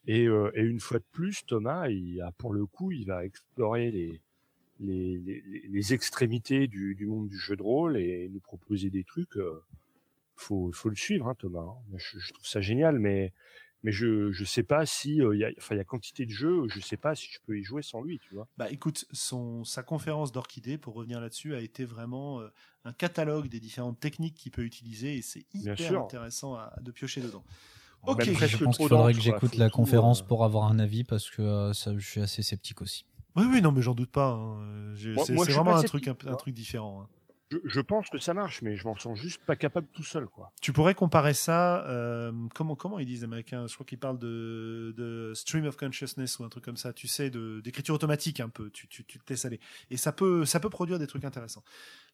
[0.06, 3.90] Et, et une fois de plus, Thomas, il a, pour le coup, il va explorer
[3.90, 4.20] les,
[4.80, 9.04] les, les, les extrémités du, du, monde du jeu de rôle et nous proposer des
[9.04, 9.36] trucs.
[9.36, 9.62] Euh,
[10.34, 11.60] faut, faut le suivre, hein, Thomas.
[11.60, 11.96] Hein.
[11.96, 13.32] Je, je, trouve ça génial, mais
[13.86, 16.26] mais je je sais pas si euh, il y a enfin il y a quantité
[16.26, 18.48] de jeux, je sais pas si je peux y jouer sans lui, tu vois.
[18.58, 22.48] Bah écoute, son sa conférence d'orchidée pour revenir là-dessus a été vraiment euh,
[22.84, 27.20] un catalogue des différentes techniques qu'il peut utiliser et c'est hyper intéressant à, de piocher
[27.20, 27.44] dedans.
[28.02, 31.72] Ok, je pense qu'il faudrait que j'écoute la conférence pour avoir un avis parce que
[31.72, 33.06] ça, je suis assez sceptique aussi.
[33.36, 34.30] Oui, oui, non, mais j'en doute pas.
[34.30, 34.94] Hein.
[34.96, 37.02] C'est vraiment un truc, un, truc différent.
[37.02, 37.08] Hein.
[37.50, 40.26] Je, je, pense que ça marche, mais je m'en sens juste pas capable tout seul,
[40.26, 40.52] quoi.
[40.60, 43.66] Tu pourrais comparer ça, euh, comment comment ils disent les Américains?
[43.68, 46.92] Je crois qu'ils parlent de, de stream of consciousness ou un truc comme ça.
[46.92, 48.70] Tu sais, de d'écriture automatique un peu.
[48.70, 49.60] Tu tu tu te laisses aller
[49.90, 51.62] et ça peut ça peut produire des trucs intéressants.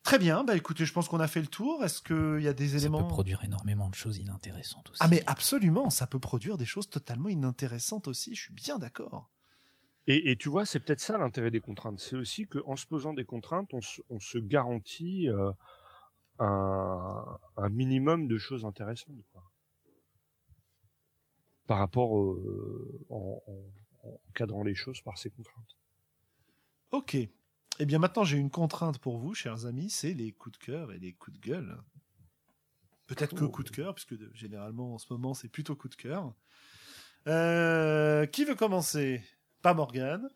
[0.02, 0.44] Très bien.
[0.44, 1.82] Bah écoutez, je pense qu'on a fait le tour.
[1.84, 4.98] Est-ce qu'il y a des éléments Ça peut produire énormément de choses inintéressantes aussi.
[5.00, 8.34] Ah mais absolument, ça peut produire des choses totalement inintéressantes aussi.
[8.34, 9.30] Je suis bien d'accord.
[10.06, 12.00] Et, et, tu vois, c'est peut-être ça l'intérêt des contraintes.
[12.00, 15.52] C'est aussi qu'en se posant des contraintes, on se, on se garantit euh,
[16.40, 19.24] un, un, minimum de choses intéressantes.
[19.32, 19.42] Quoi.
[21.68, 25.76] Par rapport euh, en, en, en, cadrant les choses par ces contraintes.
[26.90, 27.16] Ok.
[27.78, 30.92] Eh bien maintenant, j'ai une contrainte pour vous, chers amis, c'est les coups de cœur
[30.92, 31.78] et les coups de gueule.
[33.06, 36.34] Peut-être que coups de cœur, puisque généralement en ce moment c'est plutôt coup de cœur.
[37.28, 39.22] Euh, qui veut commencer?
[39.62, 40.28] Pas Morgane.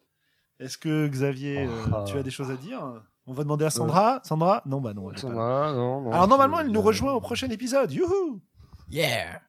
[0.58, 3.02] Est-ce que Xavier, euh, tu as des choses à dire?
[3.26, 4.20] On va demander à Sandra.
[4.24, 4.62] Sandra?
[4.66, 5.14] Non, bah non.
[5.16, 7.92] Sandra, non, non, Alors normalement, elle nous rejoint au prochain épisode.
[7.92, 8.40] Youhou
[8.90, 9.42] Yeah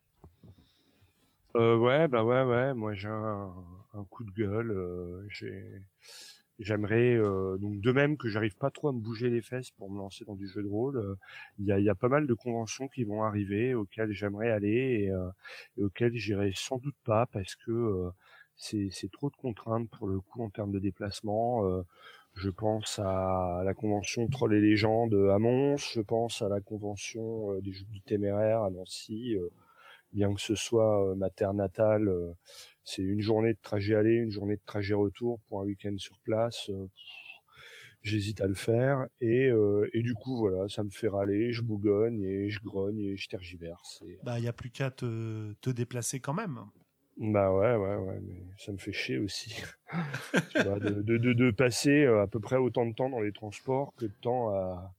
[1.56, 2.74] euh, Ouais, bah ouais, ouais.
[2.74, 3.54] Moi, j'ai un,
[3.94, 4.72] un, coup de gueule.
[4.72, 5.82] Euh, j'ai
[6.60, 9.92] J'aimerais euh, donc de même que j'arrive pas trop à me bouger les fesses pour
[9.92, 10.98] me lancer dans du jeu de rôle.
[10.98, 11.16] Euh,
[11.60, 15.04] il y, a, y, a, pas mal de conventions qui vont arriver auxquelles j'aimerais aller
[15.04, 15.30] et, euh,
[15.78, 18.10] et auxquelles j'irai sans doute pas parce que
[18.58, 21.66] c'est trop de contraintes pour le coup en termes de déplacement.
[21.66, 21.84] Euh,
[22.34, 27.54] je pense à la convention Troll et légendes à Mons, je pense à la convention
[27.54, 29.36] euh, des Jeux du Téméraire à Nancy.
[29.36, 29.50] Euh,
[30.14, 32.10] bien que ce soit ma terre natale,
[32.86, 36.18] c'est une journée de trajet aller, une journée de trajet retour pour un week-end sur
[36.20, 36.72] place.
[38.04, 39.52] J'hésite à le faire et,
[39.94, 43.28] et du coup voilà, ça me fait râler, je bougonne et je grogne et je
[43.28, 44.02] tergiverse.
[44.24, 46.62] Bah il y a plus qu'à te, te déplacer quand même.
[47.20, 49.64] Bah ouais, ouais, ouais, mais ça me fait chier aussi.
[50.52, 53.22] tu vois, de, de, de, de, passer euh, à peu près autant de temps dans
[53.22, 54.94] les transports que de temps à,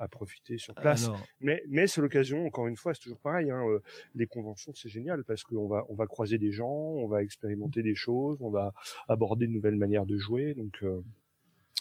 [0.00, 1.10] à profiter sur place.
[1.40, 3.50] Mais, mais c'est l'occasion, encore une fois, c'est toujours pareil.
[3.50, 3.80] Hein, euh,
[4.14, 7.82] les conventions, c'est génial parce qu'on va, on va croiser des gens, on va expérimenter
[7.82, 8.72] des choses, on va
[9.08, 10.54] aborder de nouvelles manières de jouer.
[10.54, 11.02] Donc, euh,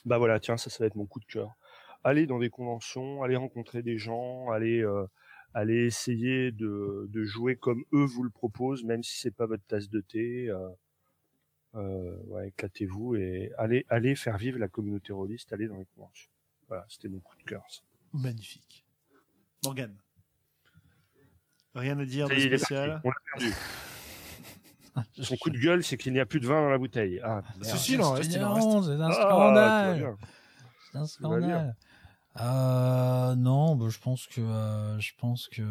[0.06, 1.56] bah voilà, tiens, ça, ça va être mon coup de cœur.
[2.04, 5.06] Aller dans des conventions, aller rencontrer des gens, aller, euh,
[5.54, 9.64] aller essayer de, de jouer comme eux vous le proposent, même si c'est pas votre
[9.66, 10.50] tasse de thé.
[10.50, 10.70] Euh,
[11.76, 16.32] euh, ouais, éclatez-vous et allez, allez faire vivre la communauté rôliste, allez dans les conventions.
[16.68, 17.64] Voilà, c'était mon coup de cœur.
[17.70, 17.82] ça.
[18.14, 18.86] magnifique.
[19.64, 19.96] Morgane.
[21.76, 23.54] Rien à dire de spécial parti, on l'a perdu.
[25.24, 27.22] Son coup de gueule, c'est qu'il n'y a plus de vin dans la bouteille.
[27.24, 28.62] Ah, si, il en reste, c'est un Ah,
[29.14, 30.18] scandale.
[30.92, 31.48] C'est un va bien.
[31.48, 31.76] scandale.
[32.40, 35.64] Euh, non, bah, je pense que, euh, je pense que,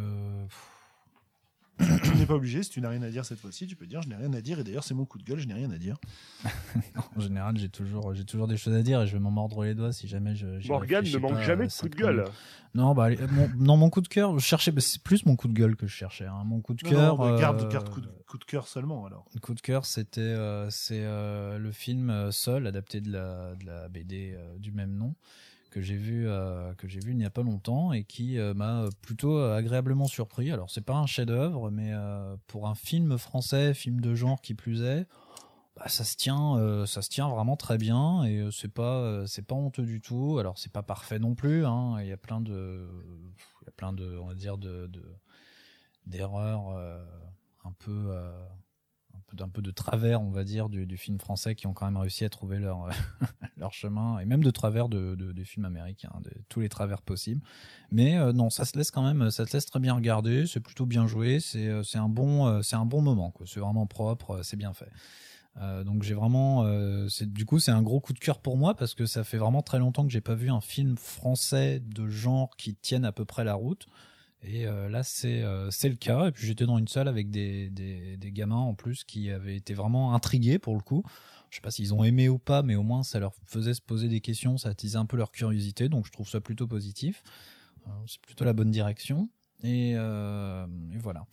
[2.03, 4.03] Tu n'es pas obligé, si tu n'as rien à dire cette fois-ci, tu peux dire
[4.03, 4.59] je n'ai rien à dire.
[4.59, 5.97] Et d'ailleurs, c'est mon coup de gueule, je n'ai rien à dire.
[7.17, 9.63] en général, j'ai toujours, j'ai toujours des choses à dire et je vais m'en mordre
[9.63, 10.67] les doigts si jamais je.
[10.67, 12.25] Morgane ne manque jamais euh, de coup de gueule.
[12.75, 15.37] Non, bah, allez, mon, non, mon coup de cœur, je cherchais, bah, c'est plus mon
[15.37, 16.27] coup de gueule que je cherchais.
[16.27, 16.43] hein.
[16.45, 17.17] Mon coup de cœur.
[17.17, 19.25] non, bah, garde, euh, garde coup, de, coup de cœur seulement alors.
[19.35, 23.55] Le coup de cœur, c'était euh, c'est euh, le film euh, Sol, adapté de la,
[23.55, 25.15] de la BD euh, du même nom,
[25.71, 28.55] que j'ai vu euh, que j'ai vu il n'y a pas longtemps et qui euh,
[28.55, 30.51] m'a plutôt agréablement surpris.
[30.51, 34.55] Alors c'est pas un chef-d'œuvre, mais euh, pour un film français, film de genre qui
[34.55, 35.07] plus est,
[35.77, 39.55] bah, ça se tient, ça se tient vraiment très bien et c'est pas c'est pas
[39.55, 40.39] honteux du tout.
[40.39, 41.65] Alors c'est pas parfait non plus.
[41.67, 41.99] hein.
[42.01, 42.89] Il y a plein de
[43.63, 45.15] il y a plein de on va dire de de-
[46.07, 46.69] d'erreurs
[47.65, 48.11] un peu
[49.35, 51.97] d'un peu de travers, on va dire, du, du film français qui ont quand même
[51.97, 52.91] réussi à trouver leur euh,
[53.59, 57.03] leur chemin et même de travers de, de, des films américains, de tous les travers
[57.03, 57.41] possibles.
[57.91, 60.47] Mais euh, non, ça se laisse quand même, ça se laisse très bien regarder.
[60.47, 61.41] C'est plutôt bien joué.
[61.41, 63.35] C'est euh, un bon un bon moment.
[63.45, 64.91] C'est vraiment propre, c'est bien fait.
[65.85, 68.95] Donc j'ai vraiment, euh, du coup c'est un gros coup de cœur pour moi parce
[68.95, 72.57] que ça fait vraiment très longtemps que j'ai pas vu un film français de genre
[72.57, 73.89] qui tienne à peu près la route.
[74.43, 76.29] Et euh, là, c'est euh, le cas.
[76.29, 79.75] Et puis j'étais dans une salle avec des, des, gamins en plus qui avaient été
[79.75, 81.03] vraiment intrigués pour le coup.
[81.51, 83.81] Je sais pas s'ils ont aimé ou pas, mais au moins ça leur faisait se
[83.81, 85.89] poser des questions, ça attisait un peu leur curiosité.
[85.89, 87.23] Donc je trouve ça plutôt positif.
[87.87, 89.29] Euh, c'est plutôt la bonne direction.
[89.65, 91.27] Et, euh, et voilà.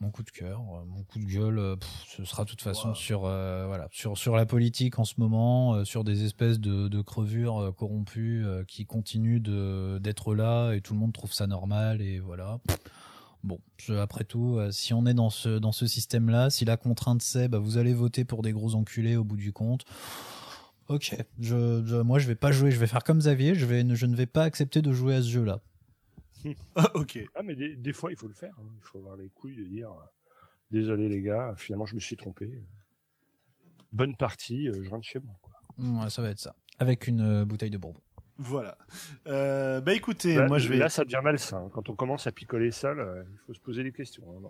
[0.00, 2.62] Mon coup de cœur, euh, mon coup de gueule, euh, pff, ce sera de toute
[2.62, 2.94] façon Wow.
[2.94, 6.86] sur euh, voilà sur sur la politique en ce moment, euh, sur des espèces de,
[6.86, 11.48] de crevures euh, corrompues qui continuent de d'être là et tout le monde trouve ça
[11.48, 12.60] normal et voilà.
[13.44, 13.58] Bon,
[14.00, 17.58] après tout, si on est dans ce dans ce système-là, si la contrainte c'est bah
[17.58, 19.84] vous allez voter pour des gros enculés au bout du compte.
[20.88, 23.84] Ok, je, je- moi je vais pas jouer, je vais faire comme Xavier, je vais
[23.94, 25.60] je ne vais pas accepter de jouer à ce jeu-là.
[26.76, 27.18] Ah, ok.
[27.34, 28.54] Ah, mais des, des fois, il faut le faire.
[28.58, 28.68] hein.
[28.76, 30.04] Il faut avoir les couilles de dire euh,
[30.70, 32.62] désolé les gars, finalement, je me suis trompé.
[33.92, 35.34] Bonne partie, euh, je rentre chez moi.
[35.42, 35.54] Quoi.
[35.78, 36.54] Ouais, ça va être ça.
[36.78, 38.00] Avec une euh, bouteille de bourbon.
[38.40, 38.78] Voilà.
[39.26, 40.76] Euh, bah écoutez, là, moi je vais.
[40.76, 41.64] là, ça devient malsain.
[41.64, 41.70] hein.
[41.72, 44.22] Quand on commence à picoler seul, euh, il faut se poser des questions.
[44.30, 44.48] hein.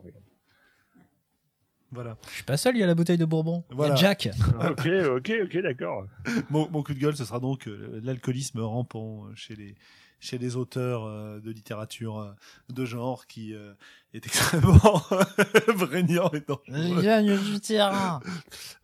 [1.90, 2.19] Voilà.
[2.27, 3.65] Je suis pas seul, il y a la bouteille de bourbon.
[3.69, 3.94] Il y a Voilà.
[3.94, 4.28] Jack.
[4.70, 4.86] ok,
[5.16, 6.06] ok, ok, d'accord.
[6.51, 9.74] Mon, mon coup de gueule, ce sera donc euh, l'alcoolisme rampant chez les
[10.20, 12.32] chez les auteurs euh, de littérature euh,
[12.68, 13.74] de genre qui euh,
[14.14, 15.00] est extrêmement
[15.78, 17.02] prégnant et dangereux.
[17.02, 18.20] gagne du terrain.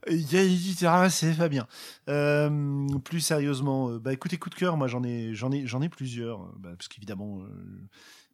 [0.09, 1.67] Il y a il dit, ah, c'est Fabien.
[2.09, 5.83] Euh, plus sérieusement, euh, bah écoutez, coup de cœur, moi j'en ai, j'en ai, j'en
[5.83, 7.49] ai plusieurs, bah, parce qu'évidemment, euh,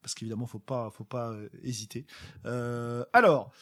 [0.02, 2.06] parce qu'évidemment, faut pas, faut pas hésiter.
[2.46, 3.52] Euh, alors,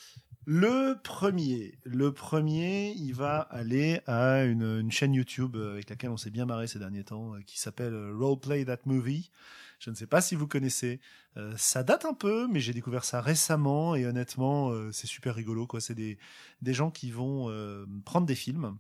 [0.51, 6.17] le premier, le premier, il va aller à une, chaîne YouTube euh, avec laquelle on
[6.17, 9.31] s'est bien marré ces derniers temps, euh, qui s'appelle euh, Roleplay That Movie.
[9.79, 11.01] Je ne sais pas si vous connaissez.
[11.37, 15.35] Euh, ça date un peu, mais j'ai découvert ça récemment et honnêtement, euh, c'est super
[15.37, 15.67] rigolo.
[15.67, 16.19] Quoi, c'est des
[16.63, 18.77] des gens qui vont euh, prendre des films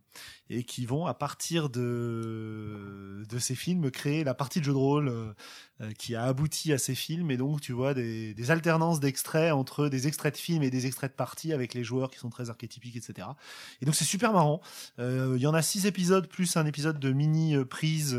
[0.50, 4.76] et qui vont à partir de de ces films créer la partie de jeu de
[4.78, 5.32] rôle euh,
[5.80, 9.52] euh, qui a abouti à ces films et donc tu vois des, des alternances d'extraits
[9.52, 12.30] entre des extraits de films et des extraits de parties avec les joueurs qui sont
[12.30, 13.28] très archétypiques etc
[13.80, 14.60] et donc c'est super marrant
[14.98, 18.18] Euh, il y en a six épisodes plus un épisode de mini prise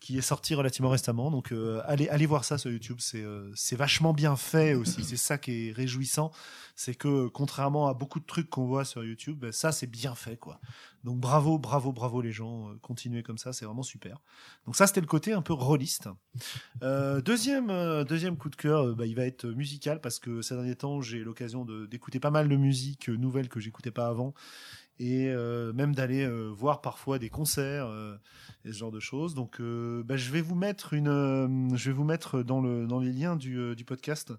[0.00, 1.30] qui est sorti relativement récemment.
[1.30, 5.04] Donc euh, allez allez voir ça sur YouTube, c'est euh, c'est vachement bien fait aussi.
[5.04, 6.30] C'est ça qui est réjouissant,
[6.76, 10.14] c'est que contrairement à beaucoup de trucs qu'on voit sur YouTube, ben, ça c'est bien
[10.14, 10.60] fait quoi.
[11.04, 14.20] Donc bravo bravo bravo les gens, euh, continuez comme ça, c'est vraiment super.
[14.66, 16.08] Donc ça c'était le côté un peu rôliste.
[16.82, 20.42] Euh, deuxième euh, deuxième coup de cœur, euh, bah, il va être musical parce que
[20.42, 24.34] ces derniers temps j'ai l'occasion d'écouter pas mal de musique nouvelle que j'écoutais pas avant
[24.98, 28.16] et euh, même d'aller euh, voir parfois des concerts euh,
[28.64, 29.34] et ce genre de choses.
[29.34, 33.12] Donc, bah, je vais vous mettre une, je vais vous mettre dans le dans les
[33.12, 34.32] liens du, du podcast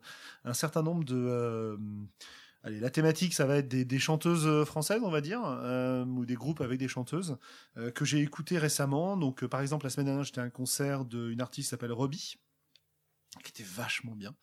[0.43, 1.77] un certain nombre de
[2.61, 5.39] Allez, la thématique, ça va être des, des chanteuses françaises, on va dire,
[6.07, 7.37] ou des groupes avec des chanteuses
[7.95, 9.15] que j'ai écouté récemment.
[9.15, 12.35] Donc, par exemple, la semaine dernière, j'étais à un concert d'une artiste qui s'appelle Robbie,
[13.43, 14.35] qui était vachement bien.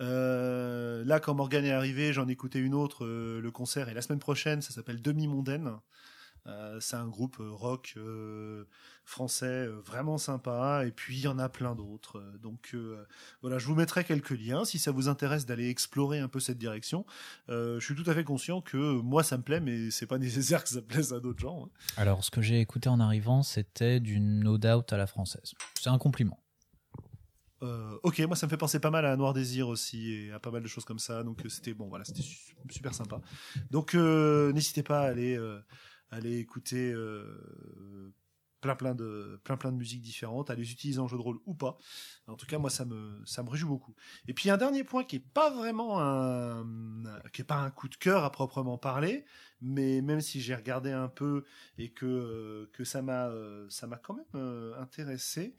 [0.00, 3.94] Euh, là, quand Morgan est arrivé, j'en ai écouté une autre, euh, le concert, et
[3.94, 5.72] la semaine prochaine, ça s'appelle Demi-Mondaine.
[6.46, 7.98] Euh, c'est un groupe euh, rock
[9.04, 12.22] français vraiment sympa, et puis il y en a plein d'autres.
[12.40, 12.76] Donc
[13.40, 16.58] voilà, je vous mettrai quelques liens si ça vous intéresse d'aller explorer un peu cette
[16.58, 17.04] direction.
[17.48, 20.62] Je suis tout à fait conscient que moi ça me plaît, mais c'est pas nécessaire
[20.62, 21.64] que ça plaise à d'autres gens.
[21.66, 21.70] hein.
[21.96, 25.54] Alors, ce que j'ai écouté en arrivant, c'était du No Doubt à la française.
[25.80, 26.38] C'est un compliment.
[27.62, 30.38] Euh, ok, moi ça me fait penser pas mal à Noir Désir aussi et à
[30.38, 31.22] pas mal de choses comme ça.
[31.22, 33.20] Donc euh, c'était bon, voilà, c'était su- super sympa.
[33.70, 35.38] Donc euh, n'hésitez pas à aller,
[36.10, 36.94] aller écouter
[38.60, 41.38] plein plein de plein plein de musiques différentes, à les utiliser en jeu de rôle
[41.46, 41.78] ou pas.
[42.26, 43.94] En tout cas, moi ça me ça me réjouit beaucoup.
[44.26, 46.66] Et puis un dernier point qui est pas vraiment un
[47.32, 49.24] qui est pas un coup de cœur à proprement parler,
[49.62, 51.44] mais même si j'ai regardé un peu
[51.78, 55.54] et que euh, que ça m'a euh, ça m'a quand même euh, intéressé.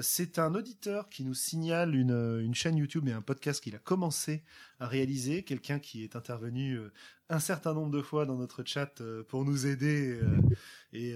[0.00, 3.78] C'est un auditeur qui nous signale une, une chaîne YouTube et un podcast qu'il a
[3.78, 4.42] commencé
[4.80, 6.78] à réaliser, quelqu'un qui est intervenu
[7.28, 10.20] un certain nombre de fois dans notre chat pour nous aider
[10.92, 11.14] et,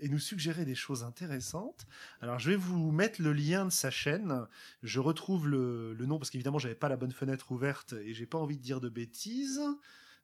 [0.00, 1.88] et nous suggérer des choses intéressantes.
[2.20, 4.46] Alors je vais vous mettre le lien de sa chaîne.
[4.84, 8.26] Je retrouve le, le nom parce qu'évidemment j'avais pas la bonne fenêtre ouverte et j'ai
[8.26, 9.60] pas envie de dire de bêtises.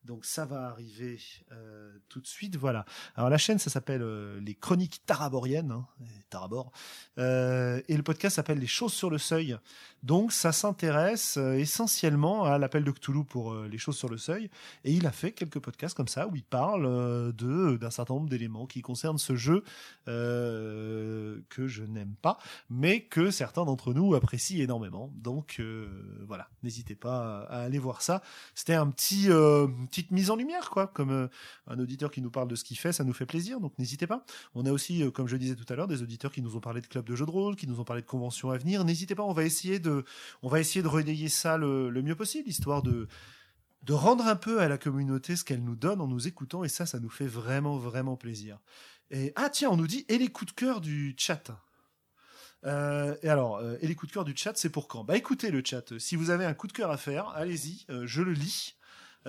[0.09, 1.20] Donc ça va arriver
[1.52, 2.56] euh, tout de suite.
[2.56, 2.86] Voilà.
[3.14, 5.86] Alors la chaîne, ça s'appelle euh, les Chroniques Taraboriennes, hein,
[6.30, 6.72] Tarabor,
[7.18, 9.59] Euh, et le podcast s'appelle Les choses sur le seuil.
[10.02, 14.48] Donc ça s'intéresse essentiellement à l'appel de Cthulhu pour les choses sur le seuil,
[14.85, 18.66] et il a fait quelques podcasts comme ça où il parle d'un certain nombre d'éléments
[18.66, 19.64] qui concernent ce jeu
[20.06, 22.39] que je n'aime pas,
[22.70, 25.10] mais que certains d'entre nous apprécient énormément.
[25.16, 25.60] Donc
[26.28, 28.22] voilà, n'hésitez pas à aller voir ça.
[28.55, 29.26] C'était un petit
[29.99, 31.29] petite mise en lumière quoi, comme euh,
[31.66, 33.61] un auditeur qui nous parle de ce qu'il fait, ça nous fait plaisir.
[33.61, 34.25] Donc n'hésitez pas.
[34.55, 36.61] On a aussi, euh, comme je disais tout à l'heure, des auditeurs qui nous ont
[36.61, 38.85] parlé de clubs de jeux de rôle, qui nous ont parlé de conventions à venir.
[38.85, 40.05] N'hésitez pas, on va essayer de,
[40.43, 43.09] on va essayer de relayer ça le, mieux possible, histoire de
[43.85, 46.69] de rendre un peu à la communauté ce qu'elle nous donne en nous écoutant, et
[46.69, 48.59] ça, ça nous fait vraiment, vraiment plaisir.
[49.11, 51.51] Et ah tiens, on nous dit et les coups de cœur du chat.
[52.65, 55.05] Euh, et alors, et les coups de cœur du chat, c'est pour quand?
[55.05, 55.97] Bah écoutez le chat.
[55.99, 58.77] Si vous avez un coup de cœur à faire, allez-y, je le lis.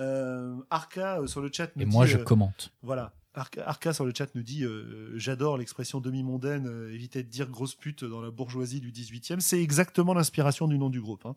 [0.00, 2.72] Euh, Arca euh, sur le chat nous Et moi, dit, je euh, commente.
[2.82, 3.12] voilà.
[3.34, 7.48] Arca, Arca sur le chat nous dit euh, J'adore l'expression demi-mondaine, euh, évitez de dire
[7.48, 9.38] grosse pute dans la bourgeoisie du 18e.
[9.40, 11.24] C'est exactement l'inspiration du nom du groupe.
[11.26, 11.36] hein.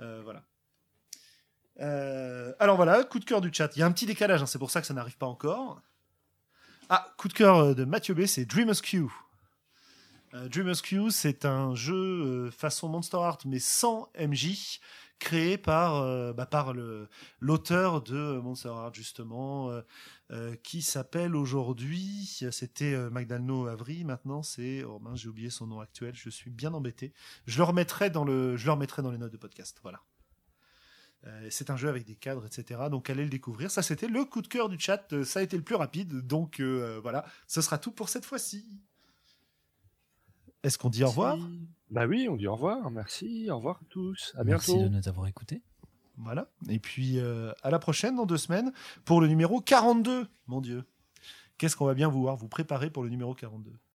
[0.00, 0.42] Euh, voilà.
[2.58, 3.70] Alors voilà, coup de cœur du chat.
[3.76, 5.80] Il y a un petit décalage, hein, c'est pour ça que ça n'arrive pas encore.
[6.88, 9.06] Ah, coup de cœur de Mathieu B, c'est Dreamers Q.
[10.32, 14.78] Dreamers Q, c'est un jeu façon Monster Art, mais sans MJ,
[15.20, 16.48] créé par, euh, bah,
[17.38, 19.82] l'auteur de Monster Art, justement, euh,
[20.32, 25.80] euh, qui s'appelle aujourd'hui, c'était euh, Magdaleno Avry, maintenant c'est, oh j'ai oublié son nom
[25.80, 27.12] actuel, je suis bien embêté.
[27.46, 30.00] Je le remettrai dans, le, je le remettrai dans les notes de podcast, voilà.
[31.26, 32.80] Euh, c'est un jeu avec des cadres, etc.
[32.90, 33.70] Donc allez le découvrir.
[33.70, 35.12] Ça, c'était le coup de cœur du chat.
[35.12, 36.26] Euh, Ça a été le plus rapide.
[36.26, 38.80] Donc euh, voilà, ce sera tout pour cette fois-ci.
[40.62, 41.38] Est-ce qu'on dit au revoir?
[41.90, 42.90] Bah oui, on dit au revoir.
[42.90, 43.50] Merci.
[43.50, 44.32] Au revoir à tous.
[44.36, 44.88] À Merci bientôt.
[44.88, 45.62] de nous avoir écoutés.
[46.18, 46.50] Voilà.
[46.68, 48.72] Et puis euh, à la prochaine dans deux semaines
[49.04, 50.28] pour le numéro 42.
[50.46, 50.84] Mon Dieu.
[51.56, 53.72] Qu'est-ce qu'on va bien vouloir vous préparer pour le numéro 42